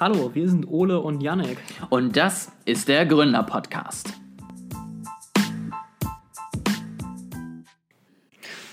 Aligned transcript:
Hallo, 0.00 0.34
wir 0.34 0.48
sind 0.48 0.66
Ole 0.68 0.98
und 0.98 1.22
Yannick. 1.22 1.56
Und 1.88 2.16
das 2.16 2.50
ist 2.64 2.88
der 2.88 3.06
Gründer-Podcast. 3.06 4.12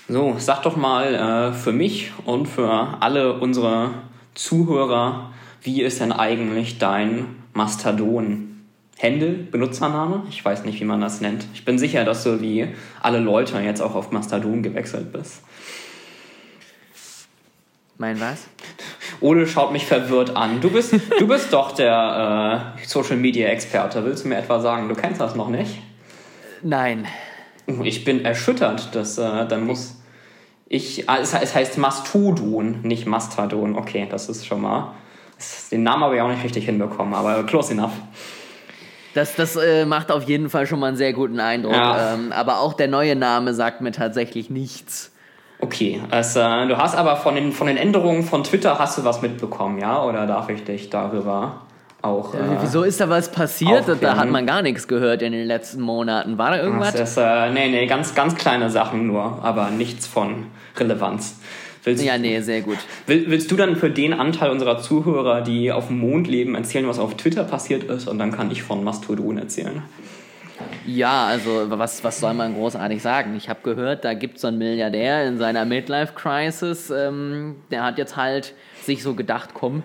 So, 0.08 0.34
sag 0.38 0.64
doch 0.64 0.76
mal 0.76 1.14
äh, 1.14 1.52
für 1.52 1.70
mich 1.70 2.10
und 2.24 2.46
für 2.46 3.00
alle 3.00 3.34
unsere 3.34 3.90
Zuhörer, 4.34 5.32
wie 5.62 5.82
ist 5.82 6.00
denn 6.00 6.10
eigentlich 6.10 6.78
dein 6.78 7.36
Mastodon? 7.52 8.64
Handle, 9.00 9.34
Benutzername? 9.34 10.24
Ich 10.28 10.44
weiß 10.44 10.64
nicht, 10.64 10.80
wie 10.80 10.84
man 10.84 11.00
das 11.00 11.20
nennt. 11.20 11.46
Ich 11.54 11.64
bin 11.64 11.78
sicher, 11.78 12.04
dass 12.04 12.24
du 12.24 12.40
wie 12.40 12.74
alle 13.00 13.20
Leute 13.20 13.60
jetzt 13.60 13.80
auch 13.80 13.94
auf 13.94 14.10
Mastodon 14.10 14.64
gewechselt 14.64 15.12
bist. 15.12 15.42
Mein 17.96 18.20
was? 18.20 18.48
Ole 19.22 19.46
schaut 19.46 19.72
mich 19.72 19.86
verwirrt 19.86 20.36
an. 20.36 20.60
Du 20.60 20.70
bist, 20.70 20.94
du 21.18 21.26
bist 21.26 21.52
doch 21.52 21.72
der 21.72 22.74
äh, 22.78 22.86
Social 22.86 23.16
Media 23.16 23.48
Experte. 23.48 24.04
Willst 24.04 24.24
du 24.24 24.28
mir 24.28 24.36
etwa 24.36 24.60
sagen, 24.60 24.88
du 24.88 24.94
kennst 24.94 25.20
das 25.20 25.34
noch 25.34 25.48
nicht? 25.48 25.78
Nein. 26.62 27.06
Ich 27.82 28.04
bin 28.04 28.24
erschüttert, 28.24 28.94
dass 28.94 29.18
äh, 29.18 29.46
dann 29.46 29.66
muss 29.66 30.02
ich. 30.68 31.08
Ah, 31.08 31.18
es, 31.20 31.32
es 31.34 31.54
heißt 31.54 31.78
Mastodon, 31.78 32.80
nicht 32.82 33.06
Mastodon. 33.06 33.76
Okay, 33.76 34.06
das 34.10 34.28
ist 34.28 34.46
schon 34.46 34.60
mal. 34.60 34.92
Den 35.70 35.82
Namen 35.82 36.04
habe 36.04 36.16
ich 36.16 36.20
auch 36.20 36.28
nicht 36.28 36.44
richtig 36.44 36.66
hinbekommen, 36.66 37.14
aber 37.14 37.44
close 37.44 37.72
enough. 37.72 37.92
Das, 39.14 39.34
das 39.34 39.56
äh, 39.56 39.84
macht 39.84 40.10
auf 40.10 40.24
jeden 40.24 40.48
Fall 40.48 40.66
schon 40.66 40.80
mal 40.80 40.88
einen 40.88 40.96
sehr 40.96 41.12
guten 41.12 41.38
Eindruck. 41.40 41.74
Ja. 41.74 42.14
Ähm, 42.14 42.32
aber 42.32 42.60
auch 42.60 42.72
der 42.72 42.88
neue 42.88 43.14
Name 43.14 43.54
sagt 43.54 43.80
mir 43.80 43.92
tatsächlich 43.92 44.50
nichts. 44.50 45.11
Okay, 45.64 46.00
also, 46.10 46.40
du 46.40 46.76
hast 46.76 46.96
aber 46.96 47.14
von 47.14 47.36
den, 47.36 47.52
von 47.52 47.68
den 47.68 47.76
Änderungen 47.76 48.24
von 48.24 48.42
Twitter 48.42 48.80
hast 48.80 48.98
du 48.98 49.04
was 49.04 49.22
mitbekommen, 49.22 49.78
ja? 49.78 50.02
Oder 50.02 50.26
darf 50.26 50.48
ich 50.48 50.64
dich 50.64 50.90
darüber 50.90 51.62
auch. 52.02 52.34
Äh, 52.34 52.38
Wieso 52.60 52.82
ist 52.82 53.00
da 53.00 53.08
was 53.08 53.30
passiert? 53.30 53.86
Da 53.86 53.92
aufklären. 53.92 54.18
hat 54.18 54.28
man 54.28 54.44
gar 54.44 54.62
nichts 54.62 54.88
gehört 54.88 55.22
in 55.22 55.30
den 55.30 55.46
letzten 55.46 55.80
Monaten. 55.80 56.36
War 56.36 56.50
da 56.50 56.60
irgendwas? 56.60 56.94
Das 56.94 57.12
ist, 57.12 57.16
äh, 57.16 57.50
nee, 57.50 57.68
nee, 57.68 57.86
ganz, 57.86 58.16
ganz 58.16 58.34
kleine 58.34 58.70
Sachen 58.70 59.06
nur, 59.06 59.38
aber 59.44 59.70
nichts 59.70 60.08
von 60.08 60.46
Relevanz. 60.76 61.38
Willst, 61.84 62.02
Ja, 62.04 62.18
nee, 62.18 62.40
sehr 62.40 62.62
gut. 62.62 62.78
will, 63.06 63.26
willst 63.28 63.48
du 63.52 63.54
dann 63.56 63.76
für 63.76 63.90
den 63.90 64.14
Anteil 64.14 64.50
unserer 64.50 64.80
Zuhörer, 64.80 65.42
die 65.42 65.70
auf 65.70 65.86
dem 65.86 66.00
Mond 66.00 66.26
leben, 66.26 66.56
erzählen, 66.56 66.88
was 66.88 66.98
auf 66.98 67.16
Twitter 67.16 67.44
passiert 67.44 67.84
ist? 67.84 68.08
Und 68.08 68.18
dann 68.18 68.32
kann 68.32 68.50
ich 68.50 68.64
von 68.64 68.82
Mastodon 68.82 69.38
erzählen. 69.38 69.82
Ja, 70.86 71.26
also 71.26 71.70
was, 71.70 72.02
was 72.02 72.18
soll 72.20 72.34
man 72.34 72.54
großartig 72.54 73.00
sagen? 73.00 73.36
Ich 73.36 73.48
habe 73.48 73.60
gehört, 73.62 74.04
da 74.04 74.14
gibt 74.14 74.36
es 74.36 74.42
so 74.42 74.48
einen 74.48 74.58
Milliardär 74.58 75.26
in 75.26 75.38
seiner 75.38 75.64
Midlife-Crisis, 75.64 76.90
ähm, 76.90 77.56
der 77.70 77.84
hat 77.84 77.98
jetzt 77.98 78.16
halt 78.16 78.54
sich 78.82 79.02
so 79.02 79.14
gedacht, 79.14 79.50
komm, 79.54 79.82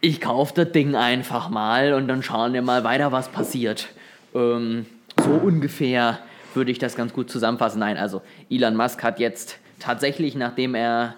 ich 0.00 0.20
kaufe 0.20 0.52
das 0.54 0.72
Ding 0.72 0.94
einfach 0.94 1.48
mal 1.48 1.92
und 1.92 2.08
dann 2.08 2.22
schauen 2.22 2.52
wir 2.52 2.62
mal 2.62 2.84
weiter, 2.84 3.12
was 3.12 3.28
passiert. 3.28 3.88
Ähm, 4.34 4.86
so 5.22 5.30
ungefähr 5.30 6.18
würde 6.54 6.70
ich 6.70 6.78
das 6.78 6.96
ganz 6.96 7.12
gut 7.12 7.30
zusammenfassen. 7.30 7.80
Nein, 7.80 7.96
also 7.96 8.22
Elon 8.50 8.76
Musk 8.76 9.02
hat 9.02 9.20
jetzt 9.20 9.58
tatsächlich, 9.78 10.34
nachdem 10.34 10.74
er 10.74 11.14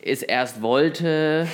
es 0.00 0.22
erst 0.22 0.62
wollte, 0.62 1.46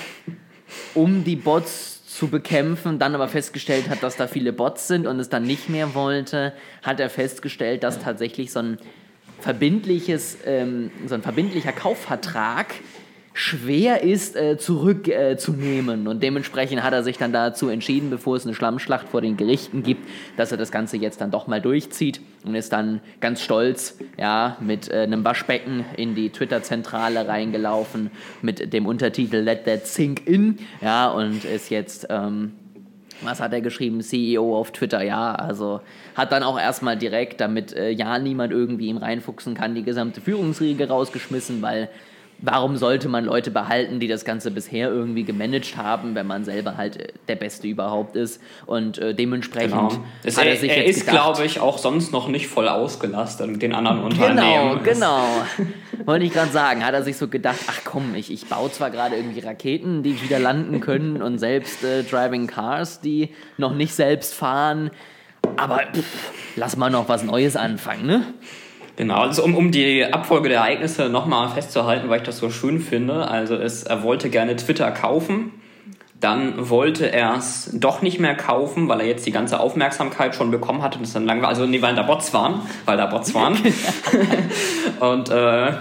um 0.94 1.24
die 1.24 1.36
Bots 1.36 1.97
zu 2.19 2.27
bekämpfen, 2.27 2.98
dann 2.98 3.14
aber 3.14 3.28
festgestellt 3.28 3.88
hat, 3.88 4.02
dass 4.02 4.16
da 4.16 4.27
viele 4.27 4.52
Bots 4.52 4.88
sind 4.88 5.06
und 5.06 5.20
es 5.20 5.28
dann 5.28 5.44
nicht 5.44 5.69
mehr 5.69 5.94
wollte, 5.94 6.52
hat 6.83 6.98
er 6.98 7.10
festgestellt, 7.10 7.84
dass 7.84 8.00
tatsächlich 8.00 8.50
so 8.50 8.58
ein 8.58 8.78
verbindliches, 9.38 10.38
ähm, 10.44 10.91
so 11.06 11.14
ein 11.14 11.22
verbindlicher 11.22 11.70
Kaufvertrag 11.70 12.75
schwer 13.39 14.03
ist 14.03 14.36
äh, 14.36 14.58
zurückzunehmen. 14.58 16.06
Äh, 16.06 16.08
und 16.08 16.22
dementsprechend 16.22 16.83
hat 16.83 16.92
er 16.92 17.05
sich 17.05 17.19
dann 17.19 17.33
dazu 17.33 17.69
entschieden, 17.69 18.10
bevor 18.10 18.37
es 18.37 18.44
eine 18.44 18.54
Schlammschlacht 18.54 19.09
vor 19.09 19.21
den 19.21 19.37
Gerichten 19.37 19.82
gibt, 19.82 20.09
dass 20.37 20.50
er 20.50 20.59
das 20.59 20.72
Ganze 20.72 20.97
jetzt 20.97 21.21
dann 21.21 21.31
doch 21.31 21.47
mal 21.47 21.60
durchzieht 21.60 22.21
und 22.44 22.56
ist 22.56 22.72
dann 22.72 23.00
ganz 23.21 23.41
stolz 23.41 23.99
ja, 24.19 24.56
mit 24.60 24.91
äh, 24.91 25.03
einem 25.03 25.25
Waschbecken 25.25 25.84
in 25.97 26.16
die 26.16 26.31
Twitter-Zentrale 26.31 27.28
reingelaufen 27.28 28.10
mit 28.43 28.72
dem 28.72 28.87
Untertitel 28.87 29.37
Let 29.37 29.66
That 29.66 29.87
Sink 29.87 30.26
In 30.26 30.59
ja, 30.82 31.09
und 31.09 31.44
ist 31.44 31.70
jetzt... 31.70 32.09
Ähm, 32.10 32.53
was 33.20 33.41
hat 33.41 33.53
er 33.53 33.60
geschrieben? 33.60 34.00
CEO 34.00 34.56
auf 34.56 34.70
Twitter, 34.70 35.03
ja. 35.03 35.34
Also 35.34 35.81
hat 36.15 36.31
dann 36.31 36.44
auch 36.44 36.56
erstmal 36.56 36.97
direkt, 36.97 37.41
damit 37.41 37.72
äh, 37.72 37.91
ja 37.91 38.16
niemand 38.20 38.53
irgendwie 38.53 38.87
ihm 38.87 38.97
reinfuchsen 38.97 39.55
kann, 39.55 39.75
die 39.75 39.82
gesamte 39.82 40.20
Führungsriege 40.20 40.87
rausgeschmissen, 40.87 41.60
weil 41.60 41.88
warum 42.41 42.76
sollte 42.76 43.09
man 43.09 43.25
Leute 43.25 43.50
behalten, 43.50 44.00
die 44.00 44.09
das 44.09 44.25
Ganze 44.25 44.50
bisher 44.50 44.88
irgendwie 44.88 45.25
gemanagt 45.25 45.76
haben, 45.76 46.15
wenn 46.15 46.26
man 46.26 46.44
selber 46.44 46.76
halt 46.76 46.97
äh, 46.97 47.09
der 47.26 47.37
Beste 47.37 47.66
überhaupt 47.69 48.16
ist. 48.16 48.41
Und 48.66 48.99
äh, 48.99 49.15
dementsprechend 49.15 49.71
Genau. 49.72 49.91
Hat 49.93 50.37
er 50.38 50.44
er 50.47 50.56
sich 50.56 50.71
er 50.71 50.87
jetzt 50.87 50.99
ist, 50.99 51.06
glaube 51.09 51.44
ich, 51.44 51.60
auch 51.60 51.78
sonst 51.78 52.12
noch 52.12 52.28
nicht 52.28 52.47
voll 52.49 52.69
ausgelastet 52.69 53.50
mit 53.50 53.62
den 53.62 53.75
anderen 53.75 54.09
Genau, 54.10 54.25
Unternehmen. 54.26 54.82
genau. 54.84 55.25
Wollte 56.04 56.25
ich 56.25 56.32
gerade 56.32 56.53
sagen, 56.53 56.84
hat 56.87 56.94
er 56.94 57.03
sich 57.03 57.16
so 57.16 57.28
gedacht, 57.28 57.59
ach 57.69 57.81
komm, 57.84 58.15
ich, 58.15 58.31
ich 58.32 58.47
baue 58.47 58.70
zwar 58.70 58.91
gerade 58.91 59.16
irgendwie 59.16 59.41
Raketen, 59.41 60.03
die 60.03 60.22
wieder 60.22 60.38
landen 60.38 60.81
können 60.81 61.20
und 61.22 61.38
selbst 61.38 61.82
äh, 61.84 62.03
Driving 62.05 62.47
Cars, 62.47 63.00
die 63.00 63.31
noch 63.56 63.75
nicht 63.75 63.93
selbst 63.94 64.32
fahren, 64.34 64.91
aber 65.56 65.81
pff, 65.93 66.32
lass 66.56 66.76
mal 66.76 66.91
noch 66.91 67.09
was 67.09 67.25
Neues 67.25 67.56
anfangen, 67.56 68.06
ne? 68.06 68.22
Genau, 68.98 69.20
also 69.20 69.44
um, 69.44 69.54
um 69.54 69.70
die 69.70 70.04
Abfolge 70.04 70.48
der 70.48 70.59
Ereignisse 70.59 71.09
nochmal 71.09 71.50
festzuhalten, 71.50 72.09
weil 72.09 72.16
ich 72.16 72.25
das 72.25 72.38
so 72.38 72.50
schön 72.50 72.81
finde. 72.81 73.28
Also 73.28 73.54
es, 73.54 73.84
er 73.84 74.03
wollte 74.03 74.28
gerne 74.28 74.56
Twitter 74.56 74.91
kaufen, 74.91 75.53
dann 76.19 76.69
wollte 76.69 77.12
er 77.12 77.37
es 77.37 77.70
doch 77.72 78.03
nicht 78.03 78.19
mehr 78.19 78.34
kaufen, 78.34 78.88
weil 78.88 79.00
er 79.00 79.06
jetzt 79.06 79.25
die 79.25 79.31
ganze 79.31 79.60
Aufmerksamkeit 79.60 80.34
schon 80.34 80.50
bekommen 80.50 80.82
hatte 80.82 80.98
und 80.98 81.04
es 81.04 81.12
dann 81.12 81.26
lang 81.26 81.41
war. 81.42 81.48
Also 81.48 81.64
nee, 81.64 81.81
weil 81.81 81.94
da 81.94 82.03
Bots 82.03 82.34
waren, 82.34 82.62
weil 82.87 82.97
da 82.97 83.06
Bots 83.06 83.34
waren. 83.34 83.56
und 84.98 85.31
äh, 85.31 85.72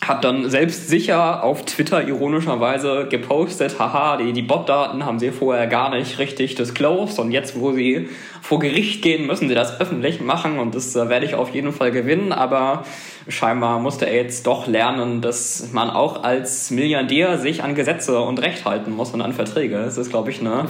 hat 0.00 0.24
dann 0.24 0.48
selbst 0.48 0.88
sicher 0.88 1.44
auf 1.44 1.66
Twitter 1.66 2.06
ironischerweise 2.06 3.06
gepostet, 3.10 3.78
haha, 3.78 4.16
die, 4.16 4.32
die 4.32 4.42
Bot-Daten 4.42 5.04
haben 5.04 5.18
sie 5.18 5.30
vorher 5.30 5.66
gar 5.66 5.94
nicht 5.94 6.18
richtig 6.18 6.54
disclosed 6.54 7.18
und 7.18 7.32
jetzt, 7.32 7.58
wo 7.60 7.72
sie 7.72 8.08
vor 8.40 8.60
Gericht 8.60 9.02
gehen, 9.02 9.26
müssen 9.26 9.48
sie 9.48 9.54
das 9.54 9.78
öffentlich 9.78 10.20
machen 10.20 10.58
und 10.58 10.74
das 10.74 10.96
äh, 10.96 11.10
werde 11.10 11.26
ich 11.26 11.34
auf 11.34 11.50
jeden 11.50 11.72
Fall 11.72 11.90
gewinnen, 11.90 12.32
aber 12.32 12.84
scheinbar 13.28 13.78
musste 13.78 14.06
er 14.06 14.14
jetzt 14.14 14.46
doch 14.46 14.66
lernen, 14.66 15.20
dass 15.20 15.70
man 15.72 15.90
auch 15.90 16.24
als 16.24 16.70
Milliardär 16.70 17.36
sich 17.36 17.62
an 17.62 17.74
Gesetze 17.74 18.20
und 18.20 18.40
Recht 18.40 18.64
halten 18.64 18.92
muss 18.92 19.10
und 19.10 19.20
an 19.20 19.34
Verträge. 19.34 19.76
Das 19.76 19.98
ist, 19.98 20.08
glaube 20.08 20.30
ich, 20.30 20.40
ne, 20.40 20.66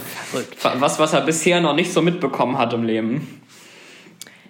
was, 0.79 0.99
was 0.99 1.13
er 1.13 1.21
bisher 1.21 1.61
noch 1.61 1.73
nicht 1.73 1.93
so 1.93 2.01
mitbekommen 2.01 2.57
hat 2.57 2.73
im 2.73 2.83
Leben. 2.83 3.41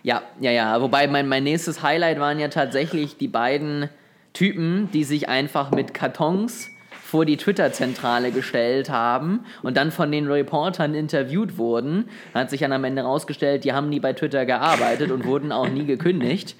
Ja, 0.02 0.24
ja, 0.40 0.50
ja. 0.50 0.82
Wobei 0.82 1.06
mein, 1.06 1.28
mein 1.28 1.44
nächstes 1.44 1.84
Highlight 1.84 2.20
waren 2.20 2.40
ja 2.40 2.48
tatsächlich 2.48 3.18
die 3.18 3.28
beiden 3.28 3.88
Typen, 4.34 4.90
die 4.92 5.04
sich 5.04 5.30
einfach 5.30 5.72
mit 5.72 5.94
Kartons 5.94 6.72
vor 7.12 7.26
die 7.26 7.36
Twitter-Zentrale 7.36 8.32
gestellt 8.32 8.90
haben 8.90 9.42
und 9.64 9.76
dann 9.76 9.92
von 9.92 10.10
den 10.14 10.32
Reportern 10.32 10.94
interviewt 10.96 11.58
wurden. 11.58 12.08
Hat 12.34 12.50
sich 12.50 12.62
dann 12.62 12.72
am 12.72 12.86
Ende 12.86 13.02
rausgestellt, 13.02 13.66
die 13.66 13.74
haben 13.74 13.90
nie 13.90 14.00
bei 14.00 14.14
Twitter 14.14 14.46
gearbeitet 14.46 15.12
und 15.12 15.26
wurden 15.26 15.52
auch 15.52 15.68
nie 15.68 15.86
gekündigt. 15.86 16.56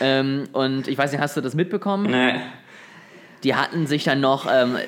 Ähm, 0.00 0.44
und 0.52 0.86
ich 0.86 0.96
weiß 0.96 1.10
nicht, 1.10 1.20
hast 1.20 1.36
du 1.36 1.40
das 1.40 1.56
mitbekommen? 1.56 2.08
Nee. 2.08 2.40
Die 3.44 3.54
hatten 3.54 3.86
sich 3.86 4.04
dann 4.04 4.20
noch 4.20 4.46
ähm, 4.50 4.76
äh, 4.76 4.80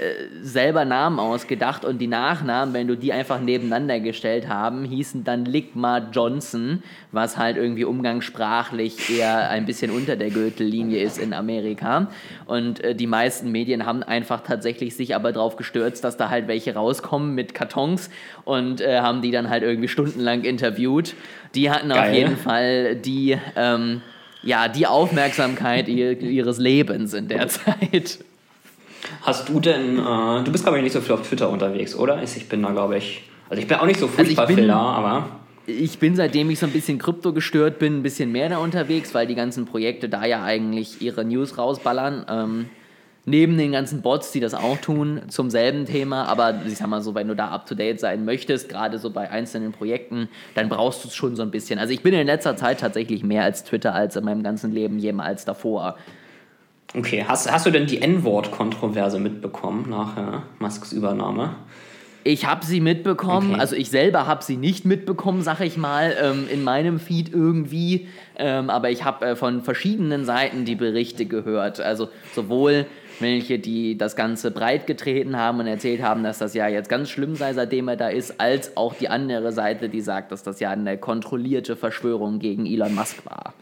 selber 0.43 0.85
Namen 0.85 1.19
ausgedacht 1.19 1.85
und 1.85 1.99
die 1.99 2.07
Nachnamen, 2.07 2.75
wenn 2.75 2.89
du 2.89 2.97
die 2.97 3.13
einfach 3.13 3.41
nebeneinander 3.41 4.01
gestellt 4.01 4.49
haben, 4.49 4.85
hießen 4.85 5.23
dann 5.25 5.45
Ligma 5.45 6.09
Johnson, 6.13 6.83
was 7.13 7.37
halt 7.37 7.57
irgendwie 7.57 7.85
umgangssprachlich 7.85 9.11
eher 9.11 9.51
ein 9.51 9.67
bisschen 9.67 9.91
unter 9.91 10.17
der 10.17 10.31
Gürtellinie 10.31 11.03
ist 11.03 11.19
in 11.19 11.33
Amerika. 11.33 12.09
Und 12.47 12.83
äh, 12.83 12.95
die 12.95 13.07
meisten 13.07 13.53
Medien 13.53 13.85
haben 13.85 14.03
einfach 14.03 14.41
tatsächlich 14.41 14.97
sich 14.97 15.15
aber 15.15 15.33
drauf 15.33 15.57
gestürzt, 15.57 16.03
dass 16.05 16.17
da 16.17 16.31
halt 16.31 16.49
welche 16.49 16.75
rauskommen 16.75 17.35
mit 17.35 17.55
Kartons 17.55 18.11
und 18.45 18.81
äh, 18.81 19.01
haben 19.01 19.23
die 19.23 19.31
dann 19.31 19.51
halt 19.51 19.63
irgendwie 19.63 19.89
stundenlang 19.89 20.45
interviewt. 20.45 21.15
Die 21.55 21.71
hatten 21.71 21.93
auf 21.93 21.99
Geil. 21.99 22.15
jeden 22.15 22.37
Fall 22.37 22.97
die, 22.97 23.39
ähm, 23.57 24.03
ja, 24.43 24.69
die 24.69 24.87
Aufmerksamkeit 24.87 25.89
ihr, 25.89 26.21
ihres 26.21 26.59
Lebens 26.59 27.15
in 27.15 27.29
der 27.29 27.49
Zeit. 27.49 28.19
Hast 29.23 29.49
du 29.49 29.61
denn, 29.61 29.99
äh, 29.99 30.45
du 30.45 30.53
bist 30.53 30.65
glaube 30.65 30.79
ich 30.79 30.85
nicht 30.85 30.93
so 30.93 31.01
viel 31.01 31.15
auf 31.15 31.27
Twitter 31.27 31.49
unterwegs, 31.51 31.95
oder? 31.95 32.23
Ich 32.23 32.49
bin 32.49 32.63
da 32.63 32.71
glaube 32.71 32.97
ich, 32.99 33.29
also 33.49 33.61
ich 33.61 33.69
bin 33.69 33.77
auch 33.79 33.87
nicht 33.87 34.01
so 34.01 34.09
furchtbar 34.09 34.47
bin- 34.47 34.57
viel 34.57 34.69
da, 34.69 34.79
aber 34.79 35.29
Ich 35.67 35.99
bin, 35.99 36.17
seitdem 36.17 36.49
ich 36.51 36.59
so 36.59 36.65
ein 36.67 36.73
bisschen 36.73 36.99
Krypto 36.99 37.33
gestört 37.35 37.79
bin, 37.79 37.99
ein 37.99 38.03
bisschen 38.03 38.33
mehr 38.33 38.49
da 38.49 38.57
unterwegs, 38.59 39.13
weil 39.15 39.27
die 39.27 39.35
ganzen 39.35 39.67
Projekte 39.67 40.09
da 40.09 40.25
ja 40.25 40.43
eigentlich 40.43 41.03
ihre 41.03 41.25
News 41.27 41.59
rausballern. 41.59 42.25
Ähm, 42.29 42.67
neben 43.27 43.59
den 43.59 43.73
ganzen 43.73 44.01
Bots, 44.01 44.33
die 44.33 44.41
das 44.41 44.55
auch 44.55 44.79
tun, 44.79 45.21
zum 45.29 45.51
selben 45.51 45.85
Thema. 45.85 46.25
Aber 46.25 46.63
ich 46.67 46.79
sag 46.79 46.89
mal 46.89 47.03
so, 47.03 47.15
wenn 47.15 47.29
du 47.29 47.37
da 47.37 47.49
up 47.49 47.67
to 47.67 47.75
date 47.75 48.01
sein 48.01 48.25
möchtest, 48.25 48.71
gerade 48.71 48.99
so 48.99 49.11
bei 49.11 49.31
einzelnen 49.31 49.73
Projekten, 49.73 50.31
dann 50.55 50.71
brauchst 50.71 51.05
du 51.05 51.09
es 51.09 51.15
schon 51.15 51.37
so 51.37 51.43
ein 51.43 51.51
bisschen. 51.51 51.79
Also 51.79 51.93
ich 51.93 52.03
bin 52.03 52.15
in 52.15 52.27
letzter 52.27 52.57
Zeit 52.57 52.81
tatsächlich 52.81 53.23
mehr 53.23 53.43
als 53.45 53.63
Twitter 53.65 53.95
als 53.95 54.17
in 54.17 54.25
meinem 54.25 54.43
ganzen 54.43 54.73
Leben 54.73 54.99
jemals 54.99 55.45
davor. 55.45 55.97
Okay. 56.97 57.25
Hast, 57.27 57.51
hast 57.51 57.67
du 57.67 57.71
denn 57.71 57.87
die 57.87 58.01
N-Wort-Kontroverse 58.03 59.19
mitbekommen 59.19 59.87
nach 59.89 60.17
äh, 60.17 60.41
Musks 60.59 60.93
Übernahme? 60.93 61.57
Ich 62.25 62.45
habe 62.47 62.67
sie 62.67 62.81
mitbekommen, 62.81 63.53
Okay. 63.53 63.61
also 63.61 63.75
ich 63.77 63.89
selber 63.89 64.27
habe 64.27 64.45
sie 64.45 64.57
nicht 64.57 64.85
mitbekommen, 64.85 65.41
sag 65.41 65.61
ich 65.61 65.77
mal, 65.79 66.15
ähm, 66.21 66.47
in 66.53 66.63
meinem 66.63 66.99
Feed 66.99 67.33
irgendwie. 67.33 68.09
Ähm, 68.37 68.69
aber 68.69 68.91
ich 68.91 69.05
habe 69.05 69.25
äh, 69.25 69.37
von 69.37 69.63
verschiedenen 69.63 70.25
Seiten 70.27 70.65
die 70.65 70.75
Berichte 70.75 71.25
gehört. 71.27 71.81
Also 71.81 72.09
sowohl 72.35 72.87
welche, 73.21 73.59
die 73.59 73.97
das 73.97 74.15
Ganze 74.15 74.51
breit 74.51 74.87
getreten 74.87 75.37
haben 75.37 75.59
und 75.61 75.67
erzählt 75.67 76.03
haben, 76.03 76.23
dass 76.23 76.39
das 76.39 76.55
ja 76.55 76.69
jetzt 76.69 76.89
ganz 76.89 77.09
schlimm 77.09 77.35
sei, 77.35 77.55
seitdem 77.55 77.89
er 77.89 77.97
da 77.97 78.09
ist, 78.09 78.41
als 78.41 78.77
auch 78.77 78.95
die 78.95 79.09
andere 79.09 79.53
Seite, 79.53 79.89
die 79.89 80.01
sagt, 80.01 80.31
dass 80.31 80.43
das 80.43 80.61
ja 80.61 80.71
eine 80.71 80.99
kontrollierte 80.99 81.77
Verschwörung 81.77 82.41
gegen 82.41 82.67
Elon 82.67 82.95
Musk 82.95 83.25
war. 83.25 83.55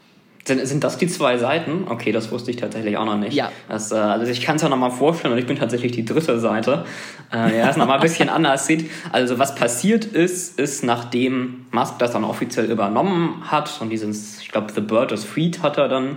Sind, 0.47 0.65
sind 0.65 0.81
das 0.85 0.97
die 0.97 1.07
zwei 1.07 1.37
Seiten? 1.37 1.87
Okay, 1.89 2.13
das 2.13 2.31
wusste 2.31 2.51
ich 2.51 2.55
tatsächlich 2.55 2.95
auch 2.95 3.03
noch 3.03 3.17
nicht. 3.17 3.33
Ja. 3.33 3.51
Das, 3.67 3.91
äh, 3.91 3.95
also 3.95 4.31
ich 4.31 4.39
kann 4.39 4.55
es 4.55 4.61
ja 4.61 4.69
nochmal 4.69 4.91
vorstellen 4.91 5.33
und 5.33 5.39
ich 5.39 5.45
bin 5.45 5.57
tatsächlich 5.57 5.91
die 5.91 6.05
dritte 6.05 6.39
Seite, 6.39 6.85
äh, 7.33 7.57
ja, 7.57 7.69
es 7.69 7.75
nochmal 7.75 7.97
ein 7.97 8.01
bisschen 8.01 8.29
anders 8.29 8.65
sieht. 8.65 8.89
Also 9.11 9.39
was 9.39 9.55
passiert 9.55 10.05
ist, 10.05 10.57
ist 10.57 10.85
nachdem 10.85 11.65
Musk 11.71 11.99
das 11.99 12.11
dann 12.13 12.23
offiziell 12.23 12.71
übernommen 12.71 13.43
hat 13.51 13.81
und 13.81 13.89
dieses, 13.89 14.39
ich 14.39 14.47
glaube, 14.47 14.71
The 14.73 14.79
Bird 14.79 15.11
is 15.11 15.25
Freed 15.25 15.61
hat 15.63 15.77
er 15.77 15.89
dann 15.89 16.15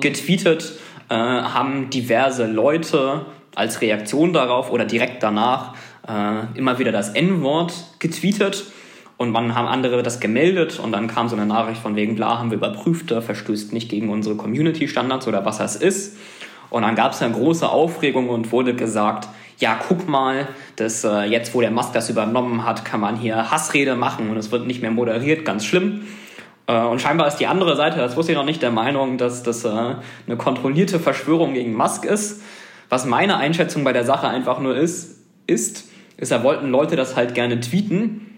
getweetet, 0.00 0.72
äh, 1.10 1.14
haben 1.14 1.90
diverse 1.90 2.46
Leute 2.46 3.26
als 3.54 3.82
Reaktion 3.82 4.32
darauf 4.32 4.70
oder 4.70 4.86
direkt 4.86 5.22
danach 5.22 5.74
äh, 6.08 6.58
immer 6.58 6.78
wieder 6.78 6.92
das 6.92 7.10
N-Wort 7.10 7.74
getweetet. 7.98 8.64
Und 9.20 9.34
dann 9.34 9.54
haben 9.54 9.68
andere 9.68 10.02
das 10.02 10.18
gemeldet 10.18 10.78
und 10.78 10.92
dann 10.92 11.06
kam 11.06 11.28
so 11.28 11.36
eine 11.36 11.44
Nachricht 11.44 11.82
von 11.82 11.94
wegen, 11.94 12.14
bla, 12.14 12.38
haben 12.38 12.50
wir 12.50 12.56
überprüft, 12.56 13.10
der 13.10 13.20
verstößt 13.20 13.70
nicht 13.70 13.90
gegen 13.90 14.08
unsere 14.08 14.34
Community-Standards 14.34 15.28
oder 15.28 15.44
was 15.44 15.58
das 15.58 15.76
ist. 15.76 16.16
Und 16.70 16.84
dann 16.84 16.94
gab 16.94 17.12
es 17.12 17.20
eine 17.20 17.34
große 17.34 17.68
Aufregung 17.68 18.30
und 18.30 18.50
wurde 18.50 18.74
gesagt, 18.74 19.28
ja, 19.58 19.78
guck 19.86 20.08
mal, 20.08 20.48
dass 20.76 21.04
äh, 21.04 21.24
jetzt, 21.24 21.54
wo 21.54 21.60
der 21.60 21.70
Musk 21.70 21.92
das 21.92 22.08
übernommen 22.08 22.64
hat, 22.64 22.86
kann 22.86 23.00
man 23.00 23.14
hier 23.14 23.50
Hassrede 23.50 23.94
machen 23.94 24.30
und 24.30 24.38
es 24.38 24.52
wird 24.52 24.66
nicht 24.66 24.80
mehr 24.80 24.90
moderiert, 24.90 25.44
ganz 25.44 25.66
schlimm. 25.66 26.06
Äh, 26.66 26.80
und 26.80 27.02
scheinbar 27.02 27.28
ist 27.28 27.36
die 27.36 27.46
andere 27.46 27.76
Seite, 27.76 27.98
das 27.98 28.16
wusste 28.16 28.32
ich 28.32 28.38
noch 28.38 28.46
nicht, 28.46 28.62
der 28.62 28.70
Meinung, 28.70 29.18
dass 29.18 29.42
das 29.42 29.66
äh, 29.66 29.68
eine 29.68 30.36
kontrollierte 30.38 30.98
Verschwörung 30.98 31.52
gegen 31.52 31.74
Musk 31.74 32.06
ist. 32.06 32.40
Was 32.88 33.04
meine 33.04 33.36
Einschätzung 33.36 33.84
bei 33.84 33.92
der 33.92 34.06
Sache 34.06 34.28
einfach 34.28 34.60
nur 34.60 34.74
ist, 34.74 35.18
ist, 35.46 35.90
ist, 36.16 36.32
da 36.32 36.42
wollten 36.42 36.70
Leute 36.70 36.96
das 36.96 37.16
halt 37.16 37.34
gerne 37.34 37.60
tweeten 37.60 38.28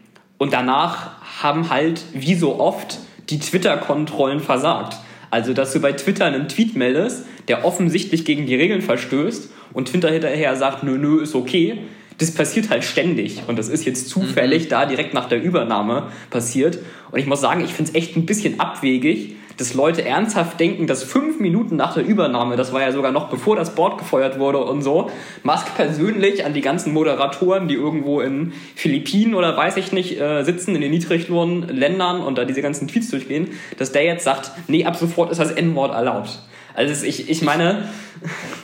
und 0.43 0.53
danach 0.53 1.13
haben 1.41 1.71
halt, 1.71 2.03
wie 2.15 2.35
so 2.35 2.59
oft, 2.59 2.99
die 3.31 3.39
Twitter-Kontrollen 3.39 4.41
versagt. 4.41 4.97
Also, 5.31 5.55
dass 5.55 5.73
du 5.73 5.79
bei 5.79 5.93
Twitter 5.93 6.25
einen 6.25 6.49
Tweet 6.49 6.75
meldest, 6.75 7.27
der 7.47 7.65
offensichtlich 7.65 8.25
gegen 8.25 8.47
die 8.47 8.57
Regeln 8.57 8.83
verstößt 8.83 9.53
und 9.73 9.87
Twitter 9.87 10.11
hinterher 10.11 10.57
sagt, 10.57 10.83
nö, 10.83 10.99
nö, 10.99 11.23
ist 11.23 11.37
okay. 11.37 11.79
Das 12.19 12.33
passiert 12.33 12.71
halt 12.71 12.83
ständig 12.83 13.43
und 13.47 13.57
das 13.57 13.69
ist 13.69 13.85
jetzt 13.85 14.09
zufällig 14.09 14.67
da 14.67 14.85
direkt 14.85 15.15
nach 15.15 15.29
der 15.29 15.41
Übernahme 15.41 16.09
passiert. 16.31 16.81
Und 17.13 17.21
ich 17.21 17.27
muss 17.27 17.41
sagen, 17.41 17.63
ich 17.65 17.73
finde 17.73 17.93
es 17.93 17.95
echt 17.95 18.17
ein 18.17 18.27
bisschen 18.27 18.59
abwegig, 18.59 19.37
dass 19.57 19.75
Leute 19.75 20.05
ernsthaft 20.05 20.59
denken, 20.61 20.87
dass 20.87 21.03
fünf 21.03 21.41
Minuten 21.41 21.77
nach 21.77 21.95
der 21.95 22.05
Übernahme, 22.05 22.57
das 22.57 22.73
war 22.73 22.81
ja 22.81 22.93
sogar 22.93 23.13
noch 23.13 23.29
bevor 23.29 23.57
das 23.57 23.75
Board 23.75 23.99
gefeuert 23.99 24.39
wurde 24.39 24.59
und 24.59 24.83
so, 24.83 25.11
Musk 25.43 25.75
persönlich 25.75 26.45
an 26.45 26.55
die 26.55 26.61
ganzen 26.61 26.93
Moderatoren, 26.93 27.69
die 27.69 27.75
irgendwo 27.75 28.21
in 28.21 28.53
Philippinen 28.75 29.35
oder 29.35 29.57
weiß 29.57 29.77
ich 29.77 29.93
nicht 29.93 30.21
äh, 30.21 30.43
sitzen, 30.45 30.75
in 30.75 30.81
den 30.81 30.91
Niedriglohnländern 30.91 32.21
und 32.21 32.39
da 32.39 32.45
diese 32.45 32.63
ganzen 32.63 32.89
Tweets 32.89 33.11
durchgehen, 33.11 33.49
dass 33.79 33.93
der 33.93 34.05
jetzt 34.05 34.25
sagt, 34.25 34.53
nee, 34.69 34.85
ab 34.85 34.97
sofort 34.97 35.31
ist 35.31 35.41
das 35.41 35.53
N-Wort 35.53 35.93
erlaubt. 35.93 36.41
Also 36.75 37.05
ich, 37.05 37.29
ich 37.29 37.43
meine, 37.43 37.89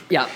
Ja, 0.09 0.27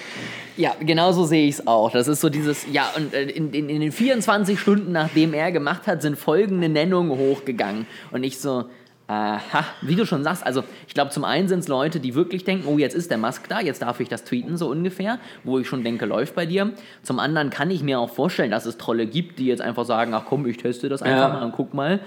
ja, 0.56 0.76
genau 0.80 1.12
so 1.12 1.26
sehe 1.26 1.48
ich 1.48 1.56
es 1.56 1.68
auch. 1.68 1.92
Das 1.92 2.08
ist 2.08 2.22
so 2.22 2.30
dieses, 2.30 2.66
ja, 2.72 2.92
und 2.96 3.14
äh, 3.14 3.24
in, 3.24 3.52
in, 3.54 3.70
in 3.70 3.82
den 3.82 3.92
24 3.92 4.60
Stunden, 4.60 4.92
nachdem 4.92 5.34
er 5.34 5.52
gemacht 5.52 5.88
hat, 5.88 6.02
sind 6.02 6.18
folgende 6.18 6.70
Nennungen 6.70 7.18
hochgegangen. 7.18 7.88
Und 8.12 8.24
ich 8.24 8.38
so, 8.38 8.66
aha, 9.14 9.66
wie 9.82 9.96
du 9.96 10.06
schon 10.06 10.24
sagst, 10.24 10.46
also 10.46 10.64
ich 10.88 10.94
glaube, 10.94 11.12
zum 11.12 11.24
einen 11.24 11.48
sind 11.48 11.60
es 11.60 11.68
Leute, 11.68 12.00
die 12.00 12.16
wirklich 12.16 12.44
denken, 12.44 12.68
oh, 12.68 12.78
jetzt 12.78 12.96
ist 12.96 13.12
der 13.12 13.18
Musk 13.18 13.48
da, 13.50 13.60
jetzt 13.62 13.82
darf 13.82 14.00
ich 14.00 14.10
das 14.10 14.24
tweeten, 14.24 14.58
so 14.58 14.70
ungefähr, 14.70 15.20
wo 15.44 15.60
ich 15.60 15.68
schon 15.68 15.84
denke, 15.84 16.06
läuft 16.06 16.36
bei 16.36 16.46
dir. 16.46 16.72
Zum 17.04 17.20
anderen 17.20 17.50
kann 17.50 17.70
ich 17.72 17.84
mir 17.84 18.00
auch 18.00 18.10
vorstellen, 18.10 18.52
dass 18.52 18.66
es 18.66 18.78
Trolle 18.78 19.06
gibt, 19.06 19.40
die 19.40 19.46
jetzt 19.46 19.62
einfach 19.62 19.86
sagen, 19.86 20.14
ach 20.14 20.24
komm, 20.28 20.46
ich 20.48 20.58
teste 20.58 20.90
das 20.90 21.02
einfach 21.02 21.30
Ja. 21.30 21.34
mal 21.34 21.44
und 21.44 21.52
guck 21.54 21.74
mal. 21.74 22.00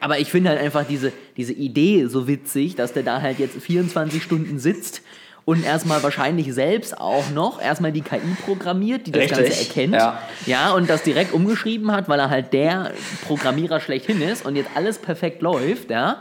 Aber 0.00 0.18
ich 0.18 0.30
finde 0.30 0.50
halt 0.50 0.60
einfach 0.60 0.84
diese, 0.84 1.12
diese 1.36 1.52
Idee 1.52 2.06
so 2.06 2.26
witzig, 2.26 2.74
dass 2.74 2.92
der 2.92 3.04
da 3.04 3.20
halt 3.22 3.38
jetzt 3.38 3.56
24 3.62 4.20
Stunden 4.22 4.58
sitzt 4.58 5.02
und 5.44 5.64
erstmal 5.64 6.02
wahrscheinlich 6.02 6.52
selbst 6.54 7.00
auch 7.00 7.30
noch 7.30 7.60
erstmal 7.60 7.90
die 7.92 8.00
KI 8.00 8.18
programmiert, 8.44 9.06
die 9.06 9.12
das 9.12 9.22
Richtig, 9.22 9.38
Ganze 9.38 9.60
erkennt. 9.60 9.94
ja. 9.94 10.18
ja, 10.46 10.72
und 10.72 10.88
das 10.90 11.02
direkt 11.04 11.32
umgeschrieben 11.32 11.90
hat, 11.92 12.08
weil 12.08 12.18
er 12.20 12.30
halt 12.30 12.52
der 12.52 12.92
Programmierer 13.26 13.80
schlechthin 13.80 14.22
ist 14.22 14.44
und 14.46 14.56
jetzt 14.56 14.70
alles 14.74 14.98
perfekt 14.98 15.40
läuft, 15.42 15.90
ja. 15.90 16.20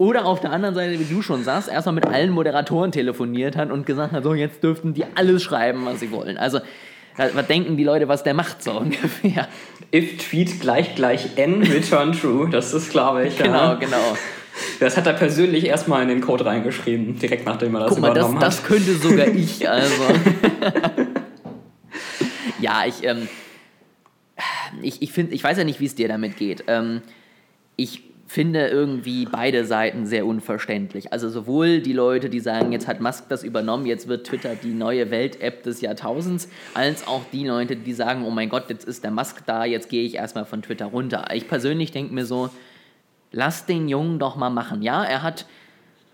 Oder 0.00 0.24
auf 0.24 0.40
der 0.40 0.50
anderen 0.50 0.74
Seite, 0.74 0.98
wie 0.98 1.04
du 1.04 1.20
schon 1.20 1.44
sagst, 1.44 1.68
erstmal 1.68 1.94
mit 1.94 2.06
allen 2.06 2.30
Moderatoren 2.30 2.90
telefoniert 2.90 3.54
hat 3.54 3.70
und 3.70 3.84
gesagt 3.84 4.12
hat, 4.12 4.24
so 4.24 4.32
jetzt 4.32 4.62
dürften 4.62 4.94
die 4.94 5.04
alles 5.14 5.42
schreiben, 5.42 5.84
was 5.84 6.00
sie 6.00 6.10
wollen. 6.10 6.38
Also, 6.38 6.60
was 7.18 7.46
denken 7.48 7.76
die 7.76 7.84
Leute, 7.84 8.08
was 8.08 8.22
der 8.22 8.32
macht, 8.32 8.62
so 8.62 8.72
ungefähr. 8.80 9.46
if 9.94 10.16
tweet 10.16 10.58
gleich 10.58 10.94
gleich 10.94 11.36
n 11.36 11.62
return 11.64 12.12
true, 12.12 12.48
das 12.48 12.72
ist 12.72 12.92
glaube 12.92 13.26
ich. 13.26 13.36
Genau, 13.36 13.52
ja. 13.52 13.74
genau. 13.74 14.16
Das 14.78 14.96
hat 14.96 15.06
er 15.06 15.12
persönlich 15.12 15.66
erstmal 15.66 16.00
in 16.00 16.08
den 16.08 16.22
Code 16.22 16.46
reingeschrieben, 16.46 17.18
direkt 17.18 17.44
nachdem 17.44 17.74
er 17.74 17.80
das 17.80 17.90
Guck 17.90 17.98
mal, 17.98 18.14
das, 18.14 18.16
übernommen 18.20 18.40
das 18.40 18.62
hat. 18.62 18.68
könnte 18.68 18.94
sogar 18.94 19.26
ich, 19.26 19.68
also. 19.68 20.02
ja, 22.58 22.84
ich, 22.86 23.04
ähm, 23.04 23.28
ich, 24.80 25.02
ich 25.02 25.12
finde, 25.12 25.34
ich 25.34 25.44
weiß 25.44 25.58
ja 25.58 25.64
nicht, 25.64 25.78
wie 25.78 25.84
es 25.84 25.94
dir 25.94 26.08
damit 26.08 26.38
geht. 26.38 26.64
Ähm, 26.68 27.02
ich 27.76 28.09
finde 28.30 28.68
irgendwie 28.68 29.24
beide 29.24 29.64
Seiten 29.64 30.06
sehr 30.06 30.24
unverständlich. 30.24 31.12
Also 31.12 31.28
sowohl 31.28 31.80
die 31.80 31.92
Leute, 31.92 32.30
die 32.30 32.38
sagen, 32.38 32.70
jetzt 32.70 32.86
hat 32.86 33.00
Musk 33.00 33.28
das 33.28 33.42
übernommen, 33.42 33.86
jetzt 33.86 34.06
wird 34.06 34.24
Twitter 34.24 34.54
die 34.54 34.72
neue 34.72 35.10
Welt-App 35.10 35.64
des 35.64 35.80
Jahrtausends, 35.80 36.48
als 36.72 37.08
auch 37.08 37.22
die 37.32 37.44
Leute, 37.44 37.74
die 37.74 37.92
sagen, 37.92 38.24
oh 38.24 38.30
mein 38.30 38.48
Gott, 38.48 38.70
jetzt 38.70 38.84
ist 38.84 39.02
der 39.02 39.10
Musk 39.10 39.44
da, 39.46 39.64
jetzt 39.64 39.88
gehe 39.88 40.04
ich 40.04 40.14
erstmal 40.14 40.44
von 40.44 40.62
Twitter 40.62 40.86
runter. 40.86 41.24
Ich 41.34 41.48
persönlich 41.48 41.90
denke 41.90 42.14
mir 42.14 42.24
so, 42.24 42.50
lass 43.32 43.66
den 43.66 43.88
Jungen 43.88 44.20
doch 44.20 44.36
mal 44.36 44.48
machen. 44.48 44.80
Ja, 44.80 45.02
er 45.02 45.24
hat 45.24 45.46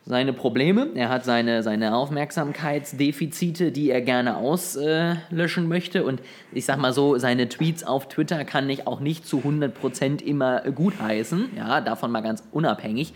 seine 0.08 0.32
Probleme, 0.32 0.90
er 0.94 1.08
hat 1.08 1.24
seine, 1.24 1.64
seine 1.64 1.96
Aufmerksamkeitsdefizite, 1.96 3.72
die 3.72 3.90
er 3.90 4.00
gerne 4.00 4.36
auslöschen 4.36 5.66
möchte. 5.66 6.04
Und 6.04 6.20
ich 6.52 6.64
sag 6.64 6.78
mal 6.78 6.92
so, 6.92 7.18
seine 7.18 7.48
Tweets 7.48 7.82
auf 7.82 8.08
Twitter 8.08 8.44
kann 8.44 8.70
ich 8.70 8.86
auch 8.86 9.00
nicht 9.00 9.26
zu 9.26 9.38
100% 9.38 10.22
immer 10.22 10.60
gutheißen. 10.60 11.50
Ja, 11.56 11.80
davon 11.80 12.12
mal 12.12 12.20
ganz 12.20 12.44
unabhängig. 12.52 13.14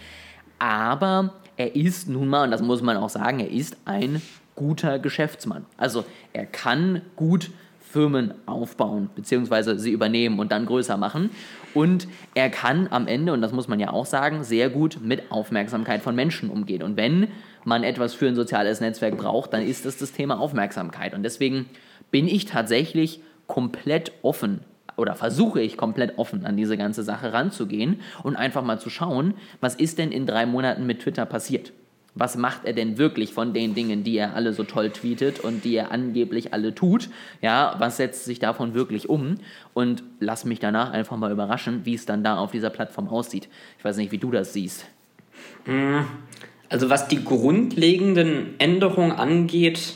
Aber 0.59 1.35
er 1.57 1.77
ist 1.77 2.09
nun 2.09 2.27
mal, 2.27 2.43
und 2.45 2.51
das 2.51 2.61
muss 2.61 2.83
man 2.83 2.97
auch 2.97 3.09
sagen, 3.09 3.39
er 3.39 3.51
ist 3.51 3.77
ein 3.85 4.21
guter 4.57 4.99
Geschäftsmann. 4.99 5.67
Also 5.77 6.05
er 6.33 6.45
kann 6.45 7.03
gut 7.15 7.53
Firmen 7.93 8.35
aufbauen, 8.47 9.11
beziehungsweise 9.15 9.79
sie 9.79 9.91
übernehmen 9.91 10.39
und 10.39 10.53
dann 10.53 10.67
größer 10.67 10.97
machen. 10.97 11.31
Und 11.75 12.09
er 12.35 12.51
kann 12.51 12.89
am 12.91 13.07
Ende, 13.07 13.33
und 13.33 13.41
das 13.41 13.53
muss 13.53 13.69
man 13.69 13.81
ja 13.81 13.91
auch 13.91 14.07
sagen, 14.07 14.45
sehr 14.45 14.71
gut 14.71 14.99
mit 15.03 15.31
Aufmerksamkeit 15.31 16.03
von 16.03 16.15
Menschen 16.15 16.51
umgehen. 16.51 16.83
Und 16.83 16.97
wenn 16.97 17.29
man 17.65 17.83
etwas 17.83 18.15
für 18.15 18.29
ein 18.29 18.35
soziales 18.35 18.81
Netzwerk 18.81 19.17
braucht, 19.17 19.53
dann 19.53 19.63
ist 19.63 19.85
das 19.85 19.99
das 19.99 20.13
Thema 20.13 20.39
Aufmerksamkeit. 20.39 21.15
Und 21.15 21.23
deswegen 21.23 21.67
bin 22.11 22.29
ich 22.29 22.47
tatsächlich 22.47 23.21
komplett 23.47 24.13
offen 24.23 24.61
oder 24.97 25.15
versuche 25.15 25.61
ich 25.61 25.77
komplett 25.77 26.19
offen 26.19 26.47
an 26.47 26.57
diese 26.57 26.77
ganze 26.77 27.03
Sache 27.03 27.33
ranzugehen 27.33 28.01
und 28.23 28.37
einfach 28.37 28.63
mal 28.63 28.79
zu 28.79 28.91
schauen, 28.91 29.35
was 29.61 29.75
ist 29.75 29.99
denn 29.99 30.13
in 30.13 30.27
drei 30.27 30.47
Monaten 30.47 30.87
mit 30.87 31.01
Twitter 31.01 31.27
passiert? 31.27 31.73
Was 32.21 32.37
macht 32.37 32.67
er 32.67 32.75
denn 32.75 32.99
wirklich 32.99 33.33
von 33.33 33.55
den 33.55 33.75
Dingen, 33.75 34.05
die 34.05 34.19
er 34.19 34.37
alle 34.37 34.53
so 34.53 34.63
toll 34.63 34.91
tweetet 34.91 35.41
und 35.41 35.65
die 35.65 35.75
er 35.75 35.91
angeblich 35.91 36.53
alle 36.53 36.75
tut? 36.75 37.09
Ja, 37.41 37.77
was 37.79 37.97
setzt 37.97 38.27
sich 38.27 38.39
davon 38.39 38.75
wirklich 38.75 39.09
um? 39.09 39.37
Und 39.73 40.03
lass 40.19 40.45
mich 40.45 40.59
danach 40.59 40.93
einfach 40.93 41.17
mal 41.17 41.33
überraschen, 41.33 41.81
wie 41.85 41.95
es 41.95 42.05
dann 42.05 42.23
da 42.23 42.37
auf 42.37 42.51
dieser 42.51 42.69
Plattform 42.69 43.09
aussieht. 43.09 43.49
Ich 43.79 43.85
weiß 43.87 43.97
nicht, 43.97 44.13
wie 44.13 44.19
du 44.19 44.31
das 44.31 44.53
siehst. 44.53 44.85
Also 46.69 46.91
was 46.91 47.09
die 47.09 47.25
grundlegenden 47.25 48.51
Änderungen 48.59 49.13
angeht, 49.13 49.95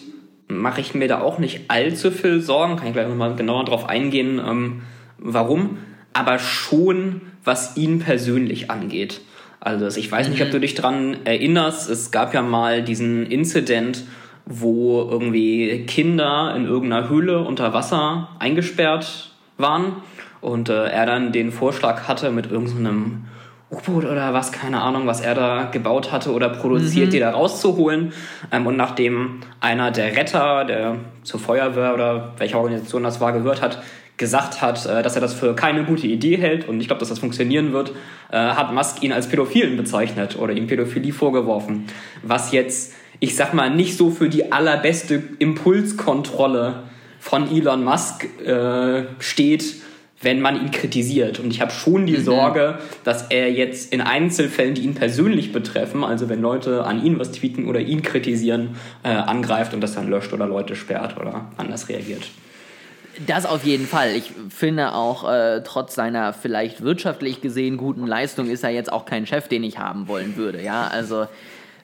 mache 0.49 0.81
ich 0.81 0.95
mir 0.95 1.09
da 1.09 1.21
auch 1.21 1.39
nicht 1.39 1.65
allzu 1.69 2.11
viel 2.11 2.41
Sorgen. 2.41 2.77
Kann 2.77 2.87
ich 2.87 2.95
gleich 2.95 3.07
nochmal 3.07 3.37
genauer 3.37 3.67
drauf 3.67 3.87
eingehen, 3.87 4.39
ähm, 4.39 4.81
warum. 5.19 5.77
Aber 6.15 6.39
schon, 6.39 7.21
was 7.45 7.77
ihn 7.77 7.99
persönlich 7.99 8.71
angeht. 8.71 9.21
Also 9.65 9.99
ich 9.99 10.13
weiß 10.13 10.29
nicht, 10.29 10.43
ob 10.43 10.51
du 10.51 10.61
dich 10.61 10.75
dran 10.75 11.17
erinnerst. 11.25 11.89
Es 11.89 12.11
gab 12.11 12.35
ja 12.35 12.43
mal 12.43 12.83
diesen 12.83 13.27
Incident, 13.27 14.05
wo 14.45 15.09
irgendwie 15.11 15.87
Kinder 15.87 16.55
in 16.55 16.67
irgendeiner 16.67 17.09
Höhle 17.09 17.41
unter 17.41 17.73
Wasser 17.73 18.29
eingesperrt 18.39 19.31
waren 19.57 19.97
und 20.43 20.69
äh, 20.69 20.89
er 20.89 21.07
dann 21.07 21.33
den 21.33 21.51
Vorschlag 21.51 22.07
hatte 22.07 22.31
mit 22.31 22.51
irgendeinem 22.51 23.25
U-Boot 23.71 24.05
oder 24.05 24.35
was, 24.35 24.53
keine 24.53 24.83
Ahnung, 24.83 25.07
was 25.07 25.23
er 25.23 25.35
da 25.35 25.65
gebaut 25.73 26.13
hatte 26.13 26.33
oder 26.33 26.51
produziert, 26.51 27.15
die 27.15 27.19
da 27.19 27.31
rauszuholen. 27.31 28.13
Ähm, 28.53 28.67
und 28.67 28.77
nachdem 28.77 29.41
einer 29.61 29.91
der 29.91 30.15
Retter, 30.15 30.67
der 30.67 30.97
zur 31.23 31.41
Feuerwehr 31.41 31.95
oder 31.95 32.35
welche 32.37 32.59
Organisation 32.59 33.03
das 33.03 33.23
war, 33.23 33.33
gehört 33.33 33.63
hat, 33.63 33.83
gesagt 34.17 34.63
hat, 34.63 34.87
äh, 34.87 35.03
dass 35.03 35.15
er 35.15 35.21
das 35.21 35.35
für 35.35 35.55
keine 35.55 35.85
gute 35.85 36.07
Idee 36.07 36.37
hält 36.37 36.69
und 36.69 36.81
ich 36.81 36.87
glaube, 36.87 37.01
dass 37.01 37.09
das 37.09 37.19
funktionieren 37.19 37.73
wird, 37.73 37.93
äh, 38.31 38.37
hat 38.37 38.73
Musk 38.73 39.03
ihn 39.03 39.13
als 39.13 39.29
Pädophilen 39.29 39.77
bezeichnet 39.77 40.39
oder 40.39 40.53
ihm 40.53 40.67
Pädophilie 40.67 41.13
vorgeworfen. 41.13 41.87
Was 42.23 42.53
jetzt, 42.53 42.95
ich 43.21 43.37
sag 43.37 43.55
mal, 43.55 43.71
nicht 43.71 43.97
so 43.97 44.11
für 44.11 44.29
die 44.29 44.53
allerbeste 44.53 45.23
Impulskontrolle 45.39 46.85
von 47.19 47.51
Elon 47.51 47.85
Musk 47.85 48.27
äh, 48.45 49.05
steht, 49.19 49.77
wenn 50.21 50.41
man 50.41 50.57
ihn 50.57 50.71
kritisiert. 50.71 51.39
Und 51.39 51.51
ich 51.51 51.61
habe 51.61 51.71
schon 51.71 52.07
die 52.07 52.19
mhm. 52.19 52.25
Sorge, 52.25 52.79
dass 53.05 53.27
er 53.31 53.53
jetzt 53.53 53.93
in 53.93 54.01
Einzelfällen, 54.01 54.75
die 54.75 54.83
ihn 54.83 54.95
persönlich 54.95 55.53
betreffen, 55.53 56.03
also 56.03 56.29
wenn 56.29 56.41
Leute 56.41 56.85
an 56.85 57.05
ihn 57.05 57.19
was 57.19 57.33
tweeten 57.33 57.67
oder 57.67 57.81
ihn 57.81 58.03
kritisieren, 58.03 58.77
äh, 59.03 59.09
angreift 59.09 59.75
und 59.75 59.81
das 59.81 59.95
dann 59.95 60.09
löscht 60.09 60.33
oder 60.33 60.47
Leute 60.47 60.77
sperrt 60.77 61.17
oder 61.19 61.51
anders 61.57 61.89
reagiert. 61.89 62.29
Das 63.27 63.47
auf 63.47 63.65
jeden 63.65 63.87
Fall. 63.87 64.11
Ich 64.11 64.33
finde 64.49 64.93
auch, 64.93 65.31
äh, 65.31 65.63
trotz 65.63 65.95
seiner 65.95 66.33
vielleicht 66.33 66.83
wirtschaftlich 66.83 67.41
gesehen 67.41 67.77
guten 67.77 68.07
Leistung 68.07 68.49
ist 68.49 68.65
er 68.65 68.71
jetzt 68.71 68.93
auch 68.93 69.05
kein 69.05 69.27
Chef, 69.27 69.49
den 69.49 69.63
ich 69.63 69.79
haben 69.79 70.09
wollen 70.09 70.37
würde. 70.37 70.63
Ja, 70.63 70.89
also 70.89 71.27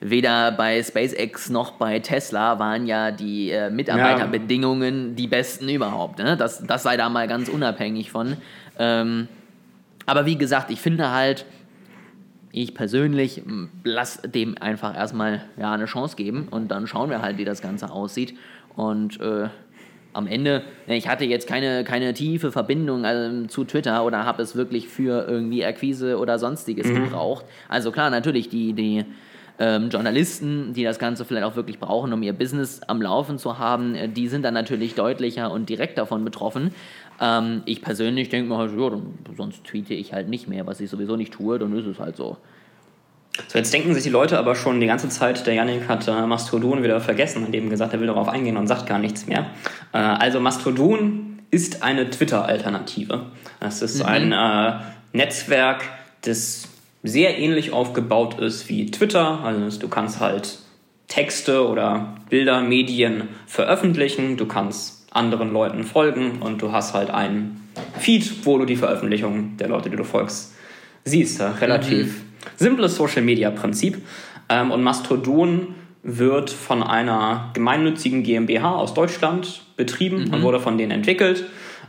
weder 0.01 0.51
bei 0.51 0.81
SpaceX 0.81 1.49
noch 1.49 1.73
bei 1.73 1.99
Tesla 1.99 2.59
waren 2.59 2.87
ja 2.87 3.11
die 3.11 3.51
äh, 3.51 3.69
Mitarbeiterbedingungen 3.69 5.09
ja. 5.09 5.15
die 5.15 5.27
besten 5.27 5.69
überhaupt. 5.69 6.19
Ne? 6.19 6.35
Das, 6.35 6.65
das 6.65 6.83
sei 6.83 6.97
da 6.97 7.07
mal 7.07 7.27
ganz 7.27 7.47
unabhängig 7.49 8.11
von. 8.11 8.35
Ähm, 8.79 9.27
aber 10.05 10.25
wie 10.25 10.37
gesagt, 10.37 10.71
ich 10.71 10.81
finde 10.81 11.11
halt, 11.11 11.45
ich 12.51 12.73
persönlich 12.73 13.43
lass 13.83 14.21
dem 14.23 14.57
einfach 14.59 14.97
erstmal 14.97 15.43
ja, 15.57 15.71
eine 15.71 15.85
Chance 15.85 16.15
geben 16.15 16.47
und 16.49 16.69
dann 16.69 16.87
schauen 16.87 17.09
wir 17.09 17.21
halt, 17.21 17.37
wie 17.37 17.45
das 17.45 17.61
Ganze 17.61 17.91
aussieht. 17.91 18.35
Und 18.75 19.21
äh, 19.21 19.49
am 20.13 20.27
Ende, 20.27 20.63
ne, 20.87 20.97
ich 20.97 21.07
hatte 21.07 21.25
jetzt 21.25 21.47
keine, 21.47 21.83
keine 21.83 22.13
tiefe 22.13 22.51
Verbindung 22.51 23.05
also, 23.05 23.47
zu 23.47 23.63
Twitter 23.63 24.03
oder 24.03 24.25
habe 24.25 24.41
es 24.43 24.55
wirklich 24.55 24.87
für 24.87 25.27
irgendwie 25.27 25.63
Akquise 25.65 26.17
oder 26.17 26.39
sonstiges 26.39 26.87
mhm. 26.87 27.05
gebraucht. 27.05 27.45
Also 27.69 27.91
klar, 27.91 28.09
natürlich, 28.09 28.49
die, 28.49 28.73
die 28.73 29.05
ähm, 29.59 29.89
Journalisten, 29.89 30.73
die 30.73 30.83
das 30.83 30.97
Ganze 30.97 31.23
vielleicht 31.23 31.45
auch 31.45 31.55
wirklich 31.55 31.79
brauchen, 31.79 32.11
um 32.13 32.23
ihr 32.23 32.33
Business 32.33 32.81
am 32.87 33.01
Laufen 33.01 33.37
zu 33.37 33.59
haben, 33.59 33.95
äh, 33.95 34.09
die 34.09 34.27
sind 34.27 34.43
dann 34.43 34.53
natürlich 34.53 34.95
deutlicher 34.95 35.51
und 35.51 35.69
direkt 35.69 35.97
davon 35.97 36.25
betroffen. 36.25 36.73
Ähm, 37.19 37.61
ich 37.65 37.81
persönlich 37.81 38.29
denke 38.29 38.49
mir 38.49 38.57
halt, 38.57 38.71
ja, 38.77 38.91
sonst 39.37 39.63
tweete 39.63 39.93
ich 39.93 40.13
halt 40.13 40.29
nicht 40.29 40.47
mehr, 40.47 40.65
was 40.65 40.81
ich 40.81 40.89
sowieso 40.89 41.15
nicht 41.15 41.33
tue, 41.33 41.59
dann 41.59 41.77
ist 41.77 41.85
es 41.85 41.99
halt 41.99 42.17
so. 42.17 42.37
So, 43.47 43.57
jetzt 43.57 43.73
denken 43.73 43.93
sich 43.93 44.03
die 44.03 44.09
Leute 44.09 44.37
aber 44.37 44.55
schon 44.55 44.79
die 44.79 44.87
ganze 44.87 45.09
Zeit, 45.09 45.45
der 45.47 45.53
Yannick 45.53 45.87
hat 45.87 46.07
äh, 46.07 46.25
Mastodon 46.25 46.83
wieder 46.83 46.99
vergessen 46.99 47.45
und 47.45 47.53
eben 47.55 47.69
gesagt, 47.69 47.93
er 47.93 47.99
will 47.99 48.07
darauf 48.07 48.27
eingehen 48.27 48.57
und 48.57 48.67
sagt 48.67 48.87
gar 48.87 48.99
nichts 48.99 49.27
mehr. 49.27 49.47
Äh, 49.93 49.97
also 49.97 50.39
Mastodon 50.39 51.39
ist 51.49 51.83
eine 51.83 52.09
Twitter-Alternative. 52.09 53.27
Das 53.59 53.81
ist 53.81 53.99
mhm. 53.99 54.05
ein 54.05 54.31
äh, 54.31 54.73
Netzwerk, 55.13 55.83
das 56.21 56.67
sehr 57.03 57.37
ähnlich 57.37 57.71
aufgebaut 57.71 58.39
ist 58.39 58.69
wie 58.69 58.91
Twitter. 58.91 59.43
Also 59.43 59.79
du 59.79 59.87
kannst 59.87 60.19
halt 60.19 60.59
Texte 61.07 61.67
oder 61.67 62.15
Bilder, 62.29 62.61
Medien 62.61 63.29
veröffentlichen, 63.47 64.37
du 64.37 64.45
kannst 64.45 65.07
anderen 65.11 65.51
Leuten 65.51 65.83
folgen 65.83 66.41
und 66.41 66.61
du 66.61 66.71
hast 66.71 66.93
halt 66.93 67.09
einen 67.09 67.69
Feed, 67.99 68.45
wo 68.45 68.57
du 68.57 68.65
die 68.65 68.77
Veröffentlichung 68.77 69.57
der 69.57 69.67
Leute, 69.67 69.89
die 69.89 69.97
du 69.97 70.05
folgst, 70.05 70.53
siehst. 71.03 71.39
Ja, 71.39 71.51
relativ 71.51 72.07
mhm. 72.07 72.30
Simples 72.57 72.95
Social-Media-Prinzip. 72.95 74.01
Ähm, 74.49 74.71
und 74.71 74.83
Mastodon 74.83 75.75
wird 76.03 76.49
von 76.49 76.83
einer 76.83 77.51
gemeinnützigen 77.53 78.23
GmbH 78.23 78.75
aus 78.75 78.93
Deutschland 78.93 79.61
betrieben 79.77 80.25
mhm. 80.25 80.33
und 80.33 80.41
wurde 80.41 80.59
von 80.59 80.77
denen 80.77 80.91
entwickelt. 80.91 81.45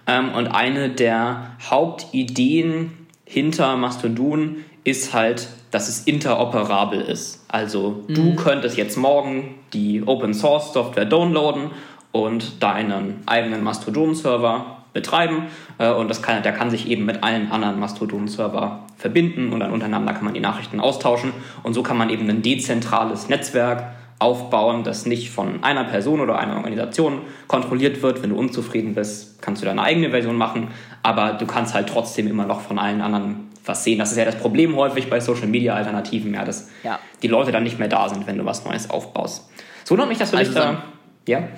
Ähm, 0.06 0.30
und 0.34 0.48
eine 0.48 0.90
der 0.90 1.56
Hauptideen 1.70 2.92
hinter 3.24 3.76
Mastodon 3.76 4.56
ist 4.84 5.14
halt, 5.14 5.48
dass 5.70 5.88
es 5.88 6.00
interoperabel 6.00 7.00
ist. 7.00 7.44
Also 7.48 8.04
mhm. 8.08 8.14
du 8.14 8.34
könntest 8.34 8.76
jetzt 8.76 8.96
morgen 8.96 9.54
die 9.72 10.02
Open 10.04 10.34
Source 10.34 10.72
Software 10.72 11.06
downloaden 11.06 11.70
und 12.10 12.62
deinen 12.62 13.22
eigenen 13.26 13.64
Mastodon-Server 13.64 14.81
betreiben 14.92 15.44
äh, 15.78 15.90
und 15.90 16.08
das 16.08 16.22
kann, 16.22 16.42
der 16.42 16.52
kann 16.52 16.70
sich 16.70 16.88
eben 16.88 17.04
mit 17.04 17.22
allen 17.22 17.50
anderen 17.50 17.78
Mastodon-Server 17.80 18.86
verbinden 18.96 19.52
und 19.52 19.60
dann 19.60 19.72
untereinander 19.72 20.12
kann 20.12 20.24
man 20.24 20.34
die 20.34 20.40
Nachrichten 20.40 20.80
austauschen 20.80 21.32
und 21.62 21.74
so 21.74 21.82
kann 21.82 21.96
man 21.96 22.10
eben 22.10 22.28
ein 22.28 22.42
dezentrales 22.42 23.28
Netzwerk 23.28 23.84
aufbauen, 24.18 24.84
das 24.84 25.04
nicht 25.04 25.30
von 25.30 25.64
einer 25.64 25.84
Person 25.84 26.20
oder 26.20 26.38
einer 26.38 26.56
Organisation 26.56 27.22
kontrolliert 27.48 28.02
wird. 28.02 28.22
Wenn 28.22 28.30
du 28.30 28.36
unzufrieden 28.36 28.94
bist, 28.94 29.42
kannst 29.42 29.62
du 29.62 29.66
deine 29.66 29.82
eigene 29.82 30.10
Version 30.10 30.36
machen, 30.36 30.68
aber 31.02 31.32
du 31.32 31.46
kannst 31.46 31.74
halt 31.74 31.88
trotzdem 31.88 32.28
immer 32.28 32.46
noch 32.46 32.60
von 32.60 32.78
allen 32.78 33.00
anderen 33.00 33.50
was 33.64 33.84
sehen. 33.84 33.98
Das 33.98 34.10
ist 34.10 34.18
ja 34.18 34.24
das 34.24 34.36
Problem 34.36 34.76
häufig 34.76 35.08
bei 35.08 35.20
Social 35.20 35.46
Media 35.46 35.74
Alternativen, 35.74 36.34
ja, 36.34 36.44
dass 36.44 36.70
ja. 36.82 36.98
die 37.22 37.28
Leute 37.28 37.52
dann 37.52 37.62
nicht 37.62 37.78
mehr 37.78 37.88
da 37.88 38.08
sind, 38.08 38.26
wenn 38.26 38.38
du 38.38 38.44
was 38.44 38.64
Neues 38.64 38.90
aufbaust. 38.90 39.48
So 39.84 39.92
wundert 39.92 40.08
mich 40.08 40.18
das 40.18 40.30
vielleicht. 40.30 40.56
Also 40.56 40.72
so, 40.72 40.78
ja. 41.26 41.48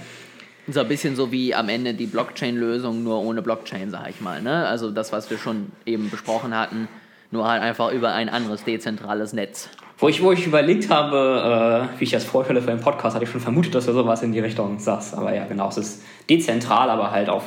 So 0.69 0.81
ein 0.81 0.89
bisschen 0.89 1.15
so 1.17 1.31
wie 1.31 1.55
am 1.55 1.69
Ende 1.69 1.95
die 1.95 2.07
Blockchain-Lösung, 2.07 3.03
nur 3.03 3.21
ohne 3.21 3.43
Blockchain, 3.43 3.91
sag 3.91 4.09
ich 4.09 4.21
mal. 4.21 4.41
Ne? 4.41 4.67
Also 4.67 4.91
das, 4.91 5.13
was 5.13 5.31
wir 5.31 5.39
schon 5.39 5.73
eben 5.85 6.11
besprochen 6.11 6.57
hatten, 6.57 6.89
nur 7.31 7.47
halt 7.47 7.63
einfach 7.63 7.93
über 7.93 8.13
ein 8.15 8.29
anderes 8.29 8.65
dezentrales 8.65 9.33
Netz. 9.33 9.69
Wo 9.99 10.09
ich, 10.09 10.23
wo 10.23 10.33
ich 10.33 10.47
überlegt 10.47 10.91
habe, 10.91 11.91
äh, 11.95 12.01
wie 12.01 12.05
ich 12.05 12.11
das 12.11 12.25
vorstelle 12.25 12.61
für 12.61 12.71
den 12.71 12.81
Podcast, 12.81 13.15
hatte 13.15 13.25
ich 13.25 13.31
schon 13.31 13.41
vermutet, 13.41 13.75
dass 13.75 13.87
du 13.87 13.93
sowas 13.93 14.23
in 14.23 14.33
die 14.33 14.41
Richtung 14.41 14.79
sagst. 14.79 15.15
Aber 15.15 15.35
ja, 15.35 15.45
genau, 15.45 15.69
es 15.69 15.77
ist 15.77 16.03
dezentral, 16.29 16.91
aber 16.91 17.11
halt 17.11 17.29
auf 17.29 17.45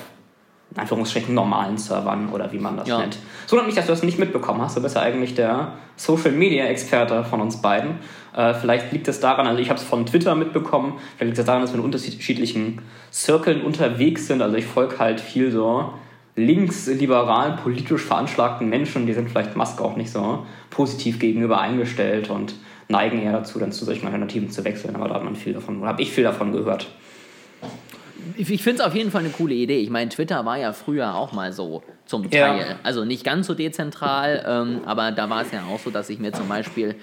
in 0.72 0.82
Anführungsstrichen 0.82 1.34
normalen 1.34 1.78
Servern 1.78 2.30
oder 2.30 2.52
wie 2.52 2.60
man 2.60 2.78
das 2.78 2.88
ja. 2.88 3.00
nennt. 3.00 3.18
So 3.46 3.62
mich, 3.64 3.76
dass 3.76 3.86
du 3.86 3.92
das 3.92 4.04
nicht 4.04 4.20
mitbekommen 4.20 4.62
hast. 4.62 4.76
Du 4.76 4.82
bist 4.82 4.96
ja 4.96 5.02
eigentlich 5.02 5.34
der 5.34 5.74
Social 5.96 6.32
Media 6.32 6.66
Experte 6.66 7.24
von 7.24 7.40
uns 7.42 7.62
beiden. 7.62 8.00
Äh, 8.38 8.54
vielleicht 8.54 8.92
liegt 8.94 9.08
es 9.08 9.20
daran, 9.20 9.48
also 9.48 9.60
ich 9.60 9.70
habe 9.70 9.80
es 9.80 9.86
von 9.86 10.06
Twitter 10.06 10.36
mitbekommen, 10.36 10.94
vielleicht 11.18 11.30
liegt 11.30 11.40
es 11.40 11.46
daran, 11.46 11.64
dass 11.64 11.74
wir 11.74 11.80
in 11.80 11.86
unterschiedlichen 11.86 12.82
Circles 13.12 13.64
unterwegs 13.64 14.28
sind. 14.28 14.44
Also 14.44 14.56
ich 14.56 14.66
folge 14.66 15.00
halt 15.00 15.20
viel 15.20 15.52
so 15.52 15.92
linksliberal, 16.36 17.58
politisch 17.58 18.04
veranschlagten 18.04 18.70
Menschen, 18.70 19.08
die 19.08 19.14
sind 19.14 19.32
vielleicht 19.32 19.56
Musk 19.56 19.82
auch 19.82 19.98
nicht 19.98 20.12
so 20.12 20.46
positiv 20.70 21.18
gegenüber 21.18 21.60
eingestellt 21.60 22.30
und 22.30 22.54
neigen 22.90 23.20
eher 23.20 23.32
dazu, 23.32 23.58
dann 23.58 23.72
zu 23.72 23.86
solchen 23.86 24.06
Alternativen 24.06 24.52
zu 24.52 24.64
wechseln. 24.64 24.96
Aber 24.96 25.08
da 25.08 25.16
hat 25.16 25.24
man 25.24 25.36
viel 25.36 25.54
davon, 25.54 25.84
habe 25.84 26.04
ich 26.04 26.12
viel 26.12 26.24
davon 26.24 26.52
gehört 26.52 26.88
ich, 28.36 28.50
ich 28.50 28.64
finde 28.64 28.82
es 28.82 28.88
auf 28.88 28.96
jeden 28.96 29.12
Fall 29.12 29.22
eine 29.22 29.30
coole 29.30 29.54
Idee. 29.54 29.80
Ich 29.80 29.90
meine, 29.90 30.10
Twitter 30.10 30.46
war 30.46 30.58
ja 30.58 30.74
früher 30.74 31.16
auch 31.16 31.32
mal 31.32 31.54
so 31.54 31.84
zum 32.06 32.30
Teil. 32.30 32.60
Ja. 32.60 32.66
Also 32.84 33.06
nicht 33.06 33.24
ganz 33.24 33.48
so 33.48 33.54
dezentral, 33.54 34.44
ähm, 34.48 34.82
aber 34.86 35.12
da 35.12 35.30
war 35.30 35.42
es 35.42 35.52
ja 35.52 35.64
auch 35.72 35.80
so, 35.80 35.90
dass 35.90 36.10
ich 36.10 36.20
mir 36.20 36.32
zum 36.32 36.48
Beispiel 36.48 36.96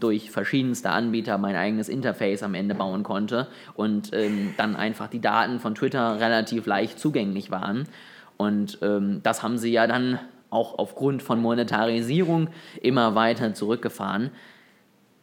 durch 0.00 0.30
verschiedenste 0.30 0.90
Anbieter 0.90 1.38
mein 1.38 1.56
eigenes 1.56 1.88
Interface 1.88 2.42
am 2.42 2.54
Ende 2.54 2.74
bauen 2.74 3.02
konnte 3.02 3.48
und 3.74 4.10
ähm, 4.12 4.54
dann 4.56 4.76
einfach 4.76 5.08
die 5.08 5.20
Daten 5.20 5.60
von 5.60 5.74
Twitter 5.74 6.20
relativ 6.20 6.66
leicht 6.66 6.98
zugänglich 6.98 7.50
waren. 7.50 7.88
Und 8.36 8.78
ähm, 8.82 9.20
das 9.22 9.42
haben 9.42 9.58
sie 9.58 9.72
ja 9.72 9.86
dann 9.86 10.18
auch 10.50 10.78
aufgrund 10.78 11.22
von 11.22 11.40
Monetarisierung 11.40 12.48
immer 12.80 13.14
weiter 13.14 13.54
zurückgefahren 13.54 14.30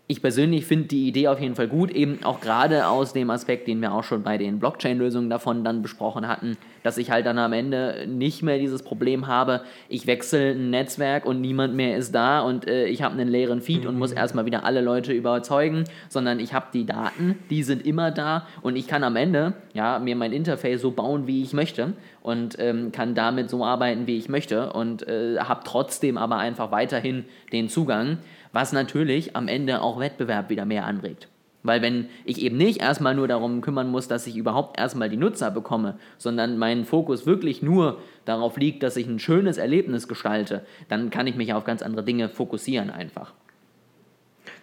ich 0.07 0.21
persönlich 0.21 0.65
finde 0.65 0.87
die 0.87 1.07
Idee 1.07 1.29
auf 1.29 1.39
jeden 1.39 1.55
Fall 1.55 1.67
gut, 1.67 1.89
eben 1.89 2.23
auch 2.23 2.39
gerade 2.39 2.87
aus 2.87 3.13
dem 3.13 3.31
Aspekt, 3.31 3.67
den 3.67 3.81
wir 3.81 3.91
auch 3.91 4.03
schon 4.03 4.21
bei 4.21 4.37
den 4.37 4.59
Blockchain-Lösungen 4.59 5.31
davon 5.31 5.63
dann 5.63 5.81
besprochen 5.81 6.27
hatten, 6.27 6.57
dass 6.83 6.99
ich 6.99 7.09
halt 7.09 7.25
dann 7.25 7.39
am 7.39 7.53
Ende 7.53 8.05
nicht 8.07 8.43
mehr 8.43 8.59
dieses 8.59 8.83
Problem 8.83 9.25
habe, 9.25 9.61
ich 9.89 10.05
wechsle 10.05 10.51
ein 10.51 10.69
Netzwerk 10.69 11.25
und 11.25 11.41
niemand 11.41 11.73
mehr 11.73 11.97
ist 11.97 12.13
da 12.13 12.41
und 12.41 12.67
äh, 12.67 12.85
ich 12.85 13.01
habe 13.01 13.15
einen 13.15 13.27
leeren 13.27 13.61
Feed 13.61 13.81
mhm. 13.81 13.89
und 13.89 13.97
muss 13.97 14.11
mhm. 14.11 14.17
erstmal 14.17 14.45
wieder 14.45 14.63
alle 14.63 14.81
Leute 14.81 15.11
überzeugen, 15.11 15.85
sondern 16.07 16.39
ich 16.39 16.53
habe 16.53 16.67
die 16.71 16.85
Daten, 16.85 17.39
die 17.49 17.63
sind 17.63 17.83
immer 17.83 18.11
da 18.11 18.45
und 18.61 18.75
ich 18.75 18.87
kann 18.87 19.03
am 19.03 19.15
Ende 19.15 19.53
ja, 19.73 19.97
mir 19.97 20.15
mein 20.15 20.33
Interface 20.33 20.81
so 20.81 20.91
bauen, 20.91 21.25
wie 21.25 21.41
ich 21.41 21.53
möchte 21.53 21.93
und 22.21 22.57
ähm, 22.59 22.91
kann 22.91 23.15
damit 23.15 23.49
so 23.49 23.65
arbeiten, 23.65 24.05
wie 24.05 24.17
ich 24.17 24.29
möchte 24.29 24.71
und 24.71 25.07
äh, 25.07 25.37
habe 25.39 25.61
trotzdem 25.65 26.17
aber 26.17 26.37
einfach 26.37 26.69
weiterhin 26.69 27.25
den 27.51 27.69
Zugang 27.69 28.19
was 28.55 28.71
natürlich 28.71 29.35
am 29.35 29.49
Ende 29.49 29.81
auch 29.81 29.99
Wettbewerb 29.99 30.49
wieder 30.49 30.63
mehr 30.63 30.85
anregt. 30.85 31.27
Weil 31.63 31.81
wenn 31.81 32.07
ich 32.23 32.41
eben 32.41 32.55
nicht 32.55 32.79
erstmal 32.79 33.13
nur 33.13 33.27
darum 33.27 33.59
kümmern 33.59 33.91
muss, 33.91 34.07
dass 34.07 34.27
ich 34.27 34.37
überhaupt 34.37 34.79
erstmal 34.79 35.09
die 35.09 35.17
Nutzer 35.17 35.51
bekomme, 35.51 35.99
sondern 36.17 36.57
mein 36.57 36.85
Fokus 36.85 37.25
wirklich 37.25 37.61
nur 37.61 37.99
darauf 38.23 38.55
liegt, 38.55 38.81
dass 38.81 38.95
ich 38.95 39.07
ein 39.07 39.19
schönes 39.19 39.57
Erlebnis 39.57 40.07
gestalte, 40.07 40.65
dann 40.87 41.09
kann 41.09 41.27
ich 41.27 41.35
mich 41.35 41.51
auf 41.53 41.65
ganz 41.65 41.81
andere 41.81 42.05
Dinge 42.05 42.29
fokussieren 42.29 42.91
einfach. 42.91 43.33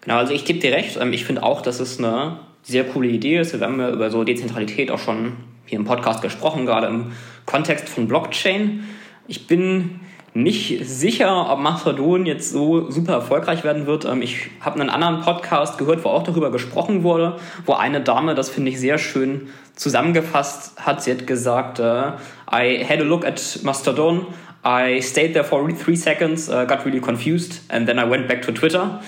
Genau, 0.00 0.16
also 0.16 0.32
ich 0.32 0.46
gebe 0.46 0.58
dir 0.58 0.72
recht. 0.72 0.96
Ähm, 0.98 1.12
ich 1.12 1.26
finde 1.26 1.42
auch, 1.42 1.60
dass 1.60 1.78
es 1.78 1.98
eine 1.98 2.38
sehr 2.62 2.84
coole 2.84 3.08
Idee 3.08 3.40
ist. 3.40 3.52
Wir 3.52 3.60
haben 3.60 3.78
ja 3.78 3.90
über 3.90 4.10
so 4.10 4.24
Dezentralität 4.24 4.90
auch 4.90 5.00
schon 5.00 5.36
hier 5.66 5.78
im 5.78 5.84
Podcast 5.84 6.22
gesprochen, 6.22 6.64
gerade 6.64 6.86
im 6.86 7.12
Kontext 7.44 7.90
von 7.90 8.08
Blockchain. 8.08 8.84
Ich 9.28 9.46
bin 9.46 10.00
nicht 10.34 10.86
sicher, 10.86 11.50
ob 11.50 11.60
Mastodon 11.60 12.24
jetzt 12.24 12.50
so 12.50 12.90
super 12.90 13.12
erfolgreich 13.12 13.64
werden 13.64 13.86
wird. 13.86 14.06
Ähm, 14.06 14.22
ich 14.22 14.50
habe 14.60 14.80
einen 14.80 14.88
anderen 14.88 15.20
Podcast 15.20 15.76
gehört, 15.78 16.04
wo 16.04 16.08
auch 16.08 16.22
darüber 16.22 16.50
gesprochen 16.50 17.02
wurde, 17.02 17.36
wo 17.66 17.74
eine 17.74 18.00
Dame, 18.00 18.34
das 18.34 18.48
finde 18.48 18.70
ich 18.70 18.80
sehr 18.80 18.98
schön 18.98 19.48
zusammengefasst 19.74 20.80
hat. 20.80 21.02
Sie 21.02 21.10
hat 21.10 21.26
gesagt, 21.26 21.80
uh, 21.80 22.12
I 22.50 22.84
had 22.84 23.00
a 23.00 23.04
look 23.04 23.26
at 23.26 23.60
Mastodon. 23.62 24.26
I 24.64 25.00
stayed 25.02 25.34
there 25.34 25.44
for 25.44 25.68
three 25.70 25.96
seconds, 25.96 26.48
uh, 26.48 26.64
got 26.66 26.86
really 26.86 27.00
confused, 27.00 27.60
and 27.68 27.86
then 27.86 27.98
I 27.98 28.08
went 28.08 28.28
back 28.28 28.42
to 28.42 28.52
Twitter. 28.52 29.00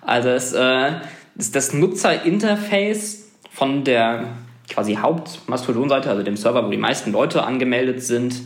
Also 0.00 0.30
es 0.30 0.52
äh, 0.52 0.92
ist 1.36 1.54
das 1.54 1.72
Nutzerinterface 1.72 3.30
von 3.50 3.84
der 3.84 4.28
quasi 4.68 4.94
Haupt-Mastodon-Seite, 4.94 6.10
also 6.10 6.22
dem 6.22 6.36
Server, 6.36 6.66
wo 6.66 6.70
die 6.70 6.78
meisten 6.78 7.12
Leute 7.12 7.42
angemeldet 7.44 8.02
sind, 8.02 8.42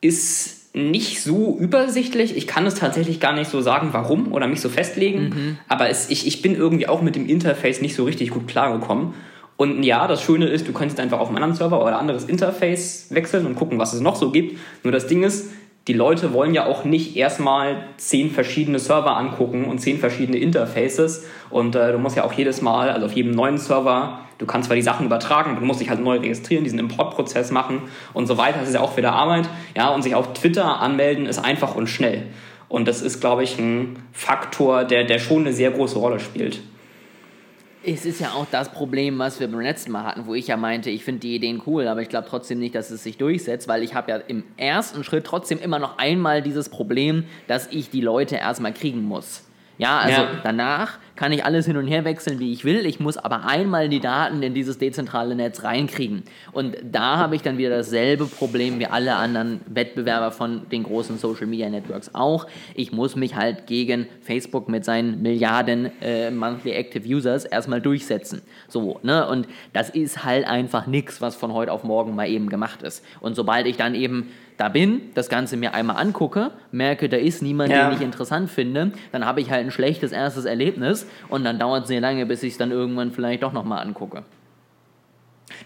ist 0.00 0.55
nicht 0.76 1.22
so 1.22 1.56
übersichtlich. 1.58 2.36
Ich 2.36 2.46
kann 2.46 2.66
es 2.66 2.74
tatsächlich 2.74 3.18
gar 3.18 3.32
nicht 3.32 3.50
so 3.50 3.62
sagen, 3.62 3.88
warum 3.92 4.32
oder 4.32 4.46
mich 4.46 4.60
so 4.60 4.68
festlegen. 4.68 5.22
Mhm. 5.22 5.58
Aber 5.68 5.88
es, 5.88 6.10
ich, 6.10 6.26
ich 6.26 6.42
bin 6.42 6.54
irgendwie 6.54 6.86
auch 6.86 7.00
mit 7.00 7.16
dem 7.16 7.26
Interface 7.26 7.80
nicht 7.80 7.94
so 7.94 8.04
richtig 8.04 8.30
gut 8.30 8.46
klargekommen. 8.46 9.14
Und 9.56 9.82
ja, 9.84 10.06
das 10.06 10.22
Schöne 10.22 10.46
ist, 10.48 10.68
du 10.68 10.74
kannst 10.74 11.00
einfach 11.00 11.18
auf 11.18 11.28
einen 11.28 11.38
anderen 11.38 11.54
Server 11.54 11.82
oder 11.82 11.98
anderes 11.98 12.24
Interface 12.24 13.06
wechseln 13.08 13.46
und 13.46 13.54
gucken, 13.54 13.78
was 13.78 13.94
es 13.94 14.00
noch 14.00 14.16
so 14.16 14.30
gibt. 14.30 14.58
Nur 14.84 14.92
das 14.92 15.06
Ding 15.06 15.22
ist, 15.22 15.48
die 15.88 15.92
Leute 15.92 16.32
wollen 16.32 16.52
ja 16.52 16.66
auch 16.66 16.84
nicht 16.84 17.16
erstmal 17.16 17.84
zehn 17.96 18.30
verschiedene 18.30 18.80
Server 18.80 19.16
angucken 19.16 19.66
und 19.66 19.78
zehn 19.78 19.98
verschiedene 19.98 20.38
Interfaces. 20.38 21.24
Und 21.48 21.76
äh, 21.76 21.92
du 21.92 21.98
musst 21.98 22.16
ja 22.16 22.24
auch 22.24 22.32
jedes 22.32 22.60
Mal, 22.60 22.90
also 22.90 23.06
auf 23.06 23.12
jedem 23.12 23.30
neuen 23.30 23.56
Server, 23.56 24.20
du 24.38 24.46
kannst 24.46 24.66
zwar 24.66 24.74
die 24.74 24.82
Sachen 24.82 25.06
übertragen, 25.06 25.56
du 25.58 25.64
musst 25.64 25.80
dich 25.80 25.88
halt 25.88 26.02
neu 26.02 26.16
registrieren, 26.16 26.64
diesen 26.64 26.80
Importprozess 26.80 27.52
machen 27.52 27.82
und 28.14 28.26
so 28.26 28.36
weiter. 28.36 28.58
Das 28.58 28.68
ist 28.68 28.74
ja 28.74 28.80
auch 28.80 28.96
wieder 28.96 29.12
Arbeit. 29.12 29.48
Ja, 29.76 29.90
und 29.90 30.02
sich 30.02 30.16
auf 30.16 30.32
Twitter 30.32 30.80
anmelden 30.80 31.26
ist 31.26 31.38
einfach 31.38 31.76
und 31.76 31.86
schnell. 31.86 32.24
Und 32.68 32.88
das 32.88 33.00
ist, 33.00 33.20
glaube 33.20 33.44
ich, 33.44 33.56
ein 33.58 33.96
Faktor, 34.12 34.84
der, 34.84 35.04
der 35.04 35.20
schon 35.20 35.42
eine 35.42 35.52
sehr 35.52 35.70
große 35.70 35.98
Rolle 35.98 36.18
spielt. 36.18 36.60
Es 37.88 38.04
ist 38.04 38.20
ja 38.20 38.32
auch 38.32 38.46
das 38.50 38.70
Problem, 38.70 39.16
was 39.20 39.38
wir 39.38 39.46
beim 39.46 39.60
letzten 39.60 39.92
Mal 39.92 40.02
hatten, 40.02 40.26
wo 40.26 40.34
ich 40.34 40.48
ja 40.48 40.56
meinte, 40.56 40.90
ich 40.90 41.04
finde 41.04 41.20
die 41.20 41.36
Ideen 41.36 41.62
cool, 41.66 41.86
aber 41.86 42.02
ich 42.02 42.08
glaube 42.08 42.26
trotzdem 42.28 42.58
nicht, 42.58 42.74
dass 42.74 42.90
es 42.90 43.04
sich 43.04 43.16
durchsetzt, 43.16 43.68
weil 43.68 43.84
ich 43.84 43.94
habe 43.94 44.10
ja 44.10 44.16
im 44.16 44.42
ersten 44.56 45.04
Schritt 45.04 45.24
trotzdem 45.24 45.60
immer 45.60 45.78
noch 45.78 45.96
einmal 45.98 46.42
dieses 46.42 46.68
Problem, 46.68 47.26
dass 47.46 47.68
ich 47.70 47.88
die 47.88 48.00
Leute 48.00 48.36
erstmal 48.36 48.72
kriegen 48.72 49.02
muss. 49.02 49.44
Ja, 49.78 49.98
also 49.98 50.22
ja. 50.22 50.28
danach 50.42 50.98
kann 51.16 51.32
ich 51.32 51.44
alles 51.44 51.66
hin 51.66 51.76
und 51.76 51.86
her 51.86 52.04
wechseln, 52.04 52.38
wie 52.38 52.52
ich 52.52 52.64
will. 52.64 52.86
Ich 52.86 53.00
muss 53.00 53.16
aber 53.16 53.46
einmal 53.46 53.88
die 53.88 54.00
Daten 54.00 54.42
in 54.42 54.54
dieses 54.54 54.78
dezentrale 54.78 55.34
Netz 55.34 55.64
reinkriegen. 55.64 56.22
Und 56.52 56.76
da 56.82 57.16
habe 57.16 57.34
ich 57.34 57.42
dann 57.42 57.58
wieder 57.58 57.70
dasselbe 57.70 58.26
Problem 58.26 58.78
wie 58.78 58.86
alle 58.86 59.16
anderen 59.16 59.60
Wettbewerber 59.66 60.30
von 60.30 60.68
den 60.70 60.82
großen 60.82 61.18
Social 61.18 61.46
Media 61.46 61.68
Networks 61.70 62.14
auch. 62.14 62.46
Ich 62.74 62.92
muss 62.92 63.16
mich 63.16 63.34
halt 63.34 63.66
gegen 63.66 64.06
Facebook 64.20 64.68
mit 64.68 64.84
seinen 64.84 65.22
Milliarden 65.22 65.90
äh, 66.02 66.30
Monthly 66.30 66.72
Active 66.72 67.08
Users 67.08 67.44
erstmal 67.44 67.80
durchsetzen. 67.80 68.42
So, 68.68 69.00
ne? 69.02 69.26
Und 69.26 69.48
das 69.72 69.90
ist 69.90 70.24
halt 70.24 70.46
einfach 70.46 70.86
nichts, 70.86 71.20
was 71.20 71.34
von 71.34 71.52
heute 71.52 71.72
auf 71.72 71.82
morgen 71.82 72.14
mal 72.14 72.28
eben 72.28 72.48
gemacht 72.48 72.82
ist. 72.82 73.04
Und 73.20 73.34
sobald 73.34 73.66
ich 73.66 73.76
dann 73.76 73.94
eben 73.94 74.28
da 74.56 74.68
bin, 74.68 75.02
das 75.14 75.28
Ganze 75.28 75.56
mir 75.56 75.74
einmal 75.74 75.96
angucke, 75.96 76.50
merke, 76.72 77.08
da 77.08 77.16
ist 77.16 77.42
niemand, 77.42 77.70
ja. 77.70 77.88
den 77.88 77.96
ich 77.96 78.02
interessant 78.02 78.50
finde, 78.50 78.92
dann 79.12 79.26
habe 79.26 79.40
ich 79.40 79.50
halt 79.50 79.66
ein 79.66 79.70
schlechtes 79.70 80.12
erstes 80.12 80.44
Erlebnis 80.44 81.06
und 81.28 81.44
dann 81.44 81.58
dauert 81.58 81.82
es 81.82 81.88
sehr 81.88 82.00
lange, 82.00 82.26
bis 82.26 82.42
ich 82.42 82.52
es 82.52 82.58
dann 82.58 82.70
irgendwann 82.70 83.12
vielleicht 83.12 83.42
doch 83.42 83.52
nochmal 83.52 83.84
angucke. 83.84 84.22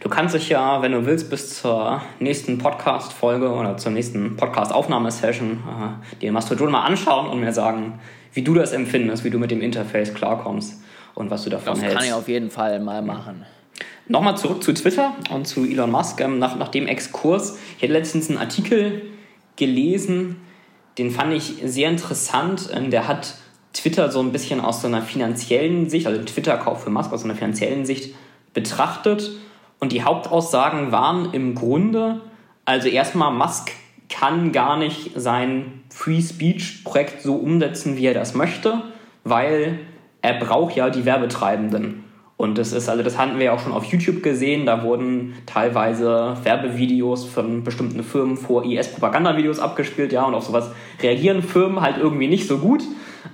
Du 0.01 0.09
kannst 0.09 0.35
dich 0.35 0.49
ja, 0.49 0.83
wenn 0.83 0.93
du 0.93 1.07
willst, 1.07 1.31
bis 1.31 1.61
zur 1.61 2.03
nächsten 2.19 2.59
Podcast-Folge 2.59 3.51
oder 3.51 3.77
zur 3.77 3.93
nächsten 3.93 4.37
Podcast-Aufnahmesession 4.37 5.53
äh, 5.53 6.17
dir 6.17 6.33
Mastodon 6.33 6.71
mal 6.71 6.85
anschauen 6.85 7.29
und 7.29 7.41
mir 7.41 7.53
sagen, 7.53 7.99
wie 8.33 8.43
du 8.43 8.55
das 8.55 8.73
empfindest, 8.73 9.25
wie 9.25 9.31
du 9.31 9.39
mit 9.39 9.51
dem 9.51 9.61
Interface 9.61 10.15
klarkommst 10.15 10.83
und 11.15 11.31
was 11.31 11.45
du 11.45 11.51
davon 11.51 11.75
das 11.75 11.83
hältst. 11.83 11.97
Das 11.97 12.03
kann 12.03 12.09
ich 12.09 12.15
auf 12.15 12.29
jeden 12.29 12.51
Fall 12.51 12.81
mal 12.81 13.03
machen. 13.03 13.45
Nochmal 14.11 14.37
zurück 14.37 14.65
zu 14.65 14.75
Twitter 14.75 15.15
und 15.33 15.47
zu 15.47 15.65
Elon 15.65 15.93
Musk. 15.93 16.21
Ähm, 16.21 16.41
nach, 16.41 16.57
nach 16.57 16.67
dem 16.67 16.89
Exkurs, 16.89 17.57
ich 17.77 17.83
hätte 17.85 17.93
letztens 17.93 18.29
einen 18.29 18.39
Artikel 18.39 19.03
gelesen, 19.55 20.39
den 20.99 21.13
fand 21.13 21.33
ich 21.33 21.63
sehr 21.65 21.89
interessant. 21.89 22.71
Ähm, 22.75 22.91
der 22.91 23.07
hat 23.07 23.37
Twitter 23.73 24.11
so 24.11 24.19
ein 24.19 24.33
bisschen 24.33 24.61
aus 24.61 24.83
so 24.83 24.89
einer 24.89 25.03
finanziellen 25.03 25.89
Sicht, 25.89 26.09
also 26.09 26.19
den 26.19 26.27
Twitter-Kauf 26.27 26.83
für 26.83 26.91
Musk 26.91 27.13
aus 27.13 27.23
einer 27.23 27.37
finanziellen 27.37 27.87
Sicht 27.87 28.13
betrachtet. 28.53 29.31
Und 29.79 29.93
die 29.93 30.03
Hauptaussagen 30.03 30.91
waren 30.91 31.33
im 31.33 31.55
Grunde, 31.55 32.21
also 32.65 32.89
erstmal, 32.89 33.33
Musk 33.33 33.71
kann 34.09 34.51
gar 34.51 34.77
nicht 34.77 35.13
sein 35.15 35.85
Free 35.89 36.21
Speech-Projekt 36.21 37.23
so 37.23 37.37
umsetzen, 37.37 37.97
wie 37.97 38.07
er 38.07 38.15
das 38.15 38.35
möchte, 38.35 38.83
weil 39.23 39.79
er 40.21 40.35
braucht 40.35 40.75
ja 40.75 40.91
die 40.91 41.05
Werbetreibenden. 41.05 42.10
Und 42.41 42.57
das 42.57 42.73
ist, 42.73 42.89
also 42.89 43.03
das 43.03 43.19
hatten 43.19 43.37
wir 43.37 43.45
ja 43.45 43.53
auch 43.53 43.59
schon 43.59 43.73
auf 43.73 43.85
YouTube 43.85 44.23
gesehen, 44.23 44.65
da 44.65 44.83
wurden 44.83 45.35
teilweise 45.45 46.39
Werbevideos 46.43 47.27
von 47.27 47.65
bestimmten 47.65 48.03
Firmen 48.03 48.39
vor 48.39 48.65
IS-Propagandavideos 48.65 49.59
abgespielt, 49.59 50.11
ja, 50.11 50.25
und 50.25 50.33
auf 50.33 50.45
sowas 50.45 50.71
reagieren 51.03 51.43
Firmen 51.43 51.83
halt 51.83 51.99
irgendwie 51.99 52.29
nicht 52.29 52.49
so 52.49 52.57
gut 52.57 52.83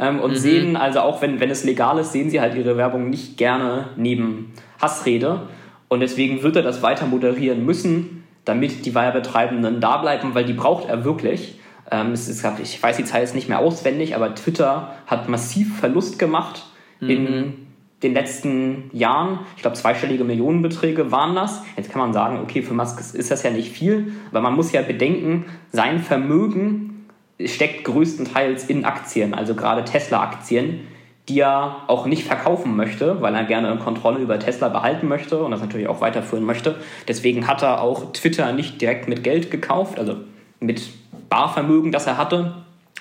ähm, 0.00 0.18
und 0.18 0.32
mhm. 0.32 0.36
sehen, 0.36 0.76
also 0.76 0.98
auch 1.02 1.22
wenn, 1.22 1.38
wenn 1.38 1.50
es 1.50 1.62
legal 1.62 2.00
ist, 2.00 2.10
sehen 2.10 2.30
sie 2.30 2.40
halt 2.40 2.56
ihre 2.56 2.76
Werbung 2.76 3.08
nicht 3.08 3.36
gerne 3.36 3.90
neben 3.96 4.52
Hassrede. 4.82 5.42
Und 5.86 6.00
deswegen 6.00 6.42
wird 6.42 6.56
er 6.56 6.62
das 6.62 6.82
weiter 6.82 7.06
moderieren 7.06 7.64
müssen, 7.64 8.24
damit 8.44 8.86
die 8.86 8.94
Werbetreibenden 8.96 9.80
da 9.80 9.98
bleiben, 9.98 10.34
weil 10.34 10.46
die 10.46 10.52
braucht 10.52 10.88
er 10.88 11.04
wirklich. 11.04 11.60
Ähm, 11.92 12.10
es 12.10 12.28
ist, 12.28 12.44
ich 12.60 12.82
weiß 12.82 12.96
die 12.96 13.04
Zahl 13.04 13.20
jetzt 13.20 13.36
nicht 13.36 13.48
mehr 13.48 13.60
auswendig, 13.60 14.16
aber 14.16 14.34
Twitter 14.34 14.96
hat 15.06 15.28
massiv 15.28 15.78
Verlust 15.78 16.18
gemacht 16.18 16.64
mhm. 16.98 17.08
in 17.08 17.65
den 18.02 18.12
letzten 18.12 18.90
Jahren, 18.92 19.40
ich 19.56 19.62
glaube 19.62 19.76
zweistellige 19.76 20.24
Millionenbeträge 20.24 21.10
waren 21.12 21.34
das. 21.34 21.62
Jetzt 21.76 21.90
kann 21.90 22.00
man 22.00 22.12
sagen, 22.12 22.40
okay, 22.42 22.62
für 22.62 22.74
Musk 22.74 23.00
ist 23.14 23.30
das 23.30 23.42
ja 23.42 23.50
nicht 23.50 23.72
viel, 23.72 24.12
aber 24.30 24.42
man 24.42 24.54
muss 24.54 24.72
ja 24.72 24.82
bedenken, 24.82 25.46
sein 25.72 26.00
Vermögen 26.00 27.06
steckt 27.44 27.84
größtenteils 27.84 28.64
in 28.64 28.84
Aktien, 28.84 29.34
also 29.34 29.54
gerade 29.54 29.84
Tesla-Aktien, 29.84 30.80
die 31.28 31.40
er 31.40 31.82
auch 31.88 32.06
nicht 32.06 32.24
verkaufen 32.24 32.76
möchte, 32.76 33.20
weil 33.20 33.34
er 33.34 33.44
gerne 33.44 33.76
Kontrolle 33.78 34.20
über 34.20 34.38
Tesla 34.38 34.68
behalten 34.68 35.08
möchte 35.08 35.42
und 35.42 35.50
das 35.50 35.60
natürlich 35.60 35.88
auch 35.88 36.00
weiterführen 36.00 36.44
möchte. 36.44 36.76
Deswegen 37.08 37.46
hat 37.46 37.62
er 37.62 37.82
auch 37.82 38.12
Twitter 38.12 38.52
nicht 38.52 38.80
direkt 38.80 39.08
mit 39.08 39.24
Geld 39.24 39.50
gekauft, 39.50 39.98
also 39.98 40.16
mit 40.60 40.82
Barvermögen, 41.28 41.92
das 41.92 42.06
er 42.06 42.16
hatte, 42.16 42.54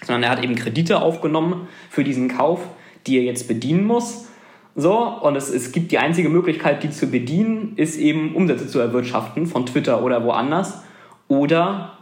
sondern 0.04 0.24
er 0.24 0.30
hat 0.30 0.44
eben 0.44 0.56
Kredite 0.56 1.02
aufgenommen 1.02 1.68
für 1.90 2.04
diesen 2.04 2.30
Kauf, 2.30 2.62
die 3.06 3.18
er 3.18 3.24
jetzt 3.24 3.48
bedienen 3.48 3.86
muss 3.86 4.28
so, 4.76 4.98
und 4.98 5.38
es, 5.38 5.50
es 5.50 5.72
gibt 5.72 5.92
die 5.92 6.00
einzige 6.00 6.28
Möglichkeit, 6.28 6.84
die 6.84 6.90
zu 6.90 7.08
bedienen, 7.08 7.74
ist 7.78 7.98
eben 7.98 8.36
Umsätze 8.36 8.68
zu 8.68 8.80
erwirtschaften 8.80 9.48
von 9.48 9.66
Twitter 9.66 10.04
oder 10.04 10.26
woanders 10.26 10.84
oder 11.30 11.94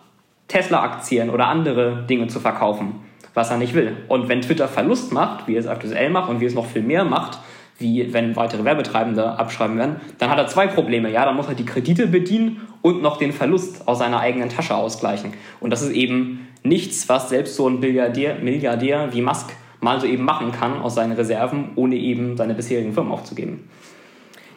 Tesla-Aktien 0.47 1.29
oder 1.29 1.47
andere 1.47 2.03
Dinge 2.09 2.27
zu 2.27 2.39
verkaufen, 2.39 2.95
was 3.35 3.51
er 3.51 3.57
nicht 3.57 3.75
will. 3.75 3.95
Und 4.07 4.27
wenn 4.27 4.41
Twitter 4.41 4.67
Verlust 4.67 5.13
macht, 5.13 5.47
wie 5.47 5.55
es 5.55 5.67
aktuell 5.67 6.09
macht 6.09 6.29
und 6.29 6.41
wie 6.41 6.45
es 6.45 6.55
noch 6.55 6.65
viel 6.65 6.81
mehr 6.81 7.05
macht, 7.05 7.37
wie 7.77 8.11
wenn 8.11 8.35
weitere 8.35 8.63
Werbetreibende 8.63 9.37
abschreiben 9.37 9.77
werden, 9.77 9.97
dann 10.17 10.31
hat 10.31 10.39
er 10.39 10.47
zwei 10.47 10.65
Probleme. 10.65 11.11
Ja, 11.11 11.25
dann 11.25 11.35
muss 11.35 11.47
er 11.47 11.55
die 11.55 11.65
Kredite 11.65 12.07
bedienen 12.07 12.61
und 12.81 13.03
noch 13.03 13.17
den 13.17 13.33
Verlust 13.33 13.87
aus 13.87 13.99
seiner 13.99 14.19
eigenen 14.19 14.49
Tasche 14.49 14.75
ausgleichen. 14.75 15.33
Und 15.59 15.69
das 15.69 15.83
ist 15.83 15.91
eben 15.91 16.47
nichts, 16.63 17.07
was 17.07 17.29
selbst 17.29 17.55
so 17.55 17.67
ein 17.67 17.79
Milliardär, 17.79 18.35
Milliardär 18.35 19.13
wie 19.13 19.21
Musk 19.21 19.53
mal 19.83 19.99
so 19.99 20.07
eben 20.07 20.23
machen 20.23 20.51
kann 20.51 20.81
aus 20.81 20.95
seinen 20.95 21.11
Reserven, 21.11 21.71
ohne 21.75 21.95
eben 21.95 22.37
seine 22.37 22.53
bisherigen 22.53 22.93
Firmen 22.93 23.11
aufzugeben. 23.11 23.69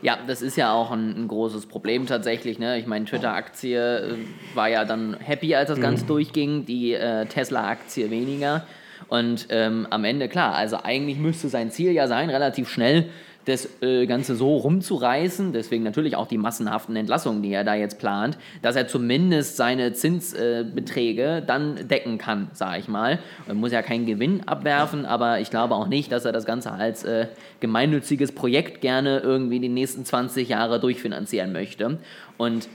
Ja, 0.03 0.19
das 0.27 0.43
ist 0.43 0.57
ja 0.57 0.73
auch 0.73 0.91
ein, 0.93 1.25
ein 1.25 1.29
großes 1.29 1.67
Problem 1.67 2.07
tatsächlich. 2.07 2.59
Ne? 2.59 2.79
Ich 2.79 2.87
meine, 2.87 3.07
Twitter-Aktie 3.07 3.99
äh, 3.99 4.15
war 4.55 4.69
ja 4.69 4.85
dann 4.85 5.17
happy, 5.19 5.55
als 5.55 5.69
das 5.69 5.79
mhm. 5.79 5.83
Ganze 5.83 6.07
durchging, 6.07 6.65
die 6.65 6.95
äh, 6.95 7.27
Tesla-Aktie 7.27 8.11
weniger. 8.11 8.67
Und 9.09 9.49
ähm, 9.51 9.87
am 9.91 10.05
Ende, 10.05 10.29
klar, 10.29 10.55
also 10.55 10.79
eigentlich 10.83 11.19
müsste 11.19 11.49
sein 11.49 11.71
Ziel 11.71 11.93
ja 11.93 12.09
sein, 12.09 12.31
relativ 12.31 12.69
schnell 12.69 13.09
das 13.47 13.69
äh, 13.81 14.07
Ganze 14.07 14.35
so 14.35 14.57
rumzureißen, 14.57 15.53
deswegen 15.53 15.85
natürlich 15.85 16.17
auch 16.17 16.27
die 16.27 16.37
massenhaften 16.37 16.97
Entlassungen, 16.97 17.43
die 17.43 17.53
er 17.53 17.65
da 17.65 17.75
jetzt 17.75 17.99
plant, 17.99 18.37
dass 18.61 18.75
er 18.75 18.89
zumindest 18.89 19.57
seine 19.57 19.93
Zinsbeträge 19.93 21.23
äh, 21.23 21.47
dann 21.47 21.89
decken 21.89 22.19
kann, 22.19 22.49
sage 22.53 22.81
ich 22.81 22.89
mal. 22.89 23.21
Er 23.47 23.55
muss 23.55 23.71
ja 23.71 23.83
keinen 23.83 24.05
Gewinn 24.05 24.47
abwerfen, 24.47 25.07
aber 25.07 25.41
ich 25.41 25.51
glaube 25.51 25.77
auch 25.77 25.87
nicht, 25.87 26.11
dass 26.11 26.25
er 26.25 26.33
das 26.33 26.45
Ganze 26.45 26.73
als 26.73 27.05
äh, 27.05 27.29
gemeinnütziges 27.61 28.33
Projekt 28.33 28.81
gerne 28.81 29.21
irgendwie 29.21 29.61
die 29.61 29.69
nächsten 29.69 30.05
20 30.05 30.49
Jahre 30.49 30.81
durchfinanzieren 30.81 31.53
möchte. 31.53 31.99
Und 32.37 32.69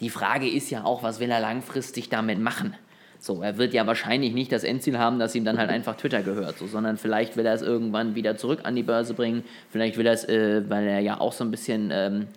die 0.00 0.10
Frage 0.10 0.48
ist 0.48 0.70
ja 0.70 0.84
auch, 0.84 1.04
was 1.04 1.20
will 1.20 1.30
er 1.30 1.40
langfristig 1.40 2.08
damit 2.08 2.40
machen? 2.40 2.74
So, 3.20 3.42
er 3.42 3.58
wird 3.58 3.74
ja 3.74 3.86
wahrscheinlich 3.86 4.32
nicht 4.32 4.52
das 4.52 4.62
Endziel 4.62 4.98
haben, 4.98 5.18
dass 5.18 5.34
ihm 5.34 5.44
dann 5.44 5.58
halt 5.58 5.70
einfach 5.70 5.96
Twitter 5.96 6.22
gehört, 6.22 6.58
so, 6.58 6.66
sondern 6.66 6.96
vielleicht 6.96 7.36
will 7.36 7.44
er 7.44 7.54
es 7.54 7.62
irgendwann 7.62 8.14
wieder 8.14 8.36
zurück 8.36 8.60
an 8.62 8.76
die 8.76 8.84
Börse 8.84 9.14
bringen. 9.14 9.42
Vielleicht 9.70 9.96
will 9.96 10.06
er 10.06 10.12
es, 10.12 10.24
äh, 10.24 10.62
weil 10.68 10.86
er 10.86 11.00
ja 11.00 11.20
auch 11.20 11.32
so 11.32 11.42
ein 11.42 11.50
bisschen 11.50 11.90
ähm, 11.92 12.28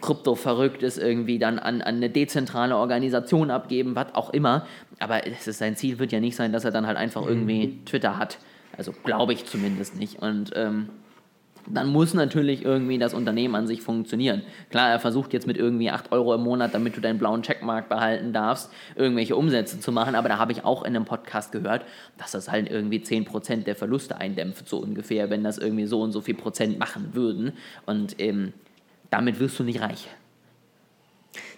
krypto-verrückt 0.00 0.82
ist, 0.82 0.96
irgendwie 0.96 1.38
dann 1.38 1.58
an, 1.58 1.82
an 1.82 1.96
eine 1.96 2.08
dezentrale 2.08 2.76
Organisation 2.76 3.50
abgeben, 3.50 3.96
was 3.96 4.14
auch 4.14 4.30
immer. 4.32 4.66
Aber 5.00 5.26
es 5.26 5.48
ist, 5.48 5.58
sein 5.58 5.76
Ziel 5.76 5.98
wird 5.98 6.12
ja 6.12 6.20
nicht 6.20 6.36
sein, 6.36 6.52
dass 6.52 6.64
er 6.64 6.70
dann 6.70 6.86
halt 6.86 6.96
einfach 6.96 7.26
irgendwie 7.26 7.80
Twitter 7.84 8.16
hat. 8.16 8.38
Also 8.76 8.92
glaube 9.04 9.32
ich 9.32 9.44
zumindest 9.44 9.96
nicht. 9.96 10.22
Und 10.22 10.52
ähm, 10.54 10.88
dann 11.70 11.88
muss 11.88 12.14
natürlich 12.14 12.64
irgendwie 12.64 12.98
das 12.98 13.14
Unternehmen 13.14 13.54
an 13.54 13.66
sich 13.66 13.82
funktionieren. 13.82 14.42
Klar, 14.70 14.90
er 14.90 15.00
versucht 15.00 15.32
jetzt 15.32 15.46
mit 15.46 15.56
irgendwie 15.56 15.90
8 15.90 16.12
Euro 16.12 16.34
im 16.34 16.42
Monat, 16.42 16.74
damit 16.74 16.96
du 16.96 17.00
deinen 17.00 17.18
blauen 17.18 17.42
Checkmark 17.42 17.88
behalten 17.88 18.32
darfst, 18.32 18.70
irgendwelche 18.96 19.36
Umsätze 19.36 19.80
zu 19.80 19.92
machen, 19.92 20.14
aber 20.14 20.28
da 20.28 20.38
habe 20.38 20.52
ich 20.52 20.64
auch 20.64 20.82
in 20.82 20.94
einem 20.94 21.04
Podcast 21.04 21.52
gehört, 21.52 21.84
dass 22.16 22.32
das 22.32 22.50
halt 22.50 22.70
irgendwie 22.70 22.98
10% 22.98 23.64
der 23.64 23.76
Verluste 23.76 24.16
eindämpft, 24.18 24.68
so 24.68 24.78
ungefähr, 24.78 25.30
wenn 25.30 25.44
das 25.44 25.58
irgendwie 25.58 25.86
so 25.86 26.00
und 26.00 26.12
so 26.12 26.20
viel 26.20 26.34
Prozent 26.34 26.78
machen 26.78 27.10
würden. 27.12 27.52
Und 27.86 28.20
ähm, 28.20 28.52
damit 29.10 29.40
wirst 29.40 29.58
du 29.58 29.64
nicht 29.64 29.80
reich. 29.80 30.08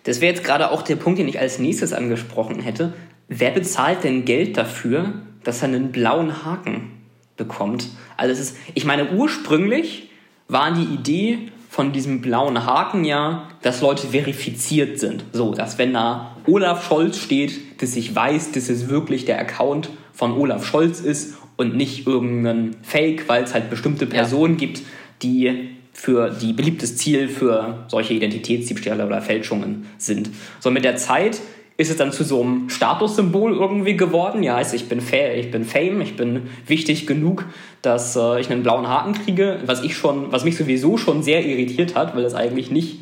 Das 0.04 0.20
wäre 0.20 0.32
jetzt 0.32 0.44
gerade 0.44 0.70
auch 0.70 0.82
der 0.82 0.96
Punkt, 0.96 1.18
den 1.18 1.28
ich 1.28 1.38
als 1.38 1.58
nächstes 1.58 1.92
angesprochen 1.92 2.60
hätte. 2.60 2.92
Wer 3.28 3.50
bezahlt 3.50 4.04
denn 4.04 4.24
Geld 4.24 4.56
dafür, 4.56 5.12
dass 5.44 5.62
er 5.62 5.68
einen 5.68 5.92
blauen 5.92 6.44
Haken 6.44 6.99
bekommt. 7.40 7.88
Also 8.16 8.32
es 8.32 8.40
ist, 8.40 8.56
ich 8.74 8.84
meine, 8.84 9.10
ursprünglich 9.10 10.10
war 10.46 10.72
die 10.72 10.94
Idee 10.94 11.50
von 11.68 11.92
diesem 11.92 12.20
blauen 12.20 12.66
Haken 12.66 13.04
ja, 13.04 13.48
dass 13.62 13.80
Leute 13.80 14.08
verifiziert 14.08 14.98
sind. 15.00 15.24
So, 15.32 15.54
dass 15.54 15.78
wenn 15.78 15.94
da 15.94 16.36
Olaf 16.46 16.86
Scholz 16.86 17.18
steht, 17.18 17.80
dass 17.80 17.96
ich 17.96 18.14
weiß, 18.14 18.52
dass 18.52 18.68
es 18.68 18.88
wirklich 18.88 19.24
der 19.24 19.40
Account 19.40 19.88
von 20.12 20.32
Olaf 20.32 20.66
Scholz 20.66 21.00
ist 21.00 21.34
und 21.56 21.76
nicht 21.76 22.06
irgendein 22.06 22.76
Fake, 22.82 23.28
weil 23.28 23.44
es 23.44 23.54
halt 23.54 23.70
bestimmte 23.70 24.06
Personen 24.06 24.54
ja. 24.54 24.58
gibt, 24.58 24.82
die 25.22 25.70
für 25.92 26.30
die 26.30 26.52
beliebtes 26.52 26.96
Ziel 26.96 27.28
für 27.28 27.84
solche 27.88 28.14
Identitätsdiebstähle 28.14 29.06
oder 29.06 29.22
Fälschungen 29.22 29.86
sind. 29.98 30.30
So 30.58 30.70
mit 30.70 30.84
der 30.84 30.96
Zeit 30.96 31.40
ist 31.80 31.88
es 31.88 31.96
dann 31.96 32.12
zu 32.12 32.24
so 32.24 32.42
einem 32.42 32.68
Statussymbol 32.68 33.54
irgendwie 33.54 33.96
geworden. 33.96 34.42
Ja, 34.42 34.56
heißt, 34.56 34.74
ich 34.74 34.90
bin, 34.90 35.00
Fa 35.00 35.32
ich 35.34 35.50
bin 35.50 35.64
Fame, 35.64 36.02
ich 36.02 36.14
bin 36.14 36.42
wichtig 36.66 37.06
genug, 37.06 37.46
dass 37.80 38.16
äh, 38.16 38.38
ich 38.38 38.50
einen 38.50 38.62
blauen 38.62 38.86
Haken 38.86 39.14
kriege, 39.14 39.60
was 39.64 39.82
ich 39.82 39.96
schon, 39.96 40.30
was 40.30 40.44
mich 40.44 40.58
sowieso 40.58 40.98
schon 40.98 41.22
sehr 41.22 41.42
irritiert 41.42 41.96
hat, 41.96 42.14
weil 42.14 42.22
das 42.22 42.34
eigentlich 42.34 42.70
nicht 42.70 42.98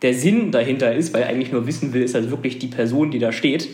der 0.00 0.14
Sinn 0.14 0.50
dahinter 0.50 0.94
ist, 0.94 1.12
weil 1.12 1.24
ich 1.24 1.28
eigentlich 1.28 1.52
nur 1.52 1.66
wissen 1.66 1.92
will, 1.92 2.02
ist 2.02 2.14
das 2.14 2.30
wirklich 2.30 2.58
die 2.58 2.68
Person, 2.68 3.10
die 3.10 3.18
da 3.18 3.32
steht. 3.32 3.68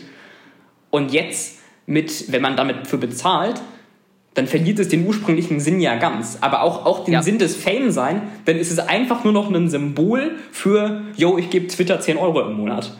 Und 0.89 1.13
jetzt 1.13 1.59
mit, 1.85 2.29
wenn 2.33 2.41
man 2.41 2.57
damit 2.57 2.85
für 2.85 2.97
bezahlt, 2.97 3.61
dann 4.33 4.45
verliert 4.45 4.79
es 4.79 4.89
den 4.89 5.07
ursprünglichen 5.07 5.61
Sinn 5.61 5.79
ja 5.79 5.95
ganz. 5.95 6.37
Aber 6.41 6.63
auch, 6.63 6.85
auch 6.85 7.05
den 7.05 7.13
ja. 7.13 7.23
Sinn 7.23 7.39
des 7.39 7.55
Fame 7.55 7.91
sein, 7.91 8.23
dann 8.43 8.57
ist 8.57 8.71
es 8.71 8.79
einfach 8.79 9.23
nur 9.23 9.31
noch 9.31 9.49
ein 9.49 9.69
Symbol 9.69 10.31
für, 10.51 11.03
yo, 11.15 11.37
ich 11.37 11.49
gebe 11.49 11.67
Twitter 11.67 12.01
10 12.01 12.17
Euro 12.17 12.41
im 12.41 12.57
Monat. 12.57 12.91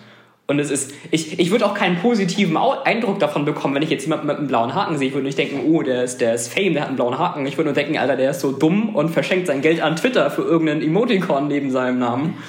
Und 0.49 0.57
es 0.57 0.71
ist, 0.71 0.95
ich, 1.11 1.39
ich 1.39 1.51
würde 1.51 1.63
auch 1.67 1.75
keinen 1.75 1.99
positiven 1.99 2.57
Eindruck 2.57 3.19
davon 3.19 3.45
bekommen, 3.45 3.75
wenn 3.75 3.83
ich 3.83 3.91
jetzt 3.91 4.05
jemanden 4.05 4.25
mit 4.25 4.37
einem 4.37 4.47
blauen 4.47 4.73
Haken 4.73 4.97
sehe. 4.97 5.09
Ich 5.09 5.13
würde 5.13 5.27
nicht 5.27 5.37
denken, 5.37 5.61
oh, 5.63 5.83
der 5.83 6.03
ist, 6.03 6.21
der 6.21 6.33
ist 6.33 6.51
Fame, 6.51 6.73
der 6.73 6.81
hat 6.81 6.87
einen 6.87 6.95
blauen 6.95 7.19
Haken. 7.19 7.45
Ich 7.45 7.55
würde 7.55 7.65
nur 7.65 7.75
denken, 7.75 7.99
Alter, 7.99 8.15
der 8.15 8.31
ist 8.31 8.39
so 8.39 8.51
dumm 8.51 8.95
und 8.95 9.09
verschenkt 9.09 9.45
sein 9.45 9.61
Geld 9.61 9.79
an 9.79 9.95
Twitter 9.95 10.31
für 10.31 10.41
irgendeinen 10.41 10.81
Emoticon 10.81 11.47
neben 11.47 11.69
seinem 11.69 11.99
Namen. 11.99 12.39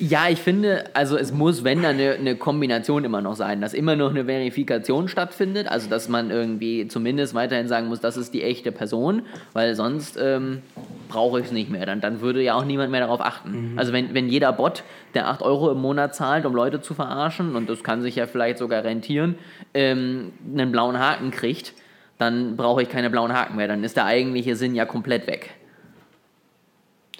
Ja, 0.00 0.28
ich 0.28 0.38
finde, 0.38 0.84
also 0.94 1.16
es 1.16 1.32
muss, 1.32 1.64
wenn 1.64 1.82
dann 1.82 1.96
eine, 1.96 2.12
eine, 2.12 2.36
Kombination 2.36 3.04
immer 3.04 3.20
noch 3.20 3.34
sein, 3.34 3.60
dass 3.60 3.74
immer 3.74 3.96
noch 3.96 4.10
eine 4.10 4.26
Verifikation 4.26 5.08
stattfindet, 5.08 5.66
also 5.66 5.90
dass 5.90 6.08
man 6.08 6.30
irgendwie 6.30 6.86
zumindest 6.86 7.34
weiterhin 7.34 7.66
sagen 7.66 7.88
muss, 7.88 8.00
das 8.00 8.16
ist 8.16 8.32
die 8.32 8.44
echte 8.44 8.70
Person, 8.70 9.22
weil 9.54 9.74
sonst 9.74 10.16
ähm, 10.20 10.62
brauche 11.08 11.40
ich 11.40 11.46
es 11.46 11.52
nicht 11.52 11.68
mehr. 11.68 11.84
Dann, 11.84 12.00
dann 12.00 12.20
würde 12.20 12.42
ja 12.42 12.54
auch 12.54 12.64
niemand 12.64 12.92
mehr 12.92 13.00
darauf 13.00 13.20
achten. 13.20 13.72
Mhm. 13.72 13.78
Also 13.78 13.92
wenn, 13.92 14.14
wenn 14.14 14.28
jeder 14.28 14.52
Bot, 14.52 14.84
der 15.14 15.28
8 15.28 15.42
Euro 15.42 15.72
im 15.72 15.80
Monat 15.80 16.14
zahlt, 16.14 16.46
um 16.46 16.54
Leute 16.54 16.80
zu 16.80 16.94
verarschen, 16.94 17.56
und 17.56 17.68
das 17.68 17.82
kann 17.82 18.00
sich 18.00 18.14
ja 18.14 18.28
vielleicht 18.28 18.58
sogar 18.58 18.84
rentieren, 18.84 19.34
ähm, 19.74 20.32
einen 20.52 20.70
blauen 20.70 20.98
Haken 21.00 21.32
kriegt, 21.32 21.72
dann 22.18 22.56
brauche 22.56 22.82
ich 22.82 22.88
keine 22.88 23.10
blauen 23.10 23.32
Haken 23.32 23.56
mehr. 23.56 23.66
Dann 23.66 23.82
ist 23.82 23.96
der 23.96 24.04
eigentliche 24.04 24.54
Sinn 24.54 24.76
ja 24.76 24.84
komplett 24.84 25.26
weg. 25.26 25.57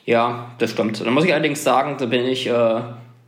Ja, 0.09 0.53
das 0.57 0.71
stimmt. 0.71 1.05
Dann 1.05 1.13
muss 1.13 1.27
ich 1.27 1.35
allerdings 1.35 1.63
sagen, 1.63 1.97
da 1.99 2.07
bin 2.07 2.25
ich 2.25 2.47
äh, 2.47 2.81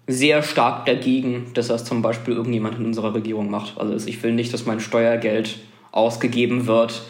sehr 0.06 0.42
stark 0.42 0.86
dagegen, 0.86 1.50
dass 1.52 1.68
das 1.68 1.84
zum 1.84 2.00
Beispiel 2.00 2.32
irgendjemand 2.32 2.78
in 2.78 2.86
unserer 2.86 3.12
Regierung 3.12 3.50
macht. 3.50 3.78
Also 3.78 4.08
ich 4.08 4.22
will 4.22 4.32
nicht, 4.32 4.54
dass 4.54 4.64
mein 4.64 4.80
Steuergeld 4.80 5.58
ausgegeben 5.92 6.66
wird 6.66 7.02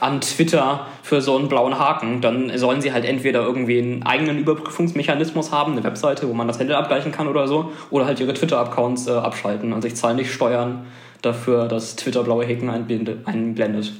an 0.00 0.20
Twitter 0.20 0.88
für 1.04 1.20
so 1.20 1.36
einen 1.36 1.46
blauen 1.46 1.78
Haken. 1.78 2.22
Dann 2.22 2.58
sollen 2.58 2.80
sie 2.80 2.92
halt 2.92 3.04
entweder 3.04 3.42
irgendwie 3.44 3.78
einen 3.78 4.02
eigenen 4.02 4.36
Überprüfungsmechanismus 4.36 5.52
haben, 5.52 5.74
eine 5.74 5.84
Webseite, 5.84 6.28
wo 6.28 6.32
man 6.34 6.48
das 6.48 6.58
Handle 6.58 6.76
abgleichen 6.76 7.12
kann 7.12 7.28
oder 7.28 7.46
so, 7.46 7.70
oder 7.90 8.06
halt 8.06 8.18
ihre 8.18 8.34
Twitter-Accounts 8.34 9.06
äh, 9.06 9.12
abschalten. 9.12 9.72
Also 9.72 9.86
ich 9.86 9.94
zahle 9.94 10.16
nicht 10.16 10.32
Steuern 10.32 10.86
dafür, 11.22 11.68
dass 11.68 11.94
Twitter 11.94 12.24
blaue 12.24 12.48
Haken 12.48 12.68
einblendet. 12.68 13.92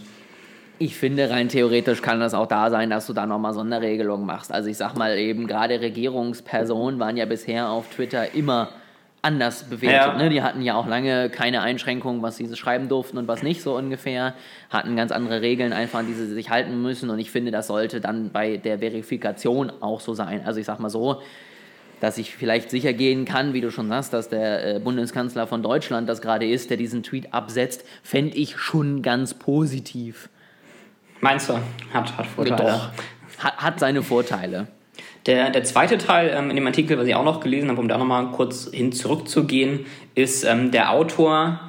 Ich 0.79 0.97
finde, 0.97 1.31
rein 1.31 1.49
theoretisch 1.49 2.03
kann 2.03 2.19
das 2.19 2.35
auch 2.35 2.47
da 2.47 2.69
sein, 2.69 2.91
dass 2.91 3.07
du 3.07 3.13
da 3.13 3.27
nochmal 3.27 3.55
Sonderregelungen 3.55 4.27
machst. 4.27 4.53
Also 4.53 4.69
ich 4.69 4.77
sag 4.77 4.97
mal 4.97 5.17
eben, 5.17 5.47
gerade 5.47 5.81
Regierungspersonen 5.81 6.99
waren 6.99 7.17
ja 7.17 7.27
bisher 7.27 7.69
auf 7.69 7.89
Twitter 7.91 8.35
immer 8.35 8.71
anders 9.23 9.65
bewertet. 9.65 10.13
Ja. 10.13 10.19
Ne? 10.19 10.31
Die 10.31 10.43
hatten 10.43 10.63
ja 10.63 10.75
auch 10.75 10.87
lange 10.87 11.31
keine 11.31 11.63
Einschränkungen, 11.63 12.23
was 12.23 12.37
sie 12.37 12.55
schreiben 12.57 12.89
durften 12.89 13.19
und 13.19 13.27
was 13.29 13.43
nicht, 13.43 13.63
so 13.63 13.77
ungefähr. 13.77 14.35
Hatten 14.69 14.97
ganz 14.97 15.13
andere 15.13 15.41
Regeln 15.41 15.73
einfach, 15.73 16.01
an 16.01 16.07
die 16.07 16.13
sie 16.13 16.27
sich 16.27 16.51
halten 16.51 16.83
müssen. 16.83 17.09
Und 17.09 17.19
ich 17.21 17.31
finde, 17.31 17.51
das 17.51 17.69
sollte 17.69 18.01
dann 18.01 18.31
bei 18.31 18.57
der 18.57 18.81
Verifikation 18.81 19.73
auch 19.81 20.01
so 20.01 20.13
sein. 20.13 20.43
Also 20.45 20.61
ich 20.61 20.67
sag 20.67 20.81
mal 20.81 20.91
so, 20.91 21.23
dass 22.01 22.19
ich 22.19 22.35
vielleicht 22.35 22.71
sicher 22.71 22.93
gehen 22.93 23.25
kann, 23.25 23.55
wie 23.55 23.63
du 23.63 23.71
schon 23.71 23.89
sagst, 23.89 24.13
dass 24.13 24.29
der 24.29 24.77
äh, 24.77 24.79
Bundeskanzler 24.81 25.47
von 25.47 25.63
Deutschland 25.63 26.09
das 26.09 26.21
gerade 26.21 26.47
ist, 26.47 26.69
der 26.69 26.77
diesen 26.77 27.03
Tweet 27.03 27.33
absetzt, 27.33 27.87
fände 28.03 28.37
ich 28.37 28.59
schon 28.59 29.01
ganz 29.01 29.33
positiv. 29.35 30.29
Meinst 31.25 31.49
du? 31.49 31.55
Hat, 31.95 32.19
hat 32.19 32.27
Vorteile. 32.27 32.57
Doch. 32.71 33.43
Hat, 33.43 33.57
hat 33.57 33.81
seine 33.81 34.03
Vorteile. 34.03 34.67
Der, 35.25 35.49
der 35.49 35.65
zweite 35.65 35.97
Teil 35.97 36.31
ähm, 36.37 36.51
in 36.51 36.57
dem 36.57 36.67
Artikel, 36.67 36.99
was 36.99 37.07
ich 37.07 37.15
auch 37.15 37.25
noch 37.25 37.41
gelesen 37.41 37.71
habe, 37.71 37.81
um 37.81 37.89
da 37.89 37.97
nochmal 37.97 38.27
kurz 38.33 38.69
hin 38.71 38.93
zurückzugehen, 38.93 39.87
ist, 40.15 40.45
ähm, 40.45 40.71
der 40.71 40.91
Autor 40.91 41.61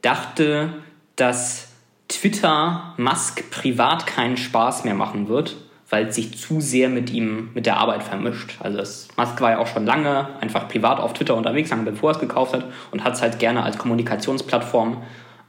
dachte, 0.00 0.74
dass 1.16 1.72
Twitter 2.06 2.94
Musk 2.98 3.50
privat 3.50 4.06
keinen 4.06 4.36
Spaß 4.36 4.84
mehr 4.84 4.94
machen 4.94 5.28
wird, 5.28 5.56
weil 5.88 6.06
es 6.06 6.14
sich 6.14 6.38
zu 6.38 6.60
sehr 6.60 6.88
mit 6.88 7.10
ihm, 7.10 7.50
mit 7.52 7.66
der 7.66 7.78
Arbeit 7.78 8.04
vermischt. 8.04 8.58
Also 8.60 8.78
das, 8.78 9.08
Musk 9.16 9.40
war 9.40 9.50
ja 9.50 9.58
auch 9.58 9.66
schon 9.66 9.86
lange 9.86 10.28
einfach 10.40 10.68
privat 10.68 11.00
auf 11.00 11.14
Twitter 11.14 11.34
unterwegs, 11.34 11.70
lange 11.70 11.90
bevor 11.90 12.10
er 12.10 12.14
es 12.14 12.20
gekauft 12.20 12.54
hat 12.54 12.64
und 12.92 13.02
hat 13.02 13.14
es 13.14 13.22
halt 13.22 13.40
gerne 13.40 13.64
als 13.64 13.76
Kommunikationsplattform 13.76 14.98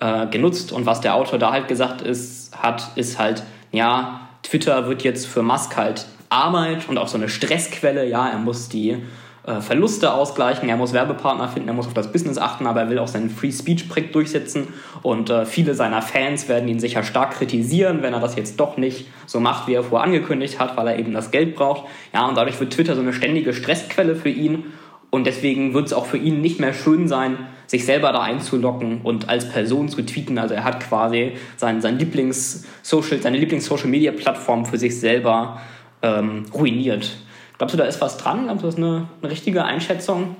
äh, 0.01 0.27
genutzt. 0.27 0.73
Und 0.73 0.85
was 0.85 0.99
der 0.99 1.15
Autor 1.15 1.39
da 1.39 1.51
halt 1.51 1.67
gesagt 1.67 2.01
ist, 2.01 2.57
hat, 2.57 2.91
ist 2.95 3.17
halt, 3.19 3.43
ja, 3.71 4.27
Twitter 4.43 4.87
wird 4.87 5.03
jetzt 5.03 5.27
für 5.27 5.43
Musk 5.43 5.77
halt 5.77 6.05
Arbeit 6.29 6.89
und 6.89 6.97
auch 6.97 7.07
so 7.07 7.17
eine 7.17 7.29
Stressquelle. 7.29 8.07
Ja, 8.07 8.27
er 8.27 8.39
muss 8.39 8.67
die 8.67 8.97
äh, 9.45 9.61
Verluste 9.61 10.13
ausgleichen, 10.13 10.69
er 10.69 10.77
muss 10.77 10.93
Werbepartner 10.93 11.47
finden, 11.47 11.69
er 11.69 11.73
muss 11.73 11.87
auf 11.87 11.93
das 11.93 12.11
Business 12.11 12.37
achten, 12.37 12.67
aber 12.67 12.81
er 12.81 12.89
will 12.89 12.99
auch 12.99 13.07
seinen 13.07 13.29
Free 13.29 13.51
Speech 13.51 13.89
Projekt 13.89 14.13
durchsetzen 14.15 14.67
und 15.01 15.29
äh, 15.29 15.45
viele 15.45 15.73
seiner 15.73 16.01
Fans 16.01 16.47
werden 16.47 16.67
ihn 16.67 16.79
sicher 16.79 17.03
stark 17.03 17.31
kritisieren, 17.31 18.01
wenn 18.01 18.13
er 18.13 18.19
das 18.19 18.35
jetzt 18.35 18.59
doch 18.59 18.77
nicht 18.77 19.07
so 19.25 19.39
macht, 19.39 19.67
wie 19.67 19.73
er 19.73 19.83
vorher 19.83 20.05
angekündigt 20.05 20.59
hat, 20.59 20.77
weil 20.77 20.87
er 20.87 20.99
eben 20.99 21.13
das 21.13 21.31
Geld 21.31 21.55
braucht. 21.55 21.87
Ja, 22.13 22.27
und 22.27 22.37
dadurch 22.37 22.59
wird 22.59 22.73
Twitter 22.73 22.95
so 22.95 23.01
eine 23.01 23.13
ständige 23.13 23.53
Stressquelle 23.53 24.15
für 24.15 24.29
ihn 24.29 24.65
und 25.11 25.27
deswegen 25.27 25.73
wird 25.73 25.87
es 25.87 25.93
auch 25.93 26.05
für 26.05 26.17
ihn 26.17 26.41
nicht 26.41 26.59
mehr 26.59 26.73
schön 26.73 27.07
sein, 27.09 27.37
sich 27.67 27.85
selber 27.85 28.13
da 28.13 28.21
einzulocken 28.21 29.01
und 29.01 29.29
als 29.29 29.49
Person 29.49 29.89
zu 29.89 30.01
tweeten. 30.01 30.37
Also 30.37 30.55
er 30.55 30.63
hat 30.63 30.79
quasi 30.79 31.33
sein, 31.57 31.81
sein 31.81 31.99
Lieblings-Social, 31.99 33.21
seine 33.21 33.37
Lieblings-Social-Media-Plattform 33.37 34.65
für 34.65 34.77
sich 34.77 34.99
selber 34.99 35.61
ähm, 36.01 36.45
ruiniert. 36.53 37.17
Glaubst 37.57 37.73
du, 37.73 37.77
da 37.77 37.83
ist 37.83 37.99
was 37.99 38.17
dran? 38.17 38.45
Glaubst 38.45 38.63
du, 38.63 38.67
das 38.67 38.75
ist 38.75 38.81
eine, 38.81 39.09
eine 39.21 39.31
richtige 39.31 39.65
Einschätzung? 39.65 40.37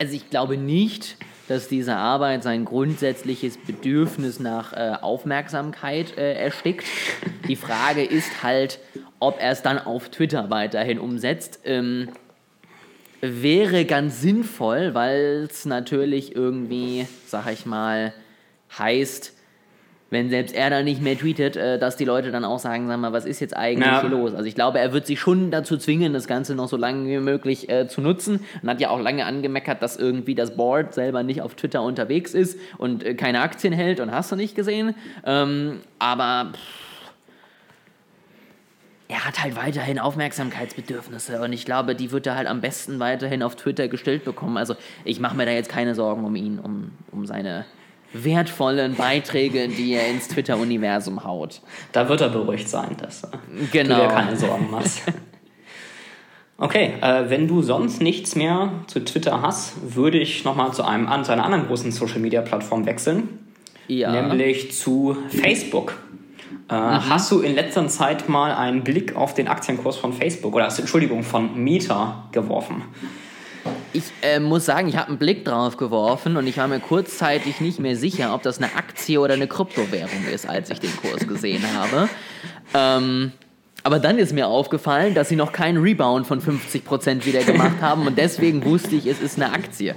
Also 0.00 0.14
ich 0.14 0.28
glaube 0.28 0.56
nicht, 0.56 1.18
dass 1.46 1.68
diese 1.68 1.94
Arbeit 1.94 2.42
sein 2.42 2.64
grundsätzliches 2.64 3.58
Bedürfnis 3.58 4.40
nach 4.40 4.72
äh, 4.72 4.94
Aufmerksamkeit 5.00 6.16
äh, 6.18 6.34
erstickt. 6.34 6.86
Die 7.48 7.56
Frage 7.56 8.04
ist 8.04 8.42
halt, 8.42 8.80
ob 9.20 9.40
er 9.40 9.52
es 9.52 9.62
dann 9.62 9.78
auf 9.78 10.08
Twitter 10.08 10.50
weiterhin 10.50 10.98
umsetzt. 10.98 11.60
Ähm, 11.64 12.08
wäre 13.20 13.84
ganz 13.84 14.20
sinnvoll, 14.20 14.94
weil 14.94 15.46
es 15.50 15.66
natürlich 15.66 16.34
irgendwie, 16.34 17.06
sag 17.26 17.52
ich 17.52 17.66
mal, 17.66 18.12
heißt, 18.78 19.34
wenn 20.10 20.28
selbst 20.28 20.54
er 20.54 20.70
dann 20.70 20.84
nicht 20.84 21.00
mehr 21.00 21.16
tweetet, 21.16 21.56
äh, 21.56 21.78
dass 21.78 21.96
die 21.96 22.04
Leute 22.04 22.32
dann 22.32 22.44
auch 22.44 22.58
sagen, 22.58 22.88
sag 22.88 22.98
mal, 22.98 23.12
was 23.12 23.24
ist 23.24 23.40
jetzt 23.40 23.56
eigentlich 23.56 23.86
ja. 23.86 24.00
hier 24.00 24.10
los? 24.10 24.34
Also 24.34 24.46
ich 24.46 24.56
glaube, 24.56 24.80
er 24.80 24.92
wird 24.92 25.06
sich 25.06 25.20
schon 25.20 25.50
dazu 25.52 25.76
zwingen, 25.76 26.12
das 26.12 26.26
Ganze 26.26 26.54
noch 26.54 26.68
so 26.68 26.76
lange 26.76 27.08
wie 27.08 27.18
möglich 27.18 27.68
äh, 27.68 27.86
zu 27.86 28.00
nutzen 28.00 28.44
und 28.60 28.68
hat 28.68 28.80
ja 28.80 28.90
auch 28.90 29.00
lange 29.00 29.24
angemeckert, 29.24 29.80
dass 29.82 29.96
irgendwie 29.96 30.34
das 30.34 30.56
Board 30.56 30.94
selber 30.94 31.22
nicht 31.22 31.42
auf 31.42 31.54
Twitter 31.54 31.82
unterwegs 31.82 32.34
ist 32.34 32.58
und 32.76 33.04
äh, 33.04 33.14
keine 33.14 33.40
Aktien 33.40 33.72
hält 33.72 34.00
und 34.00 34.10
hast 34.10 34.32
du 34.32 34.36
nicht 34.36 34.56
gesehen. 34.56 34.94
Ähm, 35.24 35.80
aber 36.00 36.52
pff, 36.54 36.89
er 39.10 39.24
hat 39.26 39.42
halt 39.42 39.56
weiterhin 39.56 39.98
Aufmerksamkeitsbedürfnisse 39.98 41.40
und 41.42 41.52
ich 41.52 41.64
glaube, 41.64 41.94
die 41.94 42.12
wird 42.12 42.26
er 42.26 42.36
halt 42.36 42.46
am 42.46 42.60
besten 42.60 43.00
weiterhin 43.00 43.42
auf 43.42 43.56
Twitter 43.56 43.88
gestellt 43.88 44.24
bekommen. 44.24 44.56
Also 44.56 44.74
ich 45.04 45.18
mache 45.20 45.36
mir 45.36 45.46
da 45.46 45.52
jetzt 45.52 45.68
keine 45.68 45.94
Sorgen 45.94 46.24
um 46.24 46.36
ihn, 46.36 46.58
um, 46.58 46.92
um 47.10 47.26
seine 47.26 47.66
wertvollen 48.12 48.94
Beiträge, 48.94 49.68
die 49.68 49.94
er 49.94 50.08
ins 50.08 50.28
Twitter-Universum 50.28 51.24
haut. 51.24 51.60
Da 51.92 52.08
wird 52.08 52.20
er 52.20 52.28
beruhigt 52.28 52.68
sein, 52.68 52.96
dass 52.98 53.28
genau. 53.72 53.96
du 53.96 54.02
dir 54.02 54.08
keine 54.08 54.36
Sorgen 54.36 54.70
machst. 54.70 55.02
Okay, 56.62 56.92
äh, 57.00 57.30
wenn 57.30 57.48
du 57.48 57.62
sonst 57.62 58.02
nichts 58.02 58.36
mehr 58.36 58.70
zu 58.86 59.02
Twitter 59.02 59.40
hast, 59.40 59.94
würde 59.96 60.18
ich 60.18 60.44
nochmal 60.44 60.74
zu, 60.74 60.84
einem, 60.84 61.08
zu 61.24 61.32
einer 61.32 61.42
anderen 61.42 61.66
großen 61.66 61.90
Social-Media-Plattform 61.90 62.84
wechseln. 62.84 63.30
Ja. 63.88 64.12
Nämlich 64.12 64.72
zu 64.72 65.16
Facebook. 65.30 65.94
Äh, 66.68 66.74
mhm. 66.74 67.08
Hast 67.08 67.30
du 67.30 67.40
in 67.40 67.54
letzter 67.54 67.86
Zeit 67.88 68.28
mal 68.28 68.52
einen 68.52 68.84
Blick 68.84 69.16
auf 69.16 69.34
den 69.34 69.48
Aktienkurs 69.48 69.96
von 69.96 70.12
Facebook 70.12 70.54
oder 70.54 70.66
Entschuldigung 70.66 71.22
von 71.22 71.62
Meta 71.62 72.28
geworfen? 72.32 72.82
Ich 73.92 74.04
äh, 74.22 74.38
muss 74.38 74.66
sagen, 74.66 74.88
ich 74.88 74.96
habe 74.96 75.08
einen 75.08 75.18
Blick 75.18 75.44
drauf 75.44 75.76
geworfen 75.76 76.36
und 76.36 76.46
ich 76.46 76.56
war 76.58 76.68
mir 76.68 76.80
kurzzeitig 76.80 77.60
nicht 77.60 77.80
mehr 77.80 77.96
sicher, 77.96 78.32
ob 78.34 78.42
das 78.42 78.58
eine 78.58 78.74
Aktie 78.76 79.20
oder 79.20 79.34
eine 79.34 79.48
Kryptowährung 79.48 80.26
ist, 80.32 80.48
als 80.48 80.70
ich 80.70 80.78
den 80.78 80.96
Kurs 80.96 81.26
gesehen 81.26 81.64
habe. 81.74 82.08
Ähm, 82.72 83.32
aber 83.82 83.98
dann 83.98 84.18
ist 84.18 84.32
mir 84.32 84.46
aufgefallen, 84.46 85.14
dass 85.14 85.28
sie 85.28 85.36
noch 85.36 85.52
keinen 85.52 85.78
Rebound 85.78 86.26
von 86.26 86.40
50% 86.40 87.24
wieder 87.24 87.42
gemacht 87.42 87.80
haben 87.80 88.06
und 88.06 88.18
deswegen 88.18 88.64
wusste 88.64 88.94
ich, 88.94 89.06
es 89.06 89.20
ist 89.20 89.36
eine 89.36 89.52
Aktie. 89.52 89.94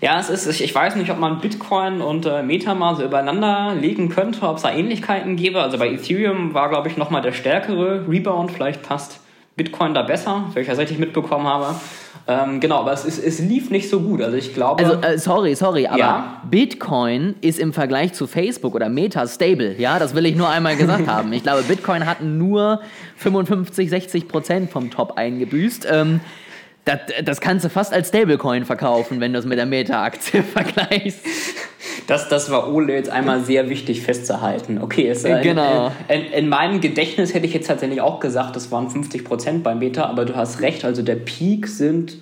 Ja, 0.00 0.18
es 0.20 0.28
ist, 0.28 0.60
ich 0.60 0.74
weiß 0.74 0.96
nicht, 0.96 1.10
ob 1.10 1.18
man 1.18 1.40
Bitcoin 1.40 2.00
und 2.00 2.26
äh, 2.26 2.42
Meta 2.42 2.74
mal 2.74 2.96
so 2.96 3.04
übereinander 3.04 3.74
legen 3.74 4.08
könnte, 4.08 4.46
ob 4.46 4.56
es 4.56 4.62
da 4.62 4.72
Ähnlichkeiten 4.72 5.36
gäbe. 5.36 5.62
Also 5.62 5.78
bei 5.78 5.90
Ethereum 5.90 6.54
war, 6.54 6.68
glaube 6.68 6.88
ich, 6.88 6.96
nochmal 6.96 7.22
der 7.22 7.32
stärkere 7.32 8.06
Rebound. 8.08 8.50
Vielleicht 8.50 8.82
passt 8.82 9.20
Bitcoin 9.56 9.94
da 9.94 10.02
besser, 10.02 10.44
wenn 10.52 10.62
ich 10.62 10.68
das 10.68 10.78
richtig 10.78 10.98
mitbekommen 10.98 11.46
habe. 11.46 11.74
Ähm, 12.28 12.60
genau, 12.60 12.80
aber 12.80 12.92
es, 12.92 13.04
ist, 13.04 13.24
es 13.24 13.38
lief 13.38 13.70
nicht 13.70 13.88
so 13.88 14.00
gut. 14.00 14.20
Also 14.20 14.36
ich 14.36 14.52
glaube. 14.52 14.84
Also 14.84 15.00
äh, 15.00 15.16
sorry, 15.16 15.54
sorry, 15.54 15.86
aber 15.86 15.98
ja? 15.98 16.42
Bitcoin 16.50 17.36
ist 17.40 17.58
im 17.58 17.72
Vergleich 17.72 18.12
zu 18.14 18.26
Facebook 18.26 18.74
oder 18.74 18.88
Meta 18.88 19.26
stable. 19.26 19.76
Ja, 19.78 19.98
das 19.98 20.14
will 20.14 20.26
ich 20.26 20.34
nur 20.34 20.48
einmal 20.48 20.76
gesagt 20.76 21.06
haben. 21.06 21.32
Ich 21.32 21.44
glaube, 21.44 21.62
Bitcoin 21.62 22.04
hat 22.04 22.22
nur 22.22 22.80
55, 23.16 23.88
60 23.88 24.28
Prozent 24.28 24.70
vom 24.70 24.90
Top 24.90 25.16
eingebüßt. 25.16 25.86
Ähm, 25.90 26.20
das, 26.86 27.00
das 27.24 27.40
kannst 27.40 27.64
du 27.64 27.68
fast 27.68 27.92
als 27.92 28.08
Stablecoin 28.08 28.64
verkaufen, 28.64 29.20
wenn 29.20 29.32
du 29.32 29.38
es 29.38 29.44
mit 29.44 29.58
der 29.58 29.66
Meta-Aktie 29.66 30.42
vergleichst. 30.54 31.20
Das, 32.06 32.28
das 32.28 32.50
war 32.50 32.72
Ole 32.72 32.94
jetzt 32.94 33.10
einmal 33.10 33.42
sehr 33.42 33.68
wichtig 33.68 34.02
festzuhalten. 34.02 34.78
Okay, 34.80 35.08
es, 35.08 35.24
genau. 35.24 35.90
in, 36.08 36.20
in, 36.20 36.32
in, 36.32 36.48
meinem 36.48 36.80
Gedächtnis 36.80 37.34
hätte 37.34 37.46
ich 37.46 37.52
jetzt 37.52 37.66
tatsächlich 37.66 38.00
auch 38.00 38.20
gesagt, 38.20 38.54
das 38.54 38.70
waren 38.70 38.88
50 38.88 39.24
Prozent 39.24 39.64
beim 39.64 39.80
Meta, 39.80 40.04
aber 40.04 40.24
du 40.24 40.36
hast 40.36 40.60
recht, 40.60 40.84
also 40.84 41.02
der 41.02 41.16
Peak 41.16 41.66
sind 41.66 42.18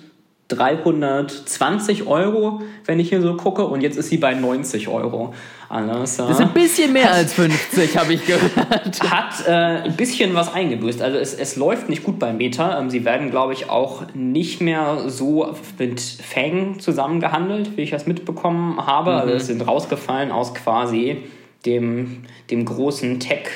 320 0.47 2.07
Euro, 2.07 2.61
wenn 2.85 2.99
ich 2.99 3.09
hier 3.09 3.21
so 3.21 3.35
gucke, 3.35 3.65
und 3.65 3.81
jetzt 3.81 3.97
ist 3.97 4.09
sie 4.09 4.17
bei 4.17 4.33
90 4.33 4.87
Euro. 4.87 5.33
Alles, 5.75 6.15
das 6.15 6.29
ist 6.29 6.41
ein 6.41 6.53
bisschen 6.53 6.93
mehr 6.93 7.11
als 7.11 7.33
50, 7.33 7.97
habe 7.97 8.13
ich 8.13 8.25
gehört. 8.25 9.01
Hat 9.11 9.45
äh, 9.45 9.51
ein 9.83 9.95
bisschen 9.97 10.33
was 10.33 10.53
eingebüßt. 10.53 11.01
Also 11.01 11.17
es, 11.17 11.33
es 11.33 11.57
läuft 11.57 11.89
nicht 11.89 12.03
gut 12.03 12.17
beim 12.17 12.37
Meta. 12.37 12.79
Ähm, 12.79 12.89
sie 12.89 13.03
werden, 13.03 13.29
glaube 13.29 13.51
ich, 13.51 13.69
auch 13.69 14.03
nicht 14.13 14.61
mehr 14.61 15.09
so 15.09 15.53
mit 15.77 15.99
Fang 15.99 16.79
zusammengehandelt, 16.79 17.75
wie 17.75 17.81
ich 17.81 17.91
das 17.91 18.07
mitbekommen 18.07 18.85
habe. 18.85 19.11
Mhm. 19.11 19.17
Also 19.17 19.33
es 19.33 19.47
sind 19.47 19.67
rausgefallen 19.67 20.31
aus 20.31 20.53
quasi 20.53 21.23
dem, 21.65 22.23
dem 22.49 22.63
großen 22.63 23.19
Tech- 23.19 23.49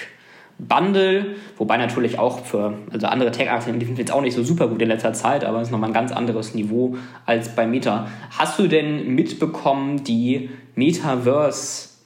Bundle, 0.61 1.37
wobei 1.57 1.77
natürlich 1.77 2.19
auch 2.19 2.43
für 2.43 2.73
also 2.91 3.07
andere 3.07 3.31
Tech-Aktien, 3.31 3.79
die 3.79 3.85
sind 3.85 3.97
jetzt 3.97 4.11
auch 4.11 4.21
nicht 4.21 4.35
so 4.35 4.43
super 4.43 4.67
gut 4.67 4.81
in 4.81 4.89
letzter 4.89 5.13
Zeit, 5.13 5.45
aber 5.45 5.61
es 5.61 5.69
ist 5.69 5.71
nochmal 5.71 5.91
ein 5.91 5.93
ganz 5.93 6.11
anderes 6.11 6.53
Niveau 6.53 6.97
als 7.25 7.55
bei 7.55 7.65
Meta. 7.65 8.07
Hast 8.37 8.59
du 8.59 8.67
denn 8.67 9.15
mitbekommen, 9.15 10.03
die 10.03 10.49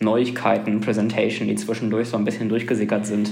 Metaverse-Neuigkeiten, 0.03 0.81
Presentation, 0.81 1.47
die 1.47 1.55
zwischendurch 1.55 2.09
so 2.09 2.17
ein 2.17 2.25
bisschen 2.25 2.49
durchgesickert 2.49 3.05
sind? 3.05 3.31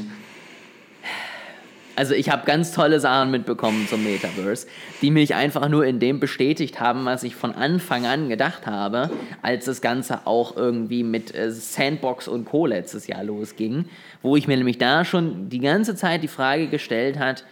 Also 1.96 2.16
ich 2.16 2.30
habe 2.30 2.46
ganz 2.46 2.72
tolle 2.72 3.00
Sachen 3.00 3.32
mitbekommen 3.32 3.86
zum 3.88 4.04
Metaverse, 4.04 4.66
die 5.02 5.12
mich 5.12 5.36
einfach 5.36 5.68
nur 5.68 5.86
in 5.86 6.00
dem 6.00 6.20
bestätigt 6.20 6.80
haben, 6.80 7.06
was 7.06 7.24
ich 7.24 7.36
von 7.36 7.54
Anfang 7.54 8.06
an 8.06 8.30
gedacht 8.30 8.66
habe, 8.66 9.12
als 9.42 9.66
das 9.66 9.82
Ganze 9.82 10.26
auch 10.26 10.56
irgendwie 10.56 11.04
mit 11.04 11.36
äh, 11.36 11.52
Sandbox 11.52 12.28
und 12.28 12.46
Co. 12.46 12.66
letztes 12.66 13.08
Jahr 13.08 13.24
losging, 13.24 13.86
wo 14.22 14.36
ich 14.36 14.48
mir 14.48 14.58
nämlich 14.58 14.78
da 14.78 15.04
schon 15.04 15.50
die 15.50 15.60
ganze 15.60 15.96
Zeit 15.96 16.24
die 16.24 16.30
Frage 16.30 16.68
gestellt 16.68 17.20
hat, 17.20 17.44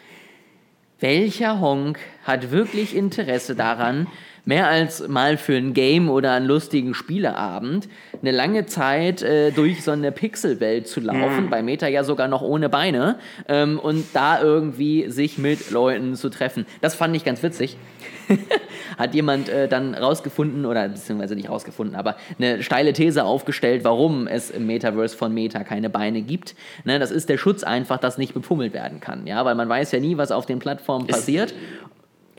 welcher 1.01 1.59
Honk 1.59 1.99
hat 2.23 2.49
wirklich 2.49 2.95
Interesse 2.95 3.55
daran, 3.55 4.07
mehr 4.49 4.67
als 4.67 5.07
mal 5.07 5.37
für 5.37 5.55
ein 5.55 5.75
Game 5.75 6.09
oder 6.09 6.33
einen 6.33 6.47
lustigen 6.47 6.95
Spieleabend 6.95 7.87
eine 8.21 8.31
lange 8.31 8.65
Zeit 8.65 9.21
äh, 9.21 9.51
durch 9.51 9.83
so 9.83 9.91
eine 9.91 10.11
Pixelwelt 10.11 10.87
zu 10.87 10.99
laufen, 11.01 11.45
mhm. 11.45 11.49
bei 11.51 11.61
Meta 11.61 11.87
ja 11.87 12.03
sogar 12.03 12.27
noch 12.27 12.41
ohne 12.41 12.67
Beine, 12.67 13.19
ähm, 13.47 13.77
und 13.79 14.05
da 14.13 14.41
irgendwie 14.41 15.07
sich 15.09 15.37
mit 15.37 15.69
Leuten 15.69 16.15
zu 16.15 16.29
treffen. 16.29 16.65
Das 16.81 16.95
fand 16.95 17.15
ich 17.15 17.23
ganz 17.23 17.43
witzig. 17.43 17.77
Hat 18.97 19.13
jemand 19.13 19.49
äh, 19.49 19.67
dann 19.67 19.93
rausgefunden, 19.93 20.65
oder 20.65 20.89
beziehungsweise 20.89 21.35
nicht 21.35 21.49
rausgefunden, 21.49 21.95
aber 21.95 22.15
eine 22.37 22.63
steile 22.63 22.93
These 22.93 23.23
aufgestellt, 23.23 23.83
warum 23.83 24.27
es 24.27 24.49
im 24.49 24.65
Metaverse 24.65 25.15
von 25.15 25.31
Meta 25.31 25.63
keine 25.63 25.91
Beine 25.91 26.21
gibt. 26.21 26.55
Ne, 26.85 26.97
das 26.97 27.11
ist 27.11 27.29
der 27.29 27.37
Schutz 27.37 27.63
einfach, 27.63 27.99
dass 27.99 28.17
nicht 28.17 28.33
bepummelt 28.33 28.73
werden 28.73 28.99
kann. 28.99 29.27
Ja, 29.27 29.45
weil 29.45 29.55
man 29.55 29.69
weiß 29.69 29.91
ja 29.91 29.99
nie, 29.99 30.17
was 30.17 30.31
auf 30.31 30.47
den 30.47 30.57
Plattformen 30.57 31.05
passiert. 31.07 31.53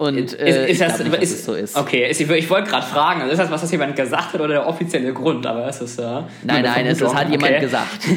Und 0.00 0.16
äh, 0.16 0.70
ist, 0.70 0.70
ist 0.70 0.80
das, 0.80 0.98
nicht, 0.98 1.22
ist, 1.22 1.44
so 1.44 1.52
ist. 1.52 1.76
Okay, 1.76 2.08
ist, 2.08 2.18
ich 2.18 2.48
wollte 2.48 2.70
gerade 2.70 2.86
fragen, 2.86 3.28
ist 3.28 3.38
das, 3.38 3.50
was 3.50 3.60
das 3.60 3.70
jemand 3.70 3.96
gesagt 3.96 4.32
hat 4.32 4.40
oder 4.40 4.54
der 4.54 4.66
offizielle 4.66 5.12
Grund? 5.12 5.44
Aber 5.44 5.68
es 5.68 5.82
ist. 5.82 5.98
Äh, 5.98 6.22
nein, 6.42 6.62
nein, 6.62 6.86
es, 6.86 7.02
es 7.02 7.14
hat 7.14 7.26
okay. 7.26 7.32
jemand 7.32 7.60
gesagt. 7.60 8.00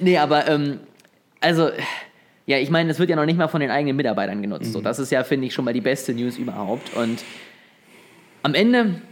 nee, 0.00 0.16
aber 0.16 0.48
ähm, 0.48 0.80
also. 1.42 1.68
Ja, 2.46 2.56
ich 2.56 2.70
meine, 2.70 2.90
es 2.90 2.98
wird 2.98 3.10
ja 3.10 3.16
noch 3.16 3.26
nicht 3.26 3.36
mal 3.36 3.48
von 3.48 3.60
den 3.60 3.70
eigenen 3.70 3.96
Mitarbeitern 3.96 4.40
genutzt. 4.40 4.68
Mhm. 4.68 4.72
So, 4.72 4.80
das 4.80 4.98
ist 4.98 5.12
ja, 5.12 5.22
finde 5.24 5.48
ich, 5.48 5.52
schon 5.52 5.66
mal 5.66 5.74
die 5.74 5.82
beste 5.82 6.14
News 6.14 6.38
überhaupt. 6.38 6.96
Und 6.96 7.22
am 8.44 8.54
Ende 8.54 9.02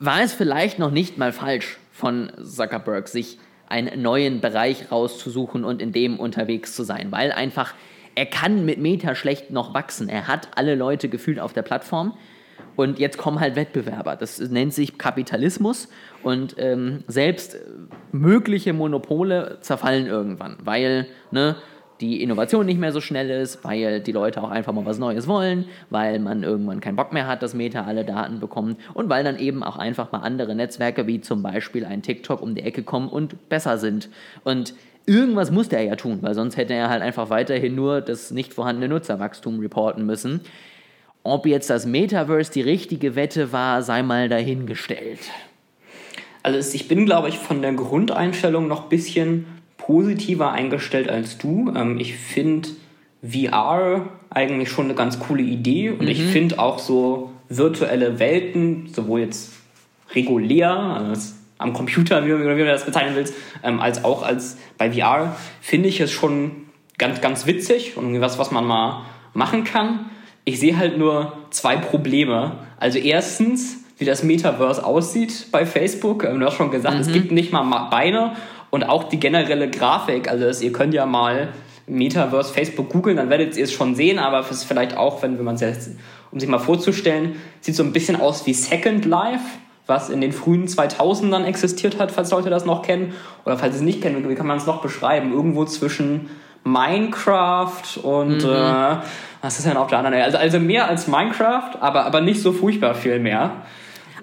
war 0.00 0.22
es 0.22 0.32
vielleicht 0.32 0.80
noch 0.80 0.90
nicht 0.90 1.18
mal 1.18 1.30
falsch 1.30 1.78
von 1.92 2.32
Zuckerberg, 2.42 3.06
sich 3.06 3.38
einen 3.68 4.02
neuen 4.02 4.40
Bereich 4.40 4.90
rauszusuchen 4.90 5.64
und 5.64 5.80
in 5.80 5.92
dem 5.92 6.18
unterwegs 6.18 6.74
zu 6.74 6.82
sein, 6.82 7.12
weil 7.12 7.30
einfach 7.30 7.74
er 8.14 8.26
kann 8.26 8.64
mit 8.64 8.78
Meta 8.78 9.14
schlecht 9.14 9.50
noch 9.50 9.74
wachsen. 9.74 10.08
Er 10.08 10.28
hat 10.28 10.48
alle 10.56 10.74
Leute 10.74 11.08
gefühlt 11.08 11.40
auf 11.40 11.52
der 11.52 11.62
Plattform. 11.62 12.16
Und 12.76 12.98
jetzt 12.98 13.18
kommen 13.18 13.38
halt 13.40 13.56
Wettbewerber. 13.56 14.16
Das 14.16 14.38
nennt 14.40 14.74
sich 14.74 14.98
Kapitalismus. 14.98 15.88
Und 16.22 16.56
ähm, 16.58 17.04
selbst 17.06 17.56
mögliche 18.10 18.72
Monopole 18.72 19.58
zerfallen 19.60 20.06
irgendwann, 20.06 20.56
weil 20.64 21.06
ne, 21.30 21.56
die 22.00 22.22
Innovation 22.22 22.66
nicht 22.66 22.80
mehr 22.80 22.92
so 22.92 23.00
schnell 23.00 23.30
ist, 23.30 23.64
weil 23.64 24.00
die 24.00 24.12
Leute 24.12 24.42
auch 24.42 24.50
einfach 24.50 24.72
mal 24.72 24.84
was 24.84 24.98
Neues 24.98 25.28
wollen, 25.28 25.66
weil 25.90 26.18
man 26.18 26.42
irgendwann 26.42 26.80
keinen 26.80 26.96
Bock 26.96 27.12
mehr 27.12 27.26
hat, 27.26 27.42
dass 27.42 27.54
Meta 27.54 27.84
alle 27.84 28.04
Daten 28.04 28.40
bekommt 28.40 28.78
und 28.94 29.08
weil 29.08 29.22
dann 29.22 29.38
eben 29.38 29.62
auch 29.62 29.76
einfach 29.76 30.10
mal 30.10 30.18
andere 30.18 30.54
Netzwerke 30.54 31.06
wie 31.06 31.20
zum 31.20 31.42
Beispiel 31.42 31.84
ein 31.84 32.02
TikTok 32.02 32.42
um 32.42 32.54
die 32.54 32.62
Ecke 32.62 32.82
kommen 32.82 33.08
und 33.08 33.48
besser 33.48 33.78
sind. 33.78 34.08
Und 34.42 34.74
irgendwas 35.06 35.50
musste 35.50 35.76
er 35.76 35.82
ja 35.82 35.96
tun, 35.96 36.18
weil 36.22 36.34
sonst 36.34 36.56
hätte 36.56 36.74
er 36.74 36.88
halt 36.88 37.02
einfach 37.02 37.30
weiterhin 37.30 37.74
nur 37.74 38.00
das 38.00 38.30
nicht 38.30 38.54
vorhandene 38.54 38.88
Nutzerwachstum 38.88 39.60
reporten 39.60 40.06
müssen. 40.06 40.40
Ob 41.22 41.46
jetzt 41.46 41.70
das 41.70 41.86
Metaverse 41.86 42.52
die 42.52 42.60
richtige 42.60 43.16
Wette 43.16 43.52
war, 43.52 43.82
sei 43.82 44.02
mal 44.02 44.28
dahingestellt. 44.28 45.20
Also 46.42 46.74
ich 46.74 46.88
bin, 46.88 47.06
glaube 47.06 47.30
ich, 47.30 47.38
von 47.38 47.62
der 47.62 47.72
Grundeinstellung 47.72 48.68
noch 48.68 48.84
ein 48.84 48.88
bisschen 48.90 49.46
positiver 49.78 50.52
eingestellt 50.52 51.08
als 51.08 51.38
du. 51.38 51.72
Ähm, 51.74 51.98
ich 51.98 52.14
finde 52.16 52.68
VR 53.22 54.08
eigentlich 54.28 54.68
schon 54.68 54.86
eine 54.86 54.94
ganz 54.94 55.18
coole 55.18 55.42
Idee 55.42 55.90
und 55.90 56.02
mhm. 56.02 56.08
ich 56.08 56.22
finde 56.22 56.58
auch 56.58 56.78
so 56.78 57.30
virtuelle 57.48 58.18
Welten, 58.18 58.88
sowohl 58.92 59.20
jetzt 59.20 59.52
regulär, 60.14 60.72
also 60.72 61.34
am 61.58 61.72
Computer, 61.72 62.24
wie, 62.24 62.38
wie, 62.38 62.58
du 62.58 62.64
das 62.64 62.84
bezeichnen 62.84 63.14
willst, 63.16 63.34
ähm, 63.62 63.80
als 63.80 64.04
auch 64.04 64.22
als 64.22 64.58
bei 64.76 64.92
VR, 64.92 65.36
finde 65.60 65.88
ich 65.88 66.00
es 66.00 66.10
schon 66.10 66.66
ganz, 66.98 67.20
ganz 67.20 67.46
witzig 67.46 67.96
und 67.96 68.20
was, 68.20 68.38
was 68.38 68.50
man 68.50 68.64
mal 68.64 69.02
machen 69.32 69.64
kann. 69.64 70.10
Ich 70.44 70.60
sehe 70.60 70.76
halt 70.76 70.98
nur 70.98 71.32
zwei 71.50 71.76
Probleme. 71.76 72.58
Also 72.78 72.98
erstens, 72.98 73.78
wie 73.98 74.04
das 74.04 74.22
Metaverse 74.22 74.84
aussieht 74.84 75.46
bei 75.52 75.64
Facebook. 75.64 76.24
Ähm, 76.24 76.40
du 76.40 76.46
hast 76.46 76.54
schon 76.54 76.70
gesagt, 76.70 76.96
mhm. 76.96 77.00
es 77.00 77.12
gibt 77.12 77.32
nicht 77.32 77.52
mal 77.52 77.62
Beine 77.90 78.32
und 78.70 78.84
auch 78.84 79.04
die 79.04 79.20
generelle 79.20 79.70
Grafik. 79.70 80.28
Also 80.28 80.44
das, 80.44 80.60
ihr 80.60 80.72
könnt 80.72 80.94
ja 80.94 81.06
mal 81.06 81.52
Metaverse 81.86 82.52
Facebook 82.52 82.90
googeln, 82.90 83.16
dann 83.16 83.30
werdet 83.30 83.56
ihr 83.56 83.64
es 83.64 83.72
schon 83.72 83.94
sehen, 83.94 84.18
aber 84.18 84.40
es 84.40 84.50
ist 84.50 84.64
vielleicht 84.64 84.96
auch, 84.96 85.22
wenn, 85.22 85.38
wenn 85.38 85.44
man 85.44 85.56
es 85.56 85.60
jetzt, 85.60 85.90
um 86.30 86.40
sich 86.40 86.48
mal 86.48 86.58
vorzustellen, 86.58 87.36
sieht 87.60 87.76
so 87.76 87.82
ein 87.82 87.92
bisschen 87.92 88.20
aus 88.20 88.46
wie 88.46 88.54
Second 88.54 89.04
Life 89.04 89.44
was 89.86 90.08
in 90.08 90.20
den 90.20 90.32
frühen 90.32 90.66
2000ern 90.66 91.44
existiert 91.44 91.98
hat, 91.98 92.10
falls 92.10 92.30
Leute 92.30 92.50
das 92.50 92.64
noch 92.64 92.82
kennen. 92.82 93.12
Oder 93.44 93.58
falls 93.58 93.74
sie 93.74 93.80
es 93.80 93.84
nicht 93.84 94.00
kennen, 94.00 94.28
wie 94.28 94.34
kann 94.34 94.46
man 94.46 94.56
es 94.56 94.66
noch 94.66 94.80
beschreiben? 94.80 95.32
Irgendwo 95.32 95.64
zwischen 95.64 96.30
Minecraft 96.64 97.98
und 98.02 98.42
mhm. 98.42 98.50
äh, 98.50 98.96
was 99.42 99.58
ist 99.58 99.66
denn 99.66 99.76
auf 99.76 99.88
der 99.88 99.98
anderen? 99.98 100.18
Also, 100.22 100.38
also 100.38 100.58
mehr 100.58 100.88
als 100.88 101.06
Minecraft, 101.06 101.76
aber, 101.80 102.06
aber 102.06 102.22
nicht 102.22 102.40
so 102.40 102.52
furchtbar 102.52 102.94
viel 102.94 103.18
mehr. 103.18 103.62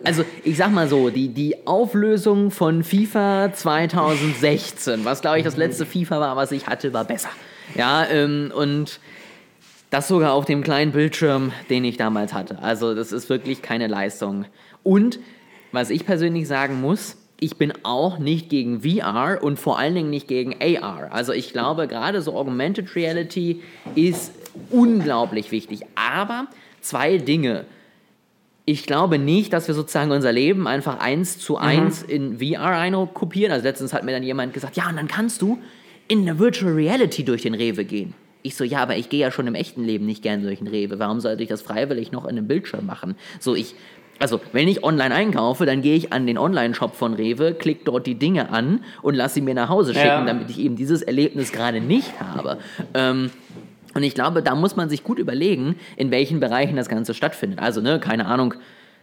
Also 0.03 0.25
ich 0.43 0.57
sag 0.57 0.71
mal 0.71 0.87
so, 0.87 1.11
die, 1.11 1.29
die 1.29 1.67
Auflösung 1.67 2.49
von 2.49 2.83
FIFA 2.83 3.53
2016, 3.53 5.05
was 5.05 5.21
glaube 5.21 5.37
ich 5.37 5.43
das 5.43 5.57
letzte 5.57 5.85
FIFA 5.85 6.19
war, 6.19 6.35
was 6.35 6.51
ich 6.51 6.65
hatte, 6.65 6.91
war 6.93 7.03
besser. 7.05 7.29
Ja, 7.75 8.05
ähm, 8.07 8.51
und 8.55 8.99
das 9.91 10.07
sogar 10.07 10.33
auf 10.33 10.45
dem 10.45 10.63
kleinen 10.63 10.91
Bildschirm, 10.91 11.51
den 11.69 11.83
ich 11.83 11.97
damals 11.97 12.33
hatte. 12.33 12.59
Also 12.63 12.95
das 12.95 13.11
ist 13.11 13.29
wirklich 13.29 13.61
keine 13.61 13.87
Leistung. 13.87 14.45
Und 14.81 15.19
was 15.71 15.89
ich 15.89 16.05
persönlich 16.05 16.47
sagen 16.47 16.81
muss, 16.81 17.17
ich 17.43 17.57
bin 17.57 17.73
auch 17.83 18.19
nicht 18.19 18.49
gegen 18.49 18.81
VR 18.81 19.39
und 19.41 19.57
vor 19.57 19.79
allen 19.79 19.95
Dingen 19.95 20.11
nicht 20.11 20.27
gegen 20.27 20.55
AR. 20.61 21.11
Also 21.11 21.33
ich 21.33 21.51
glaube, 21.51 21.87
gerade 21.87 22.21
so 22.21 22.35
Augmented 22.35 22.95
Reality 22.95 23.61
ist 23.95 24.31
unglaublich 24.69 25.51
wichtig. 25.51 25.81
Aber 25.95 26.47
zwei 26.81 27.17
Dinge. 27.17 27.65
Ich 28.65 28.85
glaube 28.85 29.17
nicht, 29.17 29.53
dass 29.53 29.67
wir 29.67 29.73
sozusagen 29.73 30.11
unser 30.11 30.31
Leben 30.31 30.67
einfach 30.67 30.99
eins 30.99 31.39
zu 31.39 31.53
mhm. 31.53 31.59
eins 31.59 32.03
in 32.03 32.37
VR 32.37 32.77
einkopieren. 32.77 33.51
Also 33.51 33.65
letztens 33.65 33.91
hat 33.91 34.03
mir 34.03 34.11
dann 34.11 34.23
jemand 34.23 34.53
gesagt, 34.53 34.77
ja, 34.77 34.87
und 34.87 34.97
dann 34.97 35.07
kannst 35.07 35.41
du 35.41 35.57
in 36.07 36.21
eine 36.21 36.37
Virtual 36.37 36.73
Reality 36.73 37.23
durch 37.23 37.41
den 37.41 37.55
Rewe 37.55 37.85
gehen. 37.85 38.13
Ich 38.43 38.55
so, 38.55 38.63
ja, 38.63 38.79
aber 38.79 38.97
ich 38.97 39.09
gehe 39.09 39.19
ja 39.19 39.31
schon 39.31 39.47
im 39.47 39.55
echten 39.55 39.83
Leben 39.83 40.05
nicht 40.05 40.21
gern 40.21 40.43
durch 40.43 40.59
den 40.59 40.67
Rewe. 40.67 40.99
Warum 40.99 41.19
sollte 41.19 41.41
ich 41.41 41.49
das 41.49 41.63
freiwillig 41.63 42.11
noch 42.11 42.25
in 42.25 42.37
einem 42.37 42.47
Bildschirm 42.47 42.85
machen? 42.85 43.15
So, 43.39 43.55
ich 43.55 43.75
also, 44.21 44.39
wenn 44.51 44.67
ich 44.67 44.83
online 44.83 45.13
einkaufe, 45.13 45.65
dann 45.65 45.81
gehe 45.81 45.95
ich 45.95 46.13
an 46.13 46.27
den 46.27 46.37
Online-Shop 46.37 46.95
von 46.95 47.15
Rewe, 47.15 47.53
klicke 47.53 47.81
dort 47.85 48.05
die 48.05 48.15
Dinge 48.15 48.51
an 48.51 48.83
und 49.01 49.15
lasse 49.15 49.35
sie 49.35 49.41
mir 49.41 49.55
nach 49.55 49.69
Hause 49.69 49.93
schicken, 49.93 50.05
ja. 50.05 50.25
damit 50.25 50.49
ich 50.49 50.59
eben 50.59 50.75
dieses 50.75 51.01
Erlebnis 51.01 51.51
gerade 51.51 51.81
nicht 51.81 52.11
habe. 52.19 52.59
Ähm, 52.93 53.31
und 53.93 54.03
ich 54.03 54.13
glaube, 54.13 54.41
da 54.41 54.55
muss 54.55 54.75
man 54.75 54.89
sich 54.89 55.03
gut 55.03 55.19
überlegen, 55.19 55.75
in 55.97 56.11
welchen 56.11 56.39
Bereichen 56.39 56.75
das 56.75 56.87
Ganze 56.87 57.13
stattfindet. 57.13 57.59
Also, 57.59 57.81
ne, 57.81 57.99
keine 57.99 58.27
Ahnung, 58.27 58.53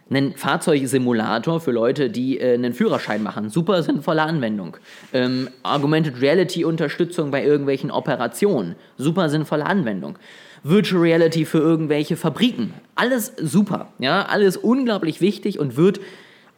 einen 0.09 0.35
Fahrzeugsimulator 0.35 1.59
für 1.59 1.71
Leute, 1.71 2.09
die 2.09 2.39
äh, 2.39 2.53
einen 2.53 2.73
Führerschein 2.73 3.21
machen. 3.21 3.49
Super 3.49 3.83
sinnvolle 3.83 4.23
Anwendung. 4.23 4.77
Ähm, 5.13 5.49
Augmented 5.63 6.21
Reality 6.21 6.65
Unterstützung 6.65 7.29
bei 7.29 7.43
irgendwelchen 7.43 7.91
Operationen. 7.91 8.75
Super 8.97 9.29
sinnvolle 9.29 9.65
Anwendung. 9.65 10.17
Virtual 10.63 11.01
Reality 11.01 11.45
für 11.45 11.59
irgendwelche 11.59 12.17
Fabriken. 12.17 12.73
Alles 12.95 13.33
super, 13.37 13.87
ja, 13.99 14.23
alles 14.25 14.57
unglaublich 14.57 15.21
wichtig 15.21 15.59
und 15.59 15.77
wird 15.77 15.99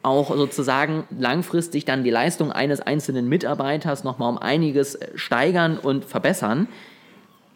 auch 0.02 0.34
sozusagen 0.34 1.04
langfristig 1.16 1.84
dann 1.84 2.02
die 2.04 2.10
Leistung 2.10 2.50
eines 2.50 2.80
einzelnen 2.80 3.28
Mitarbeiters 3.28 4.02
nochmal 4.04 4.30
um 4.30 4.38
einiges 4.38 4.96
äh, 4.96 5.08
steigern 5.14 5.78
und 5.78 6.04
verbessern. 6.04 6.68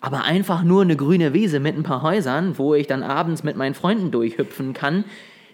Aber 0.00 0.24
einfach 0.24 0.62
nur 0.62 0.82
eine 0.82 0.96
grüne 0.96 1.34
Wiese 1.34 1.58
mit 1.58 1.76
ein 1.76 1.82
paar 1.82 2.02
Häusern, 2.02 2.58
wo 2.58 2.74
ich 2.74 2.86
dann 2.86 3.02
abends 3.02 3.42
mit 3.42 3.56
meinen 3.56 3.74
Freunden 3.74 4.12
durchhüpfen 4.12 4.74
kann, 4.74 5.04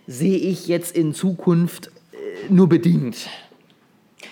sehe 0.07 0.37
ich 0.37 0.67
jetzt 0.67 0.95
in 0.95 1.15
Zukunft 1.15 1.87
äh, 2.13 2.53
nur 2.53 2.69
bedingt. 2.69 3.29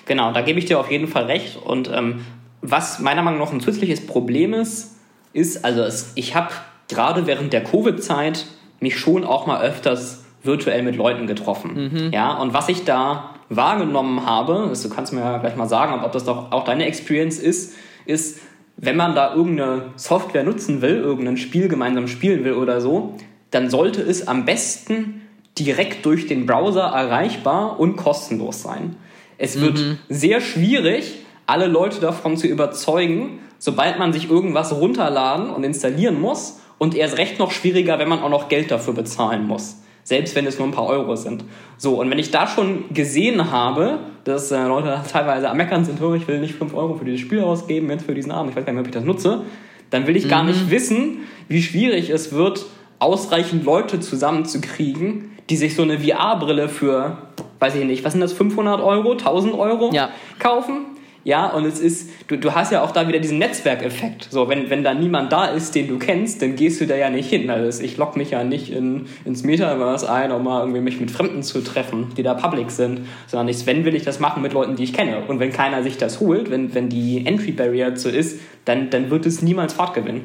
Genau, 0.05 0.33
da 0.33 0.43
gebe 0.43 0.59
ich 0.59 0.67
dir 0.67 0.79
auf 0.79 0.91
jeden 0.91 1.09
Fall 1.09 1.25
recht. 1.25 1.57
Und 1.57 1.91
ähm, 1.93 2.21
was 2.61 2.99
meiner 2.99 3.23
Meinung 3.23 3.41
nach 3.41 3.53
ein 3.53 3.61
zusätzliches 3.61 4.07
Problem 4.07 4.53
ist, 4.53 4.97
ist, 5.33 5.65
also 5.65 5.83
es, 5.83 6.13
ich 6.15 6.35
habe 6.35 6.51
gerade 6.89 7.27
während 7.27 7.53
der 7.53 7.63
Covid-Zeit 7.65 8.47
mich 8.81 8.99
schon 8.99 9.25
auch 9.25 9.47
mal 9.47 9.63
öfters 9.63 10.25
virtuell 10.43 10.83
mit 10.83 10.97
Leuten 10.97 11.27
getroffen. 11.27 11.91
Mhm. 11.93 12.13
Ja, 12.13 12.35
und 12.39 12.55
was 12.55 12.69
ich 12.69 12.85
da 12.85 13.35
wahrgenommen 13.49 14.25
habe, 14.27 14.71
ist, 14.73 14.85
du 14.85 14.89
kannst 14.89 15.13
mir 15.13 15.21
ja 15.21 15.39
gleich 15.39 15.57
mal 15.57 15.69
sagen, 15.69 16.03
ob 16.05 16.13
das 16.13 16.25
doch 16.25 16.53
auch 16.53 16.65
deine 16.65 16.87
Experience 16.87 17.39
ist, 17.39 17.75
ist, 18.07 18.41
wenn 18.77 18.97
man 18.97 19.15
da 19.15 19.35
irgendeine 19.35 19.87
Software 19.97 20.45
nutzen 20.45 20.81
will, 20.81 20.97
irgendein 20.97 21.37
Spiel 21.37 21.69
gemeinsam 21.69 22.09
spielen 22.09 22.45
will 22.45 22.55
oder 22.55 22.81
so, 22.81 23.17
dann 23.51 23.69
sollte 23.69 24.01
es 24.01 24.27
am 24.27 24.47
besten 24.47 25.23
direkt 25.59 26.07
durch 26.07 26.27
den 26.27 26.47
Browser 26.47 26.85
erreichbar 26.85 27.79
und 27.79 27.97
kostenlos 27.97 28.63
sein. 28.63 28.97
Es 29.37 29.61
wird 29.61 29.79
mhm. 29.79 29.99
sehr 30.09 30.41
schwierig, 30.41 31.25
alle 31.47 31.67
Leute 31.67 32.01
davon 32.01 32.37
zu 32.37 32.47
überzeugen, 32.47 33.41
sobald 33.61 33.99
man 33.99 34.13
sich 34.13 34.29
irgendwas 34.29 34.75
runterladen 34.75 35.51
und 35.51 35.63
installieren 35.63 36.21
muss 36.21 36.61
und 36.79 36.97
erst 36.97 37.19
recht 37.19 37.39
noch 37.39 37.53
schwieriger, 37.53 38.01
wenn 38.01 38.09
man 38.09 38.21
auch 38.21 38.31
noch 38.31 38.49
Geld 38.49 38.71
dafür 38.71 38.95
bezahlen 38.95 39.47
muss. 39.47 39.77
Selbst 40.03 40.35
wenn 40.35 40.47
es 40.47 40.59
nur 40.59 40.67
ein 40.67 40.73
paar 40.73 40.87
Euro 40.87 41.15
sind. 41.15 41.45
So, 41.77 42.01
und 42.01 42.11
wenn 42.11 42.19
ich 42.19 42.31
da 42.31 42.47
schon 42.47 42.93
gesehen 42.93 43.53
habe, 43.53 43.99
dass 44.25 44.51
äh, 44.51 44.67
Leute 44.67 44.99
teilweise 45.13 45.51
am 45.51 45.59
Meckern 45.59 45.85
sind, 45.85 46.03
oh, 46.03 46.15
ich 46.15 46.27
will 46.27 46.41
nicht 46.41 46.55
5 46.55 46.75
Euro 46.75 46.95
für 46.95 47.05
dieses 47.05 47.21
Spiel 47.21 47.43
ausgeben, 47.43 47.91
jetzt 47.91 48.07
für 48.07 48.15
diesen 48.15 48.33
Abend, 48.33 48.51
ich 48.51 48.57
weiß 48.57 48.65
gar 48.65 48.73
nicht, 48.73 48.81
ob 48.81 48.87
ich 48.87 48.95
das 48.95 49.05
nutze, 49.05 49.43
dann 49.91 50.07
will 50.07 50.17
ich 50.17 50.29
gar 50.29 50.43
mhm. 50.43 50.49
nicht 50.49 50.71
wissen, 50.71 51.19
wie 51.49 51.63
schwierig 51.63 52.09
es 52.09 52.33
wird, 52.33 52.65
ausreichend 52.99 53.65
Leute 53.65 54.01
zusammenzukriegen, 54.01 55.33
die 55.51 55.57
sich 55.57 55.77
so 55.77 55.83
eine 55.83 56.01
VR-Brille 56.01 56.71
für, 56.71 57.19
weiß 57.59 57.75
ich 57.75 57.85
nicht, 57.85 58.05
was 58.05 58.13
sind 58.13 58.23
das, 58.23 58.33
500 58.33 58.81
Euro, 58.81 59.13
1000 59.13 59.55
Euro 59.55 59.91
ja. 59.93 60.11
kaufen 60.39 60.87
ja, 61.23 61.49
und 61.49 61.67
es 61.67 61.79
ist, 61.79 62.09
du, 62.29 62.37
du 62.37 62.55
hast 62.55 62.73
ja 62.73 62.83
auch 62.83 62.93
da 62.93 63.07
wieder 63.07 63.19
diesen 63.19 63.39
Netzwerkeffekt. 63.39 64.29
So, 64.31 64.49
wenn, 64.49 64.71
wenn 64.71 64.83
da 64.83 64.95
niemand 64.95 65.31
da 65.33 65.47
ist, 65.47 65.75
den 65.75 65.89
du 65.89 65.99
kennst, 65.99 66.41
dann 66.41 66.57
gehst 66.57 66.81
du 66.81 66.87
da 66.87 66.97
ja 66.97 67.11
nicht 67.11 67.29
hin. 67.29 67.51
Also 67.51 67.83
ich 67.83 67.99
lock 67.99 68.17
mich 68.17 68.31
ja 68.31 68.43
nicht 68.43 68.73
in, 68.73 69.07
ins 69.25 69.43
Metaverse 69.43 70.11
ein, 70.11 70.33
um 70.33 70.45
mal 70.45 70.61
irgendwie 70.61 70.81
mich 70.81 70.99
mit 70.99 71.11
Fremden 71.11 71.43
zu 71.43 71.63
treffen, 71.63 72.09
die 72.17 72.23
da 72.23 72.35
public 72.35 72.71
sind, 72.71 73.03
sondern 73.27 73.49
ich, 73.49 73.67
wenn 73.67 73.85
will 73.85 73.95
ich 73.95 74.05
das 74.05 74.19
machen 74.19 74.43
mit 74.43 74.55
Leuten, 74.55 74.77
die 74.77 74.85
ich 74.85 74.95
kenne. 74.95 75.23
Und 75.29 75.41
wenn 75.41 75.53
keiner 75.53 75.83
sich 75.83 75.99
das 75.99 76.21
holt, 76.21 76.51
wenn, 76.51 76.75
wenn 76.75 76.89
die 76.89 77.27
Entry 77.27 77.53
Barrier 77.53 77.97
so 77.97 78.09
ist, 78.09 78.41
dann, 78.65 78.89
dann 78.89 79.11
wird 79.11 79.27
es 79.27 79.43
niemals 79.43 79.75
fortgewinnen. 79.75 80.23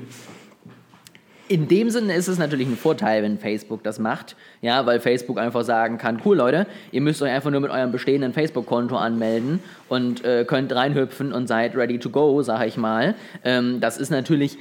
In 1.48 1.68
dem 1.68 1.92
Sinne 1.92 2.16
ist 2.16 2.28
es 2.28 2.40
natürlich 2.40 2.68
ein 2.68 2.76
Vorteil, 2.76 3.22
wenn 3.22 3.38
Facebook 3.38 3.84
das 3.84 4.00
macht, 4.00 4.36
ja, 4.62 4.86
weil 4.88 5.00
Facebook 5.00 5.38
einfach 5.38 5.64
sagen 5.64 6.00
kann, 6.00 6.20
cool 6.26 6.38
Leute, 6.38 6.66
ihr 6.92 7.02
müsst 7.02 7.22
euch 7.22 7.32
einfach 7.32 7.52
nur 7.52 7.62
mit 7.62 7.70
eurem 7.70 7.92
bestehenden 7.92 8.34
Facebook-Konto 8.34 8.98
anmelden 8.98 9.60
und 9.88 10.26
äh, 10.26 10.44
könnt 10.46 10.74
reinhüpfen 10.74 11.34
und 11.34 11.48
seid 11.48 11.76
ready 11.76 12.00
to 12.00 12.10
go, 12.10 12.42
sag 12.42 12.66
ich 12.66 12.78
mal. 12.78 13.14
Ähm, 13.44 13.80
das 13.80 13.98
ist 13.98 14.10
natürlich, 14.10 14.58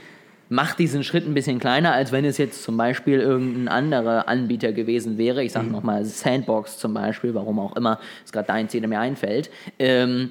macht 0.51 0.79
diesen 0.79 1.05
Schritt 1.05 1.27
ein 1.27 1.33
bisschen 1.33 1.59
kleiner, 1.59 1.93
als 1.93 2.13
wenn 2.13 2.27
es 2.27 2.37
jetzt 2.37 2.63
zum 2.63 2.77
Beispiel 2.77 3.19
irgendein 3.19 3.69
anderer 3.69 4.29
Anbieter 4.29 4.73
gewesen 4.73 5.17
wäre. 5.17 5.43
Ich 5.43 5.53
sage 5.53 5.67
mhm. 5.67 5.73
nochmal 5.73 6.05
Sandbox 6.05 6.79
zum 6.79 6.93
Beispiel, 6.93 7.35
warum 7.35 7.61
auch 7.61 7.77
immer, 7.77 7.99
ist 8.23 8.33
gerade 8.35 8.49
dein 8.49 8.69
Ziel, 8.69 8.81
der 8.81 8.91
mir 8.91 9.01
einfällt. 9.01 9.51
Ähm, 9.79 10.31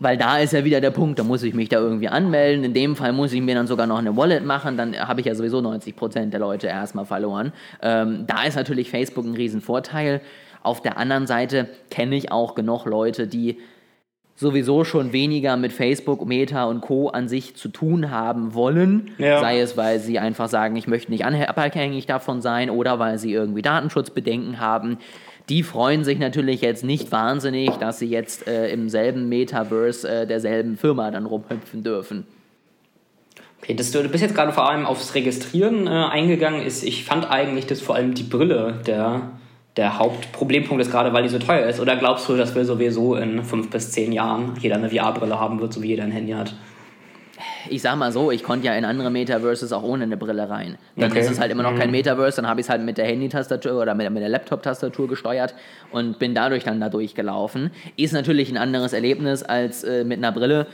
weil 0.00 0.16
da 0.16 0.38
ist 0.38 0.52
ja 0.52 0.64
wieder 0.64 0.80
der 0.80 0.90
Punkt, 0.90 1.18
da 1.18 1.22
muss 1.22 1.42
ich 1.42 1.54
mich 1.54 1.68
da 1.68 1.78
irgendwie 1.78 2.08
anmelden. 2.08 2.64
In 2.64 2.72
dem 2.72 2.96
Fall 2.96 3.12
muss 3.12 3.32
ich 3.34 3.42
mir 3.42 3.54
dann 3.54 3.66
sogar 3.66 3.86
noch 3.86 3.98
eine 3.98 4.16
Wallet 4.16 4.44
machen, 4.44 4.76
dann 4.76 4.98
habe 4.98 5.20
ich 5.20 5.26
ja 5.26 5.34
sowieso 5.34 5.58
90% 5.58 6.30
der 6.30 6.40
Leute 6.40 6.66
erstmal 6.66 7.04
verloren. 7.04 7.52
Ähm, 7.82 8.24
da 8.26 8.44
ist 8.44 8.56
natürlich 8.56 8.90
Facebook 8.90 9.26
ein 9.26 9.34
Riesenvorteil. 9.34 10.22
Auf 10.62 10.80
der 10.80 10.96
anderen 10.96 11.26
Seite 11.26 11.68
kenne 11.90 12.16
ich 12.16 12.32
auch 12.32 12.54
genug 12.54 12.86
Leute, 12.86 13.26
die 13.26 13.58
sowieso 14.36 14.84
schon 14.84 15.12
weniger 15.12 15.58
mit 15.58 15.70
Facebook, 15.70 16.26
Meta 16.26 16.64
und 16.64 16.80
Co. 16.80 17.08
an 17.08 17.28
sich 17.28 17.54
zu 17.56 17.68
tun 17.68 18.10
haben 18.10 18.54
wollen. 18.54 19.10
Ja. 19.18 19.40
Sei 19.40 19.60
es, 19.60 19.76
weil 19.76 20.00
sie 20.00 20.18
einfach 20.18 20.48
sagen, 20.48 20.76
ich 20.76 20.86
möchte 20.86 21.10
nicht 21.10 21.26
abhängig 21.26 22.06
davon 22.06 22.40
sein 22.40 22.70
oder 22.70 22.98
weil 22.98 23.18
sie 23.18 23.34
irgendwie 23.34 23.60
Datenschutzbedenken 23.60 24.60
haben 24.60 24.96
die 25.50 25.64
freuen 25.64 26.04
sich 26.04 26.18
natürlich 26.18 26.60
jetzt 26.60 26.84
nicht 26.84 27.10
wahnsinnig, 27.10 27.70
dass 27.72 27.98
sie 27.98 28.06
jetzt 28.06 28.46
äh, 28.46 28.70
im 28.70 28.88
selben 28.88 29.28
Metaverse 29.28 30.08
äh, 30.08 30.26
derselben 30.26 30.78
Firma 30.78 31.10
dann 31.10 31.26
rumhüpfen 31.26 31.82
dürfen. 31.82 32.24
Okay, 33.60 33.74
das, 33.74 33.90
du 33.90 34.08
bist 34.08 34.22
jetzt 34.22 34.34
gerade 34.34 34.52
vor 34.52 34.70
allem 34.70 34.86
aufs 34.86 35.14
Registrieren 35.14 35.88
äh, 35.88 35.90
eingegangen. 35.90 36.62
Ist, 36.62 36.84
ich 36.84 37.04
fand 37.04 37.28
eigentlich, 37.28 37.66
dass 37.66 37.80
vor 37.80 37.96
allem 37.96 38.14
die 38.14 38.22
Brille 38.22 38.80
der, 38.86 39.32
der 39.76 39.98
Hauptproblempunkt 39.98 40.80
ist, 40.80 40.92
gerade 40.92 41.12
weil 41.12 41.24
die 41.24 41.28
so 41.28 41.40
teuer 41.40 41.66
ist. 41.66 41.80
Oder 41.80 41.96
glaubst 41.96 42.28
du, 42.28 42.36
dass 42.36 42.54
wir 42.54 42.64
sowieso 42.64 43.16
in 43.16 43.42
fünf 43.42 43.70
bis 43.70 43.90
zehn 43.90 44.12
Jahren 44.12 44.54
jeder 44.60 44.76
eine 44.76 44.88
VR-Brille 44.88 45.38
haben 45.38 45.60
wird, 45.60 45.72
so 45.72 45.82
wie 45.82 45.88
jeder 45.88 46.04
ein 46.04 46.12
Handy 46.12 46.32
hat? 46.32 46.54
Ich 47.68 47.82
sag 47.82 47.96
mal 47.96 48.12
so, 48.12 48.30
ich 48.30 48.42
konnte 48.42 48.66
ja 48.66 48.74
in 48.74 48.84
andere 48.84 49.10
Metaverses 49.10 49.72
auch 49.72 49.82
ohne 49.82 50.04
eine 50.04 50.16
Brille 50.16 50.48
rein. 50.48 50.78
Dann 50.96 51.10
okay. 51.10 51.20
ist 51.20 51.30
es 51.30 51.40
halt 51.40 51.52
immer 51.52 51.62
noch 51.62 51.76
kein 51.76 51.88
mhm. 51.88 51.96
Metaverse, 51.96 52.36
dann 52.36 52.48
habe 52.48 52.60
ich 52.60 52.66
es 52.66 52.70
halt 52.70 52.82
mit 52.82 52.98
der 52.98 53.06
Handy-Tastatur 53.06 53.80
oder 53.80 53.94
mit, 53.94 54.10
mit 54.10 54.22
der 54.22 54.28
Laptop-Tastatur 54.28 55.08
gesteuert 55.08 55.54
und 55.90 56.18
bin 56.18 56.34
dadurch 56.34 56.64
dann 56.64 56.80
da 56.80 56.88
durchgelaufen. 56.88 57.70
Ist 57.96 58.12
natürlich 58.12 58.50
ein 58.50 58.56
anderes 58.56 58.92
Erlebnis 58.92 59.42
als 59.42 59.84
äh, 59.84 60.04
mit 60.04 60.18
einer 60.18 60.32
Brille. 60.32 60.66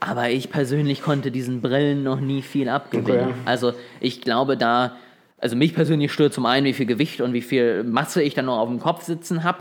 Aber 0.00 0.30
ich 0.30 0.50
persönlich 0.50 1.02
konnte 1.02 1.30
diesen 1.30 1.60
Brillen 1.60 2.04
noch 2.04 2.20
nie 2.20 2.42
viel 2.42 2.68
abgewinnen. 2.68 3.30
Okay. 3.30 3.34
Also 3.44 3.72
ich 4.00 4.20
glaube 4.20 4.56
da, 4.56 4.96
also 5.38 5.56
mich 5.56 5.74
persönlich 5.74 6.12
stört 6.12 6.32
zum 6.32 6.46
einen, 6.46 6.66
wie 6.66 6.72
viel 6.72 6.86
Gewicht 6.86 7.20
und 7.20 7.32
wie 7.32 7.42
viel 7.42 7.82
Masse 7.82 8.22
ich 8.22 8.34
dann 8.34 8.46
noch 8.46 8.58
auf 8.58 8.68
dem 8.68 8.78
Kopf 8.78 9.02
sitzen 9.02 9.42
habe. 9.42 9.58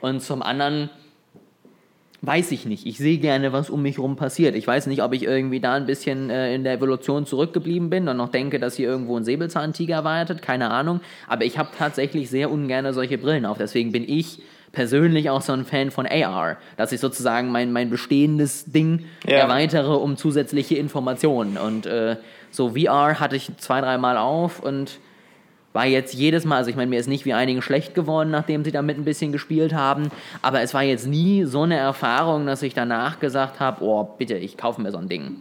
Und 0.00 0.22
zum 0.22 0.42
anderen 0.42 0.88
Weiß 2.26 2.52
ich 2.52 2.64
nicht. 2.64 2.86
Ich 2.86 2.96
sehe 2.98 3.18
gerne, 3.18 3.52
was 3.52 3.68
um 3.70 3.82
mich 3.82 3.96
herum 3.98 4.16
passiert. 4.16 4.54
Ich 4.54 4.66
weiß 4.66 4.86
nicht, 4.86 5.02
ob 5.02 5.12
ich 5.12 5.24
irgendwie 5.24 5.60
da 5.60 5.74
ein 5.74 5.84
bisschen 5.86 6.30
äh, 6.30 6.54
in 6.54 6.64
der 6.64 6.74
Evolution 6.74 7.26
zurückgeblieben 7.26 7.90
bin 7.90 8.08
und 8.08 8.16
noch 8.16 8.30
denke, 8.30 8.58
dass 8.58 8.76
hier 8.76 8.88
irgendwo 8.88 9.16
ein 9.16 9.24
Säbelzahntiger 9.24 10.04
wartet. 10.04 10.40
Keine 10.40 10.70
Ahnung. 10.70 11.00
Aber 11.28 11.44
ich 11.44 11.58
habe 11.58 11.68
tatsächlich 11.76 12.30
sehr 12.30 12.50
ungern 12.50 12.90
solche 12.94 13.18
Brillen 13.18 13.44
auf. 13.44 13.58
Deswegen 13.58 13.92
bin 13.92 14.08
ich 14.08 14.40
persönlich 14.72 15.30
auch 15.30 15.42
so 15.42 15.52
ein 15.52 15.64
Fan 15.64 15.90
von 15.90 16.06
AR, 16.06 16.56
dass 16.76 16.92
ich 16.92 17.00
sozusagen 17.00 17.50
mein, 17.52 17.72
mein 17.72 17.90
bestehendes 17.90 18.64
Ding 18.64 19.04
Ja. 19.26 19.38
erweitere 19.38 19.94
um 19.94 20.16
zusätzliche 20.16 20.76
Informationen. 20.76 21.58
Und 21.58 21.86
äh, 21.86 22.16
so 22.50 22.70
VR 22.70 23.20
hatte 23.20 23.36
ich 23.36 23.50
zwei, 23.58 23.80
dreimal 23.80 24.16
auf 24.16 24.60
und 24.60 24.98
war 25.74 25.86
jetzt 25.86 26.14
jedes 26.14 26.44
Mal, 26.44 26.56
also 26.56 26.70
ich 26.70 26.76
meine, 26.76 26.88
mir 26.88 27.00
ist 27.00 27.08
nicht 27.08 27.26
wie 27.26 27.34
einigen 27.34 27.60
schlecht 27.60 27.94
geworden, 27.94 28.30
nachdem 28.30 28.64
sie 28.64 28.70
damit 28.70 28.96
ein 28.96 29.04
bisschen 29.04 29.32
gespielt 29.32 29.74
haben, 29.74 30.08
aber 30.40 30.62
es 30.62 30.72
war 30.72 30.84
jetzt 30.84 31.06
nie 31.06 31.44
so 31.44 31.62
eine 31.62 31.76
Erfahrung, 31.76 32.46
dass 32.46 32.62
ich 32.62 32.74
danach 32.74 33.18
gesagt 33.18 33.60
habe, 33.60 33.84
oh, 33.84 34.08
bitte, 34.16 34.36
ich 34.36 34.56
kaufe 34.56 34.80
mir 34.80 34.92
so 34.92 34.98
ein 34.98 35.08
Ding. 35.08 35.36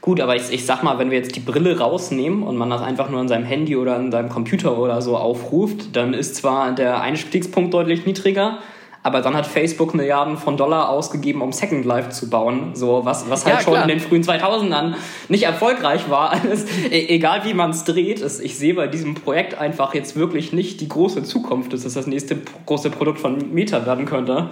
Gut, 0.00 0.18
aber 0.20 0.34
ich, 0.34 0.50
ich 0.50 0.64
sag 0.64 0.82
mal, 0.82 0.98
wenn 0.98 1.10
wir 1.10 1.18
jetzt 1.18 1.36
die 1.36 1.40
Brille 1.40 1.78
rausnehmen 1.78 2.42
und 2.42 2.56
man 2.56 2.70
das 2.70 2.80
einfach 2.80 3.10
nur 3.10 3.20
in 3.20 3.28
seinem 3.28 3.44
Handy 3.44 3.76
oder 3.76 3.96
in 3.96 4.10
seinem 4.10 4.30
Computer 4.30 4.78
oder 4.78 5.02
so 5.02 5.14
aufruft, 5.18 5.94
dann 5.94 6.14
ist 6.14 6.36
zwar 6.36 6.74
der 6.74 7.02
Einstiegspunkt 7.02 7.74
deutlich 7.74 8.06
niedriger, 8.06 8.60
aber 9.04 9.20
dann 9.20 9.36
hat 9.36 9.46
Facebook 9.46 9.94
Milliarden 9.94 10.38
von 10.38 10.56
Dollar 10.56 10.88
ausgegeben, 10.88 11.42
um 11.42 11.52
Second 11.52 11.84
Life 11.84 12.08
zu 12.08 12.30
bauen. 12.30 12.70
So, 12.74 13.04
was, 13.04 13.28
was 13.28 13.44
halt 13.44 13.56
Ja, 13.56 13.60
schon 13.60 13.76
in 13.82 13.88
den 13.88 14.00
frühen 14.00 14.22
2000ern 14.22 14.94
nicht 15.28 15.42
erfolgreich 15.42 16.08
war. 16.08 16.32
Alles, 16.42 16.64
e 16.90 17.08
egal 17.08 17.44
wie 17.44 17.52
man 17.52 17.68
es 17.68 17.84
dreht, 17.84 18.22
es, 18.22 18.40
ich 18.40 18.56
sehe 18.56 18.72
bei 18.72 18.86
diesem 18.86 19.14
Projekt 19.14 19.58
einfach 19.58 19.92
jetzt 19.92 20.16
wirklich 20.16 20.54
nicht 20.54 20.80
die 20.80 20.88
große 20.88 21.22
Zukunft, 21.22 21.74
dass 21.74 21.84
es 21.84 21.92
das 21.92 22.06
nächste 22.06 22.38
große 22.64 22.88
Produkt 22.88 23.20
von 23.20 23.52
Meta 23.52 23.84
werden 23.84 24.06
könnte. 24.06 24.48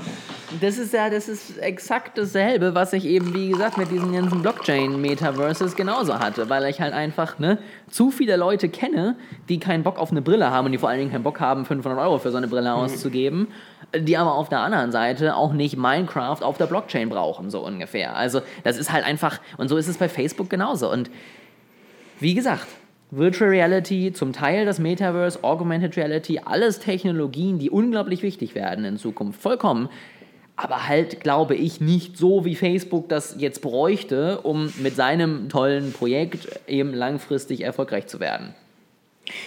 Das 0.60 0.76
ist 0.76 0.92
ja, 0.92 1.08
das 1.08 1.30
ist 1.30 1.56
exakt 1.56 2.18
dasselbe, 2.18 2.74
was 2.74 2.92
ich 2.92 3.06
eben, 3.06 3.32
wie 3.32 3.48
gesagt, 3.48 3.78
mit 3.78 3.90
diesen 3.90 4.12
ganzen 4.12 4.42
Blockchain-Metaverses 4.42 5.76
genauso 5.76 6.18
hatte, 6.18 6.50
weil 6.50 6.66
ich 6.66 6.78
halt 6.78 6.92
einfach 6.92 7.38
ne, 7.38 7.56
zu 7.88 8.10
viele 8.10 8.36
Leute 8.36 8.68
kenne, 8.68 9.16
die 9.48 9.58
keinen 9.58 9.82
Bock 9.82 9.98
auf 9.98 10.10
eine 10.10 10.20
Brille 10.20 10.50
haben 10.50 10.66
und 10.66 10.72
die 10.72 10.78
vor 10.78 10.90
allen 10.90 10.98
Dingen 10.98 11.10
keinen 11.10 11.22
Bock 11.22 11.40
haben, 11.40 11.64
500 11.64 11.98
Euro 11.98 12.18
für 12.18 12.30
so 12.30 12.36
eine 12.36 12.48
Brille 12.48 12.74
auszugeben, 12.74 13.48
die 13.96 14.16
aber 14.16 14.34
auf 14.34 14.48
der 14.48 14.60
anderen 14.60 14.92
Seite 14.92 15.36
auch 15.36 15.52
nicht 15.52 15.76
Minecraft 15.76 16.42
auf 16.42 16.58
der 16.58 16.66
Blockchain 16.66 17.08
brauchen, 17.08 17.50
so 17.50 17.64
ungefähr. 17.64 18.16
Also 18.16 18.40
das 18.64 18.78
ist 18.78 18.92
halt 18.92 19.04
einfach, 19.04 19.40
und 19.58 19.68
so 19.68 19.76
ist 19.76 19.88
es 19.88 19.98
bei 19.98 20.08
Facebook 20.08 20.50
genauso. 20.50 20.90
Und 20.90 21.10
wie 22.20 22.34
gesagt, 22.34 22.66
Virtual 23.10 23.50
Reality, 23.50 24.12
zum 24.14 24.32
Teil 24.32 24.64
das 24.64 24.78
Metaverse, 24.78 25.44
Augmented 25.44 25.96
Reality, 25.98 26.40
alles 26.44 26.78
Technologien, 26.78 27.58
die 27.58 27.68
unglaublich 27.68 28.22
wichtig 28.22 28.54
werden 28.54 28.86
in 28.86 28.96
Zukunft. 28.96 29.40
Vollkommen. 29.42 29.90
Aber 30.56 30.88
halt, 30.88 31.20
glaube 31.20 31.54
ich, 31.54 31.80
nicht 31.80 32.16
so, 32.16 32.44
wie 32.44 32.54
Facebook 32.54 33.08
das 33.08 33.36
jetzt 33.38 33.60
bräuchte, 33.60 34.40
um 34.40 34.72
mit 34.78 34.96
seinem 34.96 35.48
tollen 35.48 35.92
Projekt 35.92 36.48
eben 36.66 36.94
langfristig 36.94 37.62
erfolgreich 37.62 38.06
zu 38.06 38.20
werden. 38.20 38.54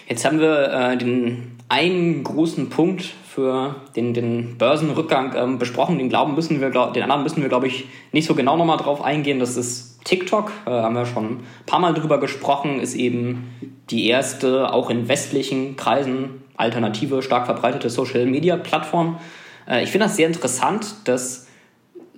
Jetzt 0.08 0.26
haben 0.26 0.40
wir 0.40 0.72
äh, 0.72 0.98
den 0.98 1.58
einen 1.70 2.24
großen 2.24 2.70
Punkt 2.70 3.14
für 3.36 3.76
den, 3.98 4.14
den 4.14 4.58
Börsenrückgang 4.58 5.34
ähm, 5.36 5.60
besprochen. 5.60 5.98
Den 5.98 6.08
glauben 6.08 6.36
müssen 6.36 6.62
wir, 6.62 6.70
glaub, 6.70 6.94
den 6.94 7.04
anderen 7.04 7.22
müssen 7.22 7.42
wir, 7.42 7.50
glaube 7.50 7.68
ich, 7.68 7.86
nicht 8.14 8.28
so 8.28 8.34
genau 8.34 8.56
nochmal 8.56 8.78
drauf 8.78 9.04
eingehen. 9.04 9.40
Das 9.40 9.58
ist 9.58 10.00
TikTok, 10.06 10.54
äh, 10.66 10.70
haben 10.70 10.96
wir 10.96 11.06
schon 11.06 11.26
ein 11.26 11.44
paar 11.66 11.80
Mal 11.80 11.94
drüber 11.94 12.18
gesprochen, 12.18 12.80
ist 12.80 12.96
eben 12.96 13.50
die 13.90 14.08
erste, 14.08 14.74
auch 14.74 14.90
in 14.90 15.10
westlichen 15.10 15.76
Kreisen, 15.76 16.44
alternative, 16.56 17.22
stark 17.22 17.46
verbreitete 17.46 17.90
Social-Media-Plattform. 17.90 19.20
Äh, 19.68 19.84
ich 19.84 19.92
finde 19.92 20.06
das 20.06 20.16
sehr 20.16 20.28
interessant, 20.28 20.96
dass 21.04 21.48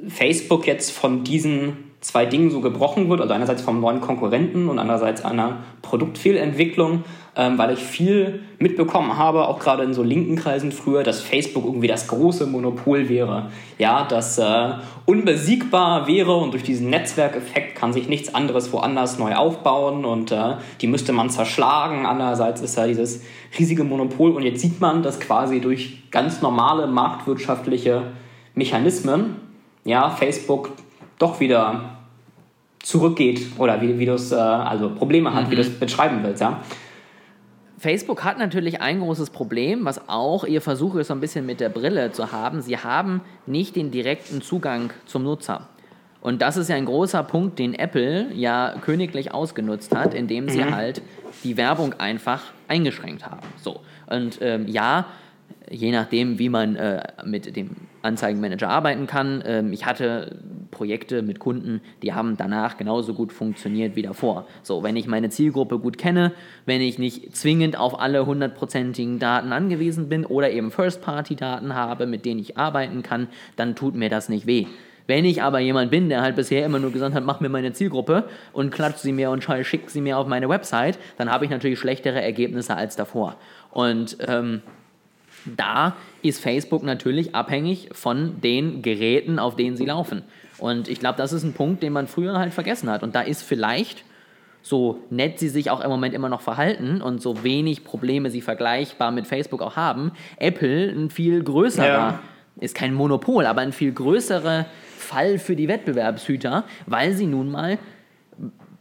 Facebook 0.07 0.67
jetzt 0.67 0.91
von 0.91 1.23
diesen 1.23 1.87
zwei 1.99 2.27
Dingen 2.27 2.51
so 2.51 2.61
gebrochen 2.61 3.09
wird, 3.09 3.21
also 3.21 3.33
einerseits 3.33 3.63
vom 3.63 3.81
neuen 3.81 4.01
Konkurrenten 4.01 4.69
und 4.69 4.77
andererseits 4.77 5.25
einer 5.25 5.63
Produktfehlentwicklung, 5.81 7.03
ähm, 7.37 7.59
weil 7.59 7.71
ich 7.71 7.79
viel 7.79 8.41
mitbekommen 8.57 9.15
habe, 9.15 9.47
auch 9.47 9.59
gerade 9.59 9.83
in 9.83 9.93
so 9.93 10.01
linken 10.01 10.35
Kreisen 10.35 10.71
früher, 10.71 11.03
dass 11.03 11.21
Facebook 11.21 11.65
irgendwie 11.65 11.87
das 11.87 12.07
große 12.07 12.47
Monopol 12.47 13.09
wäre. 13.09 13.51
Ja, 13.77 14.05
das 14.09 14.39
äh, 14.39 14.71
unbesiegbar 15.05 16.07
wäre 16.07 16.35
und 16.35 16.53
durch 16.53 16.63
diesen 16.63 16.89
Netzwerkeffekt 16.89 17.75
kann 17.75 17.93
sich 17.93 18.09
nichts 18.09 18.33
anderes 18.33 18.73
woanders 18.73 19.19
neu 19.19 19.35
aufbauen 19.35 20.03
und 20.03 20.31
äh, 20.31 20.55
die 20.81 20.87
müsste 20.87 21.13
man 21.13 21.29
zerschlagen. 21.29 22.07
Andererseits 22.07 22.61
ist 22.61 22.75
da 22.75 22.87
dieses 22.87 23.23
riesige 23.57 23.83
Monopol 23.83 24.31
und 24.31 24.41
jetzt 24.41 24.61
sieht 24.61 24.81
man, 24.81 25.03
dass 25.03 25.19
quasi 25.19 25.61
durch 25.61 26.09
ganz 26.09 26.41
normale 26.41 26.87
marktwirtschaftliche 26.87 28.01
Mechanismen 28.55 29.35
ja, 29.85 30.09
Facebook 30.09 30.71
doch 31.19 31.39
wieder 31.39 31.97
zurückgeht 32.81 33.45
oder 33.59 33.79
wie, 33.79 33.99
wie 33.99 34.07
du 34.07 34.13
es, 34.13 34.31
äh, 34.31 34.35
also 34.35 34.89
Probleme 34.89 35.35
hat, 35.35 35.51
wie 35.51 35.55
du 35.55 35.61
es 35.61 35.79
beschreiben 35.79 36.19
willst, 36.23 36.41
ja. 36.41 36.61
Facebook 37.77 38.23
hat 38.23 38.39
natürlich 38.39 38.81
ein 38.81 38.99
großes 38.99 39.29
Problem, 39.29 39.85
was 39.85 40.09
auch 40.09 40.45
ihr 40.45 40.61
Versuch 40.61 40.95
ist, 40.95 41.07
so 41.07 41.13
ein 41.13 41.19
bisschen 41.19 41.45
mit 41.45 41.59
der 41.59 41.69
Brille 41.69 42.11
zu 42.11 42.31
haben. 42.31 42.61
Sie 42.61 42.77
haben 42.77 43.21
nicht 43.45 43.75
den 43.75 43.91
direkten 43.91 44.41
Zugang 44.41 44.91
zum 45.05 45.23
Nutzer. 45.23 45.67
Und 46.19 46.41
das 46.41 46.57
ist 46.57 46.69
ja 46.69 46.75
ein 46.75 46.85
großer 46.85 47.23
Punkt, 47.23 47.59
den 47.59 47.75
Apple 47.75 48.33
ja 48.33 48.75
königlich 48.81 49.31
ausgenutzt 49.31 49.95
hat, 49.95 50.15
indem 50.15 50.49
sie 50.49 50.65
halt 50.65 51.01
die 51.43 51.55
Werbung 51.55 51.93
einfach 51.99 52.41
eingeschränkt 52.67 53.25
haben. 53.25 53.47
So. 53.61 53.81
Und 54.07 54.39
ähm, 54.41 54.67
ja, 54.67 55.05
je 55.69 55.91
nachdem, 55.91 56.39
wie 56.39 56.49
man 56.49 56.75
äh, 56.75 57.03
mit 57.23 57.55
dem 57.55 57.75
Anzeigenmanager 58.07 58.69
arbeiten 58.69 59.05
kann. 59.05 59.43
Ähm, 59.45 59.73
ich 59.73 59.85
hatte 59.85 60.39
Projekte 60.71 61.21
mit 61.21 61.39
Kunden, 61.39 61.81
die 62.01 62.13
haben 62.13 62.37
danach 62.37 62.77
genauso 62.77 63.13
gut 63.13 63.31
funktioniert 63.31 63.95
wie 63.95 64.01
davor. 64.01 64.47
So, 64.63 64.83
wenn 64.83 64.95
ich 64.95 65.07
meine 65.07 65.29
Zielgruppe 65.29 65.79
gut 65.79 65.97
kenne, 65.97 66.31
wenn 66.65 66.81
ich 66.81 66.97
nicht 66.97 67.35
zwingend 67.35 67.77
auf 67.77 67.99
alle 67.99 68.25
hundertprozentigen 68.25 69.19
Daten 69.19 69.51
angewiesen 69.51 70.09
bin 70.09 70.25
oder 70.25 70.49
eben 70.49 70.71
First-Party-Daten 70.71 71.75
habe, 71.75 72.07
mit 72.07 72.25
denen 72.25 72.39
ich 72.39 72.57
arbeiten 72.57 73.03
kann, 73.03 73.27
dann 73.55 73.75
tut 73.75 73.95
mir 73.95 74.09
das 74.09 74.29
nicht 74.29 74.47
weh. 74.47 74.65
Wenn 75.07 75.23
ich 75.23 75.41
aber 75.41 75.59
jemand 75.59 75.89
bin, 75.89 76.09
der 76.09 76.21
halt 76.21 76.35
bisher 76.35 76.65
immer 76.65 76.79
nur 76.79 76.91
gesagt 76.91 77.15
hat, 77.15 77.23
mach 77.23 77.39
mir 77.39 77.47
meine 77.49 77.71
Zielgruppe 77.71 78.25
und 78.51 78.71
klatscht 78.71 78.99
sie 78.99 79.13
mir 79.13 79.31
und 79.31 79.41
schickt 79.41 79.89
sie 79.89 80.01
mir 80.01 80.17
auf 80.17 80.27
meine 80.27 80.49
Website, 80.49 80.99
dann 81.17 81.31
habe 81.31 81.45
ich 81.45 81.51
natürlich 81.51 81.79
schlechtere 81.79 82.21
Ergebnisse 82.21 82.75
als 82.75 82.97
davor. 82.97 83.37
Und 83.71 84.17
ähm, 84.27 84.61
da 85.55 85.95
ist 86.21 86.41
Facebook 86.41 86.83
natürlich 86.83 87.35
abhängig 87.35 87.89
von 87.91 88.41
den 88.41 88.81
Geräten, 88.81 89.39
auf 89.39 89.55
denen 89.55 89.77
sie 89.77 89.85
laufen. 89.85 90.23
Und 90.57 90.87
ich 90.87 90.99
glaube, 90.99 91.17
das 91.17 91.33
ist 91.33 91.43
ein 91.43 91.53
Punkt, 91.53 91.83
den 91.83 91.93
man 91.93 92.07
früher 92.07 92.37
halt 92.39 92.53
vergessen 92.53 92.89
hat. 92.89 93.03
Und 93.03 93.15
da 93.15 93.21
ist 93.21 93.43
vielleicht, 93.43 94.03
so 94.61 94.99
nett 95.09 95.39
sie 95.39 95.49
sich 95.49 95.69
auch 95.69 95.81
im 95.81 95.89
Moment 95.89 96.13
immer 96.13 96.29
noch 96.29 96.41
verhalten 96.41 97.01
und 97.01 97.21
so 97.21 97.43
wenig 97.43 97.83
Probleme 97.83 98.29
sie 98.31 98.41
vergleichbar 98.41 99.11
mit 99.11 99.27
Facebook 99.27 99.61
auch 99.61 99.75
haben, 99.75 100.11
Apple 100.37 100.89
ein 100.89 101.09
viel 101.09 101.43
größerer, 101.43 101.87
Ja. 101.87 102.19
ist 102.59 102.75
kein 102.75 102.93
Monopol, 102.93 103.45
aber 103.45 103.61
ein 103.61 103.71
viel 103.71 103.91
größerer 103.93 104.65
Fall 104.97 105.37
für 105.37 105.55
die 105.55 105.67
Wettbewerbshüter, 105.67 106.63
weil 106.87 107.13
sie 107.13 107.27
nun 107.27 107.49
mal 107.51 107.77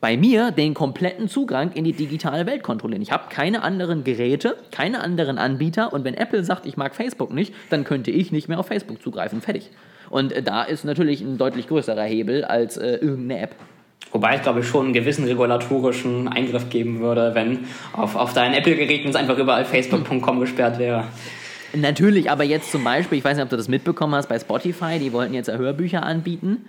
bei 0.00 0.16
mir 0.16 0.50
den 0.50 0.74
kompletten 0.74 1.28
Zugang 1.28 1.72
in 1.72 1.84
die 1.84 1.92
digitale 1.92 2.46
Welt 2.46 2.62
kontrollieren. 2.62 3.02
Ich 3.02 3.12
habe 3.12 3.24
keine 3.30 3.62
anderen 3.62 4.04
Geräte, 4.04 4.56
keine 4.70 5.00
anderen 5.00 5.38
Anbieter 5.38 5.92
und 5.92 6.04
wenn 6.04 6.14
Apple 6.14 6.44
sagt, 6.44 6.66
ich 6.66 6.76
mag 6.76 6.94
Facebook 6.94 7.32
nicht, 7.32 7.54
dann 7.70 7.84
könnte 7.84 8.10
ich 8.10 8.30
nicht 8.30 8.48
mehr 8.48 8.58
auf 8.58 8.66
Facebook 8.66 9.02
zugreifen. 9.02 9.40
Fertig. 9.40 9.70
Und 10.10 10.32
äh, 10.32 10.42
da 10.42 10.62
ist 10.62 10.84
natürlich 10.84 11.22
ein 11.22 11.38
deutlich 11.38 11.68
größerer 11.68 12.04
Hebel 12.04 12.44
als 12.44 12.76
äh, 12.76 12.96
irgendeine 12.96 13.40
App. 13.40 13.56
Wobei 14.12 14.36
es, 14.36 14.42
glaube 14.42 14.60
ich, 14.60 14.66
schon 14.66 14.86
einen 14.86 14.92
gewissen 14.92 15.24
regulatorischen 15.24 16.28
Eingriff 16.28 16.70
geben 16.70 17.00
würde, 17.00 17.34
wenn 17.34 17.66
auf, 17.92 18.14
auf 18.14 18.32
deinen 18.32 18.54
Apple-Geräten 18.54 19.08
es 19.08 19.16
einfach 19.16 19.36
überall 19.36 19.64
facebook.com 19.64 20.40
gesperrt 20.40 20.78
wäre. 20.78 21.04
Natürlich, 21.74 22.30
aber 22.30 22.44
jetzt 22.44 22.70
zum 22.70 22.84
Beispiel, 22.84 23.18
ich 23.18 23.24
weiß 23.24 23.36
nicht, 23.36 23.44
ob 23.44 23.50
du 23.50 23.56
das 23.56 23.68
mitbekommen 23.68 24.14
hast, 24.14 24.28
bei 24.28 24.38
Spotify, 24.38 24.98
die 24.98 25.12
wollten 25.12 25.34
jetzt 25.34 25.50
Hörbücher 25.50 26.04
anbieten 26.04 26.66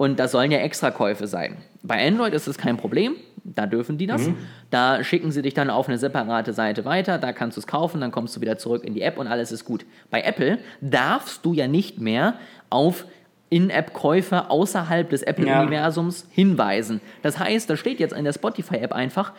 und 0.00 0.18
das 0.18 0.32
sollen 0.32 0.50
ja 0.50 0.60
Extrakäufe 0.60 1.26
sein. 1.26 1.58
Bei 1.82 2.06
Android 2.06 2.32
ist 2.32 2.48
das 2.48 2.56
kein 2.56 2.78
Problem, 2.78 3.16
da 3.44 3.66
dürfen 3.66 3.98
die 3.98 4.06
das. 4.06 4.30
Da 4.70 5.04
schicken 5.04 5.30
sie 5.30 5.42
dich 5.42 5.52
dann 5.52 5.68
auf 5.68 5.90
eine 5.90 5.98
separate 5.98 6.54
Seite 6.54 6.86
weiter, 6.86 7.18
da 7.18 7.34
kannst 7.34 7.58
du 7.58 7.60
es 7.60 7.66
kaufen, 7.66 8.00
dann 8.00 8.10
kommst 8.10 8.34
du 8.34 8.40
wieder 8.40 8.56
zurück 8.56 8.82
in 8.82 8.94
die 8.94 9.02
App 9.02 9.18
und 9.18 9.26
alles 9.26 9.52
ist 9.52 9.66
gut. 9.66 9.84
Bei 10.08 10.22
Apple 10.22 10.58
darfst 10.80 11.44
du 11.44 11.52
ja 11.52 11.68
nicht 11.68 12.00
mehr 12.00 12.36
auf 12.70 13.04
In-App-Käufe 13.50 14.48
außerhalb 14.48 15.10
des 15.10 15.20
Apple-Universums 15.20 16.26
hinweisen. 16.30 17.02
Das 17.20 17.38
heißt, 17.38 17.68
da 17.68 17.76
steht 17.76 18.00
jetzt 18.00 18.14
in 18.14 18.24
der 18.24 18.32
Spotify-App 18.32 18.92
einfach, 18.92 19.34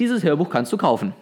dieses 0.00 0.24
Hörbuch 0.24 0.50
kannst 0.50 0.72
du 0.72 0.76
kaufen. 0.76 1.12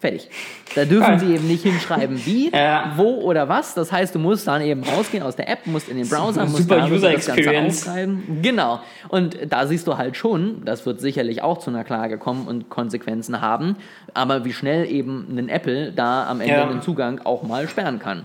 Fertig. 0.00 0.28
Da 0.76 0.84
dürfen 0.84 1.08
Geil. 1.08 1.18
sie 1.18 1.34
eben 1.34 1.48
nicht 1.48 1.64
hinschreiben, 1.64 2.24
wie, 2.24 2.50
Ja. 2.54 2.92
wo 2.96 3.20
oder 3.22 3.48
was. 3.48 3.74
Das 3.74 3.90
heißt, 3.90 4.14
du 4.14 4.20
musst 4.20 4.46
dann 4.46 4.62
eben 4.62 4.84
rausgehen 4.84 5.24
aus 5.24 5.34
der 5.34 5.48
App, 5.48 5.66
musst 5.66 5.88
in 5.88 5.96
den 5.96 6.08
Browser, 6.08 6.44
musst 6.44 6.58
Super 6.58 6.76
da 6.78 6.86
User 6.86 7.10
das 7.12 7.26
Ganze 7.26 7.40
Experience. 7.40 7.86
aufschreiben. 7.88 8.38
Genau. 8.42 8.80
Und 9.08 9.36
da 9.48 9.66
siehst 9.66 9.86
du 9.88 9.98
halt 9.98 10.16
schon, 10.16 10.62
das 10.64 10.86
wird 10.86 11.00
sicherlich 11.00 11.42
auch 11.42 11.58
zu 11.58 11.70
einer 11.70 11.82
Klage 11.82 12.16
kommen 12.16 12.46
und 12.46 12.68
Konsequenzen 12.70 13.40
haben, 13.40 13.74
aber 14.14 14.44
wie 14.44 14.52
schnell 14.52 14.88
eben 14.88 15.26
ein 15.36 15.48
Apple 15.48 15.90
da 15.92 16.28
am 16.28 16.40
Ende 16.40 16.54
Ja. 16.54 16.66
den 16.66 16.80
Zugang 16.82 17.20
auch 17.24 17.42
mal 17.42 17.68
sperren 17.68 17.98
kann. 17.98 18.24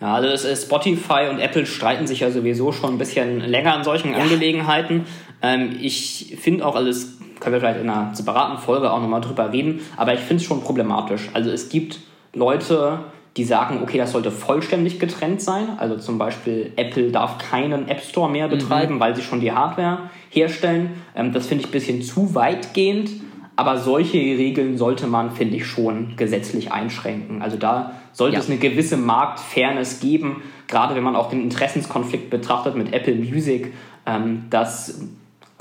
Ja, 0.00 0.14
also 0.14 0.48
Spotify 0.56 1.28
und 1.30 1.38
Apple 1.38 1.66
streiten 1.66 2.06
sich 2.06 2.20
ja 2.20 2.30
sowieso 2.30 2.72
schon 2.72 2.94
ein 2.94 2.98
bisschen 2.98 3.40
länger 3.40 3.76
in 3.76 3.84
solchen 3.84 4.14
Angelegenheiten. 4.14 5.06
Ähm, 5.42 5.76
ich 5.80 6.36
finde 6.40 6.64
auch 6.66 6.76
alles, 6.76 7.18
können 7.40 7.54
wir 7.54 7.60
vielleicht 7.60 7.80
in 7.80 7.90
einer 7.90 8.14
separaten 8.14 8.58
Folge 8.58 8.90
auch 8.90 9.00
nochmal 9.00 9.20
drüber 9.20 9.52
reden, 9.52 9.80
aber 9.96 10.14
ich 10.14 10.20
finde 10.20 10.40
es 10.40 10.44
schon 10.44 10.62
problematisch. 10.62 11.28
Also 11.34 11.50
es 11.50 11.68
gibt 11.68 12.00
Leute, 12.32 13.00
die 13.36 13.44
sagen, 13.44 13.80
okay, 13.82 13.98
das 13.98 14.12
sollte 14.12 14.30
vollständig 14.30 15.00
getrennt 15.00 15.40
sein. 15.40 15.68
Also 15.78 15.96
zum 15.96 16.18
Beispiel 16.18 16.72
Apple 16.76 17.10
darf 17.10 17.38
keinen 17.38 17.88
App 17.88 18.02
Store 18.02 18.30
mehr 18.30 18.48
betreiben, 18.48 18.96
mhm. 18.96 19.00
weil 19.00 19.16
sie 19.16 19.22
schon 19.22 19.40
die 19.40 19.52
Hardware 19.52 20.10
herstellen. 20.30 20.90
Ähm, 21.14 21.32
das 21.32 21.46
finde 21.46 21.62
ich 21.62 21.68
ein 21.68 21.72
bisschen 21.72 22.02
zu 22.02 22.34
weitgehend. 22.34 23.10
Aber 23.54 23.78
solche 23.78 24.18
Regeln 24.18 24.78
sollte 24.78 25.06
man, 25.06 25.30
finde 25.30 25.56
ich, 25.56 25.66
schon 25.66 26.16
gesetzlich 26.16 26.72
einschränken. 26.72 27.42
Also 27.42 27.56
da 27.58 27.92
sollte 28.12 28.34
ja. 28.34 28.40
es 28.40 28.48
eine 28.48 28.58
gewisse 28.58 28.96
Marktfairness 28.96 30.00
geben, 30.00 30.42
gerade 30.68 30.94
wenn 30.94 31.02
man 31.02 31.16
auch 31.16 31.28
den 31.28 31.42
Interessenskonflikt 31.42 32.30
betrachtet 32.30 32.76
mit 32.76 32.92
Apple 32.92 33.14
Music, 33.14 33.72
ähm, 34.06 34.44
dass 34.48 35.02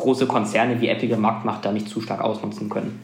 große 0.01 0.27
Konzerne 0.27 0.81
wie 0.81 0.87
Apple 0.89 1.15
Marktmacht 1.17 1.65
da 1.65 1.71
nicht 1.71 1.87
zu 1.87 2.01
stark 2.01 2.21
ausnutzen 2.21 2.69
können. 2.69 2.99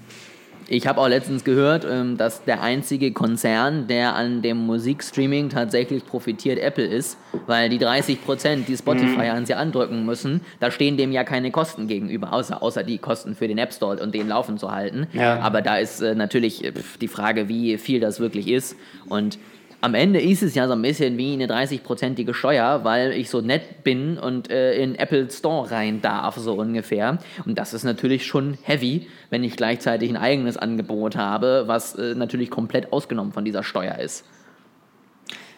Ich 0.70 0.86
habe 0.86 1.00
auch 1.00 1.08
letztens 1.08 1.46
gehört, 1.46 1.88
ähm, 1.90 2.18
dass 2.18 2.44
der 2.44 2.62
einzige 2.62 3.14
Konzern, 3.14 3.88
der 3.88 4.16
an 4.16 4.42
dem 4.42 4.58
Musikstreaming 4.58 5.50
tatsächlich 5.50 6.06
profitiert, 6.06 6.60
Apple 6.60 6.86
ist, 6.86 7.18
weil 7.46 7.70
die 7.70 7.78
30 7.78 8.24
Prozent, 8.24 8.68
die 8.68 8.76
Spotify 8.76 9.30
mhm. 9.30 9.38
an 9.38 9.46
sie 9.46 9.54
andrücken 9.54 10.06
müssen, 10.06 10.42
da 10.60 10.70
stehen 10.70 10.98
dem 10.98 11.14
ja 11.14 11.24
keine 11.24 11.52
Kosten 11.52 11.88
gegenüber, 11.88 12.34
außer, 12.34 12.62
außer 12.62 12.84
die 12.84 12.98
Kosten 12.98 13.34
für 13.36 13.48
den 13.48 13.58
App 13.58 13.74
Store 13.74 14.02
und 14.02 14.14
den 14.14 14.28
laufen 14.28 14.58
zu 14.58 14.72
halten. 14.72 15.08
Ja. 15.14 15.40
Aber 15.40 15.62
da 15.62 15.78
ist 15.78 16.02
äh, 16.02 16.16
natürlich 16.16 16.66
äh, 16.66 16.74
die 17.00 17.08
Frage, 17.08 17.48
wie 17.48 17.78
viel 17.78 18.02
das 18.02 18.20
wirklich 18.20 18.50
ist. 18.50 18.76
Und 19.08 19.40
am 19.82 19.94
Ende 19.94 20.20
ist 20.20 20.42
es 20.42 20.56
ja 20.56 20.68
so 20.68 20.74
ein 20.74 20.82
bisschen 20.82 21.18
wie 21.18 21.34
eine 21.34 21.46
30-prozentige 21.46 22.34
Steuer, 22.34 22.84
weil 22.84 23.12
ich 23.12 23.30
so 23.30 23.42
nett 23.42 23.84
bin 23.84 24.18
und 24.18 24.50
äh, 24.50 24.74
in 24.82 24.96
Apple 24.96 25.30
Store 25.30 25.70
rein 25.70 26.02
darf, 26.02 26.36
so 26.38 26.56
ungefähr. 26.56 27.20
Und 27.46 27.58
das 27.58 27.74
ist 27.74 27.84
natürlich 27.84 28.26
schon 28.26 28.58
heavy, 28.64 29.08
wenn 29.30 29.44
ich 29.44 29.56
gleichzeitig 29.56 30.10
ein 30.10 30.18
eigenes 30.18 30.58
Angebot 30.58 31.16
habe, 31.16 31.66
was 31.68 31.96
äh, 31.96 32.16
natürlich 32.16 32.50
komplett 32.50 32.92
ausgenommen 32.92 33.34
von 33.34 33.46
dieser 33.46 33.64
Steuer 33.64 34.00
ist. 34.00 34.26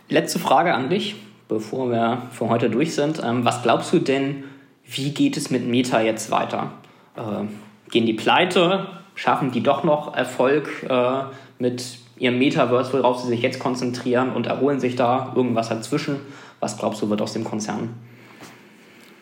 Letzte 0.09 0.39
Frage 0.39 0.73
an 0.73 0.89
dich, 0.89 1.15
bevor 1.47 1.89
wir 1.89 2.23
für 2.31 2.49
heute 2.49 2.69
durch 2.69 2.95
sind. 2.95 3.21
Ähm, 3.23 3.45
was 3.45 3.63
glaubst 3.63 3.93
du 3.93 3.99
denn, 3.99 4.43
wie 4.85 5.11
geht 5.11 5.37
es 5.37 5.49
mit 5.49 5.65
Meta 5.65 6.01
jetzt 6.01 6.29
weiter? 6.29 6.73
Äh, 7.15 7.45
gehen 7.89 8.05
die 8.05 8.13
pleite? 8.13 8.87
Schaffen 9.15 9.51
die 9.51 9.63
doch 9.63 9.83
noch 9.83 10.15
Erfolg 10.15 10.83
äh, 10.89 11.23
mit 11.57 11.99
ihrem 12.19 12.37
Metaverse, 12.37 12.93
worauf 12.93 13.21
sie 13.21 13.27
sich 13.27 13.41
jetzt 13.41 13.59
konzentrieren 13.59 14.31
und 14.31 14.47
erholen 14.47 14.79
sich 14.79 14.95
da 14.95 15.33
irgendwas 15.35 15.69
dazwischen. 15.69 16.17
Was 16.59 16.77
glaubst 16.77 17.01
du, 17.01 17.09
wird 17.09 17.21
aus 17.21 17.33
dem 17.33 17.43
Konzern? 17.43 17.89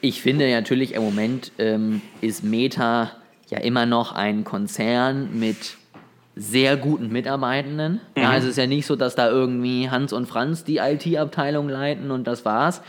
Ich 0.01 0.21
finde 0.21 0.49
natürlich 0.49 0.93
im 0.93 1.03
Moment 1.03 1.51
ähm, 1.57 2.01
ist 2.21 2.43
Meta 2.43 3.11
ja 3.49 3.59
immer 3.59 3.85
noch 3.85 4.11
ein 4.11 4.43
Konzern 4.43 5.39
mit 5.39 5.77
sehr 6.35 6.77
guten 6.77 7.09
Mitarbeitenden. 7.11 7.99
Mhm. 8.15 8.21
Ja, 8.21 8.29
also 8.29 8.45
es 8.47 8.51
ist 8.51 8.57
ja 8.57 8.67
nicht 8.67 8.85
so, 8.85 8.95
dass 8.95 9.15
da 9.15 9.29
irgendwie 9.29 9.89
Hans 9.89 10.13
und 10.13 10.27
Franz 10.27 10.63
die 10.63 10.77
IT-Abteilung 10.77 11.67
leiten 11.67 12.11
und 12.11 12.27
das 12.27 12.45
war's. 12.45 12.81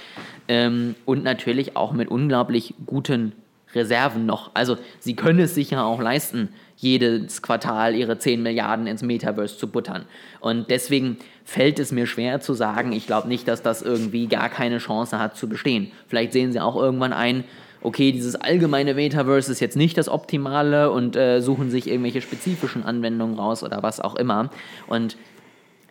Ähm, 0.48 0.94
und 1.04 1.24
natürlich 1.24 1.76
auch 1.76 1.92
mit 1.92 2.08
unglaublich 2.08 2.74
guten 2.86 3.32
Reserven 3.74 4.26
noch. 4.26 4.50
Also 4.54 4.78
sie 5.00 5.14
können 5.14 5.40
es 5.40 5.54
sich 5.54 5.70
ja 5.70 5.84
auch 5.84 6.00
leisten, 6.00 6.48
jedes 6.76 7.42
Quartal 7.42 7.94
ihre 7.94 8.18
10 8.18 8.42
Milliarden 8.42 8.86
ins 8.86 9.02
Metaverse 9.02 9.58
zu 9.58 9.68
buttern. 9.68 10.04
Und 10.40 10.70
deswegen 10.70 11.18
fällt 11.44 11.78
es 11.78 11.92
mir 11.92 12.06
schwer 12.06 12.40
zu 12.40 12.54
sagen, 12.54 12.92
ich 12.92 13.06
glaube 13.06 13.28
nicht, 13.28 13.48
dass 13.48 13.62
das 13.62 13.82
irgendwie 13.82 14.26
gar 14.28 14.48
keine 14.48 14.78
Chance 14.78 15.18
hat 15.18 15.36
zu 15.36 15.48
bestehen. 15.48 15.90
Vielleicht 16.06 16.32
sehen 16.32 16.52
sie 16.52 16.60
auch 16.60 16.76
irgendwann 16.76 17.12
ein, 17.12 17.44
okay, 17.82 18.12
dieses 18.12 18.36
allgemeine 18.36 18.94
Metaverse 18.94 19.50
ist 19.50 19.60
jetzt 19.60 19.76
nicht 19.76 19.98
das 19.98 20.08
Optimale 20.08 20.90
und 20.90 21.16
äh, 21.16 21.40
suchen 21.40 21.70
sich 21.70 21.88
irgendwelche 21.88 22.20
spezifischen 22.20 22.84
Anwendungen 22.84 23.38
raus 23.38 23.62
oder 23.62 23.82
was 23.82 24.00
auch 24.00 24.14
immer. 24.14 24.50
Und 24.86 25.16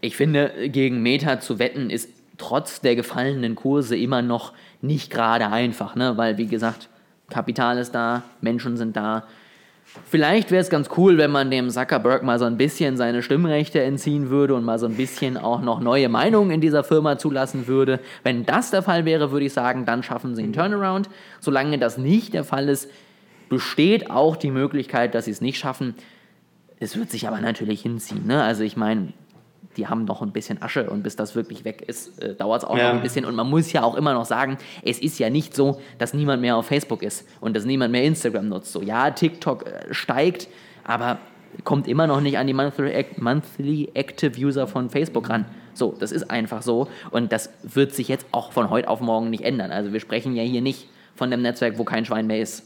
ich 0.01 0.15
finde, 0.15 0.69
gegen 0.69 1.01
Meta 1.01 1.39
zu 1.39 1.59
wetten 1.59 1.89
ist 1.89 2.09
trotz 2.37 2.81
der 2.81 2.95
gefallenen 2.95 3.55
Kurse 3.55 3.97
immer 3.97 4.21
noch 4.21 4.53
nicht 4.81 5.11
gerade 5.11 5.47
einfach, 5.47 5.95
ne? 5.95 6.17
weil 6.17 6.37
wie 6.37 6.47
gesagt, 6.47 6.87
Kapital 7.29 7.77
ist 7.77 7.93
da, 7.93 8.23
Menschen 8.41 8.77
sind 8.77 8.95
da 8.95 9.27
Vielleicht 10.09 10.51
wäre 10.51 10.61
es 10.61 10.69
ganz 10.69 10.89
cool, 10.97 11.17
wenn 11.17 11.31
man 11.31 11.49
dem 11.49 11.69
Zuckerberg 11.69 12.23
mal 12.23 12.39
so 12.39 12.45
ein 12.45 12.57
bisschen 12.57 12.97
seine 12.97 13.23
Stimmrechte 13.23 13.81
entziehen 13.81 14.29
würde 14.29 14.53
und 14.53 14.63
mal 14.63 14.79
so 14.79 14.85
ein 14.85 14.95
bisschen 14.95 15.37
auch 15.37 15.61
noch 15.61 15.79
neue 15.79 16.09
Meinungen 16.09 16.51
in 16.51 16.61
dieser 16.61 16.83
Firma 16.83 17.17
zulassen 17.17 17.67
würde. 17.67 17.99
Wenn 18.23 18.45
das 18.45 18.69
der 18.69 18.83
Fall 18.83 19.05
wäre, 19.05 19.31
würde 19.31 19.45
ich 19.45 19.53
sagen, 19.53 19.85
dann 19.85 20.03
schaffen 20.03 20.35
sie 20.35 20.43
einen 20.43 20.53
Turnaround. 20.53 21.09
Solange 21.39 21.77
das 21.77 21.97
nicht 21.97 22.33
der 22.33 22.43
Fall 22.43 22.69
ist, 22.69 22.89
besteht 23.49 24.11
auch 24.11 24.35
die 24.35 24.51
Möglichkeit, 24.51 25.15
dass 25.15 25.25
sie 25.25 25.31
es 25.31 25.41
nicht 25.41 25.57
schaffen. 25.57 25.95
Es 26.79 26.97
wird 26.97 27.09
sich 27.09 27.27
aber 27.27 27.39
natürlich 27.39 27.81
hinziehen. 27.81 28.27
Ne? 28.27 28.43
Also 28.43 28.63
ich 28.63 28.77
meine, 28.77 29.13
die 29.77 29.87
haben 29.87 30.05
noch 30.05 30.21
ein 30.21 30.31
bisschen 30.31 30.61
Asche 30.61 30.89
und 30.89 31.03
bis 31.03 31.15
das 31.15 31.35
wirklich 31.35 31.63
weg 31.63 31.83
ist, 31.87 32.21
äh, 32.21 32.35
dauert 32.35 32.63
es 32.63 32.67
auch 32.67 32.77
ja. 32.77 32.89
noch 32.89 32.95
ein 32.95 33.01
bisschen. 33.01 33.25
Und 33.25 33.35
man 33.35 33.49
muss 33.49 33.71
ja 33.71 33.83
auch 33.83 33.95
immer 33.95 34.13
noch 34.13 34.25
sagen, 34.25 34.57
es 34.83 34.99
ist 34.99 35.19
ja 35.19 35.29
nicht 35.29 35.55
so, 35.55 35.79
dass 35.99 36.13
niemand 36.13 36.41
mehr 36.41 36.57
auf 36.57 36.65
Facebook 36.65 37.03
ist 37.03 37.27
und 37.39 37.55
dass 37.55 37.65
niemand 37.65 37.91
mehr 37.91 38.03
Instagram 38.03 38.49
nutzt. 38.49 38.73
So, 38.73 38.81
ja, 38.81 39.11
TikTok 39.11 39.65
äh, 39.67 39.93
steigt, 39.93 40.47
aber 40.83 41.19
kommt 41.63 41.87
immer 41.87 42.07
noch 42.07 42.21
nicht 42.21 42.37
an 42.37 42.47
die 42.47 42.53
Monthly, 42.53 43.05
Monthly 43.17 43.91
Active 43.93 44.39
User 44.39 44.67
von 44.67 44.89
Facebook 44.89 45.29
ran. 45.29 45.45
So, 45.73 45.95
das 45.97 46.11
ist 46.11 46.29
einfach 46.29 46.61
so. 46.61 46.87
Und 47.11 47.31
das 47.31 47.51
wird 47.63 47.93
sich 47.93 48.07
jetzt 48.07 48.25
auch 48.31 48.51
von 48.51 48.69
heute 48.69 48.89
auf 48.89 48.99
morgen 48.99 49.29
nicht 49.29 49.43
ändern. 49.43 49.71
Also 49.71 49.93
wir 49.93 49.99
sprechen 49.99 50.35
ja 50.35 50.43
hier 50.43 50.61
nicht 50.61 50.87
von 51.15 51.31
dem 51.31 51.41
Netzwerk, 51.41 51.77
wo 51.77 51.83
kein 51.83 52.05
Schwein 52.05 52.27
mehr 52.27 52.41
ist. 52.41 52.63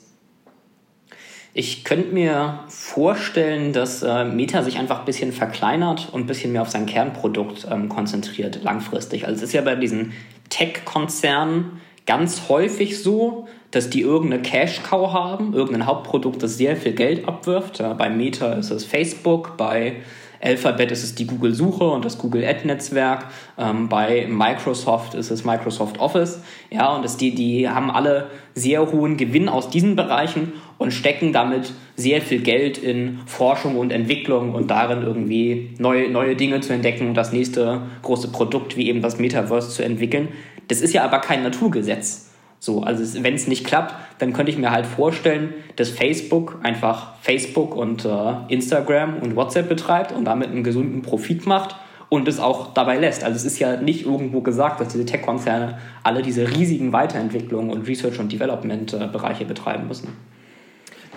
Ich 1.54 1.84
könnte 1.84 2.14
mir 2.14 2.60
vorstellen, 2.70 3.74
dass 3.74 4.04
äh, 4.04 4.24
Meta 4.24 4.64
sich 4.64 4.78
einfach 4.78 5.00
ein 5.00 5.06
bisschen 5.06 5.34
verkleinert 5.34 6.08
und 6.14 6.22
ein 6.22 6.26
bisschen 6.26 6.54
mehr 6.54 6.62
auf 6.62 6.70
sein 6.70 6.86
Kernprodukt 6.86 7.68
ähm, 7.70 7.90
konzentriert, 7.90 8.64
langfristig. 8.64 9.26
Also 9.26 9.38
es 9.38 9.44
ist 9.50 9.54
ja 9.54 9.62
bei 9.62 9.76
diesen 9.76 10.14
Tech-Konzernen 10.50 11.82
ganz 12.06 12.44
häufig 12.48 13.02
so, 13.02 13.48
dass 13.72 13.90
die 13.90 14.02
irgendeine 14.02 14.42
Cash-Cow 14.42 15.12
haben, 15.12 15.54
irgendein 15.54 15.86
Hauptprodukt, 15.86 16.42
das 16.42 16.58
sehr 16.58 16.78
viel 16.78 16.94
Geld 16.94 17.28
abwirft. 17.28 17.80
Ja, 17.80 17.94
bei 17.94 18.10
Meta 18.10 18.54
ist 18.54 18.72
es 18.72 18.86
Facebook, 18.86 19.58
bei 19.58 19.98
Alphabet 20.42 20.92
ist 20.92 21.04
es 21.04 21.16
die 21.16 21.28
Google-Suche 21.28 21.84
und 21.84 22.04
das 22.04 22.18
Google 22.18 22.44
Ad-Netzwerk. 22.44 23.28
Ähm, 23.58 23.90
bei 23.90 24.26
Microsoft 24.28 25.14
ist 25.14 25.30
es 25.30 25.46
Microsoft 25.46 26.00
Office. 26.00 26.42
Ja, 26.72 26.96
und 26.96 27.06
das, 27.06 27.18
die, 27.18 27.36
die 27.36 27.70
haben 27.70 27.92
alle 27.92 28.28
sehr 28.56 28.92
hohen 28.92 29.18
Gewinn 29.18 29.50
aus 29.50 29.70
diesen 29.70 29.96
Bereichen 29.96 30.54
und 30.82 30.92
stecken 30.92 31.32
damit 31.32 31.74
sehr 31.96 32.22
viel 32.22 32.42
Geld 32.42 32.80
in 32.80 33.20
Forschung 33.28 33.78
und 33.78 33.92
Entwicklung 33.92 34.56
und 34.56 34.72
darin 34.72 35.04
irgendwie 35.04 35.70
neue, 35.78 36.10
neue 36.10 36.36
Dinge 36.36 36.60
zu 36.62 36.74
entdecken 36.74 37.08
und 37.10 37.14
das 37.14 37.32
nächste 37.32 37.84
große 38.02 38.30
Produkt 38.30 38.78
wie 38.78 38.88
eben 38.90 39.04
das 39.04 39.20
Metaverse 39.20 39.70
zu 39.70 39.84
entwickeln. 39.84 40.30
Das 40.70 40.82
ist 40.82 40.92
ja 40.96 41.04
aber 41.04 41.20
kein 41.20 41.44
Naturgesetz. 41.44 42.32
So, 42.58 42.82
also 42.82 43.24
wenn 43.24 43.36
es 43.36 43.48
nicht 43.48 43.64
klappt, 43.64 43.94
dann 44.18 44.34
könnte 44.34 44.52
ich 44.52 44.58
mir 44.58 44.72
halt 44.72 44.88
vorstellen, 44.88 45.54
dass 45.76 45.90
Facebook 45.90 46.58
einfach 46.64 47.14
Facebook 47.22 47.76
und 47.76 48.04
äh, 48.06 48.34
Instagram 48.50 49.18
und 49.18 49.36
WhatsApp 49.36 49.70
betreibt 49.70 50.12
und 50.12 50.26
damit 50.26 50.50
einen 50.50 50.64
gesunden 50.64 51.04
Profit 51.04 51.46
macht 51.46 51.76
und 52.10 52.28
es 52.28 52.40
auch 52.40 52.74
dabei 52.74 52.98
lässt. 52.98 53.24
Also 53.24 53.36
es 53.36 53.46
ist 53.46 53.60
ja 53.60 53.80
nicht 53.80 54.08
irgendwo 54.08 54.42
gesagt, 54.42 54.82
dass 54.82 54.88
diese 54.88 55.06
Tech-Konzerne 55.06 55.78
alle 56.02 56.24
diese 56.24 56.50
riesigen 56.50 56.92
Weiterentwicklungen 56.92 57.70
und 57.70 57.88
Research- 57.88 58.20
und 58.20 58.32
Development-Bereiche 58.32 59.46
betreiben 59.46 59.88
müssen. 59.88 60.10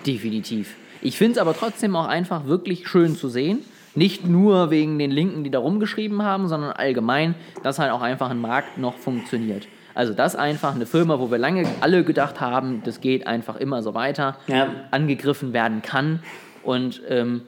Definitiv. 0.06 0.76
Ich 1.02 1.18
finde 1.18 1.32
es 1.32 1.38
aber 1.38 1.54
trotzdem 1.54 1.96
auch 1.96 2.06
einfach 2.06 2.46
wirklich 2.46 2.88
schön 2.88 3.16
zu 3.16 3.28
sehen. 3.28 3.60
Nicht 3.94 4.26
nur 4.26 4.70
wegen 4.70 4.98
den 4.98 5.10
Linken, 5.10 5.44
die 5.44 5.50
da 5.50 5.58
rumgeschrieben 5.58 6.22
haben, 6.22 6.48
sondern 6.48 6.72
allgemein, 6.72 7.34
dass 7.62 7.78
halt 7.78 7.92
auch 7.92 8.02
einfach 8.02 8.30
ein 8.30 8.40
Markt 8.40 8.78
noch 8.78 8.96
funktioniert. 8.96 9.68
Also 9.94 10.12
das 10.12 10.34
einfach 10.34 10.74
eine 10.74 10.86
Firma, 10.86 11.20
wo 11.20 11.30
wir 11.30 11.38
lange 11.38 11.68
alle 11.80 12.02
gedacht 12.02 12.40
haben, 12.40 12.82
das 12.84 13.00
geht 13.00 13.26
einfach 13.26 13.56
immer 13.56 13.82
so 13.82 13.94
weiter, 13.94 14.36
ja. 14.48 14.68
angegriffen 14.90 15.52
werden 15.52 15.82
kann 15.82 16.20
und 16.64 17.00
ähm, 17.08 17.42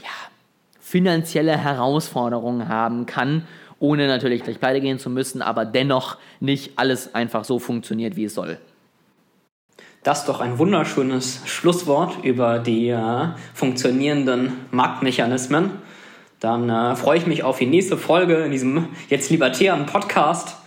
ja, 0.00 0.08
finanzielle 0.78 1.56
Herausforderungen 1.56 2.68
haben 2.68 3.06
kann, 3.06 3.44
ohne 3.80 4.06
natürlich 4.06 4.44
gleich 4.44 4.60
pleite 4.60 4.80
gehen 4.80 5.00
zu 5.00 5.10
müssen, 5.10 5.42
aber 5.42 5.64
dennoch 5.64 6.18
nicht 6.38 6.78
alles 6.78 7.14
einfach 7.16 7.44
so 7.44 7.58
funktioniert, 7.58 8.14
wie 8.14 8.24
es 8.24 8.34
soll. 8.34 8.58
Das 10.04 10.20
ist 10.20 10.28
doch 10.28 10.40
ein 10.40 10.58
wunderschönes 10.58 11.40
Schlusswort 11.46 12.22
über 12.22 12.60
die 12.60 12.90
äh, 12.90 13.28
funktionierenden 13.54 14.52
Marktmechanismen. 14.70 15.70
Dann 16.38 16.70
äh, 16.70 16.94
freue 16.94 17.18
ich 17.18 17.26
mich 17.26 17.42
auf 17.42 17.58
die 17.58 17.66
nächste 17.66 17.96
Folge 17.96 18.36
in 18.44 18.52
diesem 18.52 18.88
jetzt 19.08 19.30
libertären 19.30 19.86
Podcast 19.86 20.58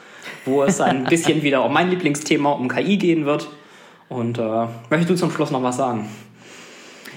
wo 0.48 0.64
es 0.64 0.82
ein 0.82 1.04
bisschen 1.10 1.44
wieder 1.44 1.64
um 1.64 1.74
mein 1.74 1.90
Lieblingsthema, 1.90 2.52
um 2.52 2.68
KI 2.68 2.98
gehen 2.98 3.26
wird. 3.26 3.48
Und 4.10 4.38
äh, 4.40 4.68
möchtest 4.90 5.10
du 5.10 5.16
zum 5.16 5.32
Schluss 5.32 5.52
noch 5.52 5.62
was 5.62 5.78
sagen? 5.78 6.10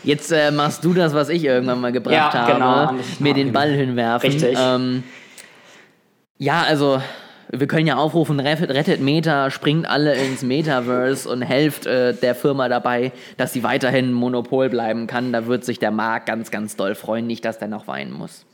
Jetzt 0.02 0.32
äh, 0.32 0.50
machst 0.50 0.84
du 0.84 0.92
das, 0.92 1.14
was 1.14 1.28
ich 1.28 1.44
irgendwann 1.44 1.80
mal 1.80 1.92
gebracht 1.92 2.14
ja, 2.14 2.32
habe, 2.32 2.52
genau, 2.52 2.94
mir 3.18 3.34
den 3.34 3.52
Ball 3.52 3.70
hinwerfen. 3.70 4.30
Richtig. 4.30 4.58
Ähm, 4.58 5.04
ja, 6.38 6.62
also 6.62 7.00
wir 7.52 7.66
können 7.66 7.86
ja 7.86 7.96
aufrufen, 7.96 8.38
rettet 8.40 9.00
Meta, 9.00 9.50
springt 9.50 9.88
alle 9.88 10.14
ins 10.14 10.42
Metaverse 10.42 11.28
und 11.28 11.42
helft 11.42 11.86
äh, 11.86 12.14
der 12.14 12.34
Firma 12.34 12.68
dabei, 12.68 13.12
dass 13.36 13.52
sie 13.52 13.62
weiterhin 13.62 14.12
Monopol 14.12 14.68
bleiben 14.68 15.06
kann. 15.06 15.32
Da 15.32 15.46
wird 15.46 15.64
sich 15.64 15.78
der 15.78 15.90
Markt 15.90 16.26
ganz, 16.26 16.50
ganz 16.50 16.76
doll 16.76 16.94
freuen, 16.94 17.26
nicht, 17.26 17.44
dass 17.44 17.58
der 17.58 17.68
noch 17.68 17.86
weinen 17.86 18.12
muss. 18.12 18.46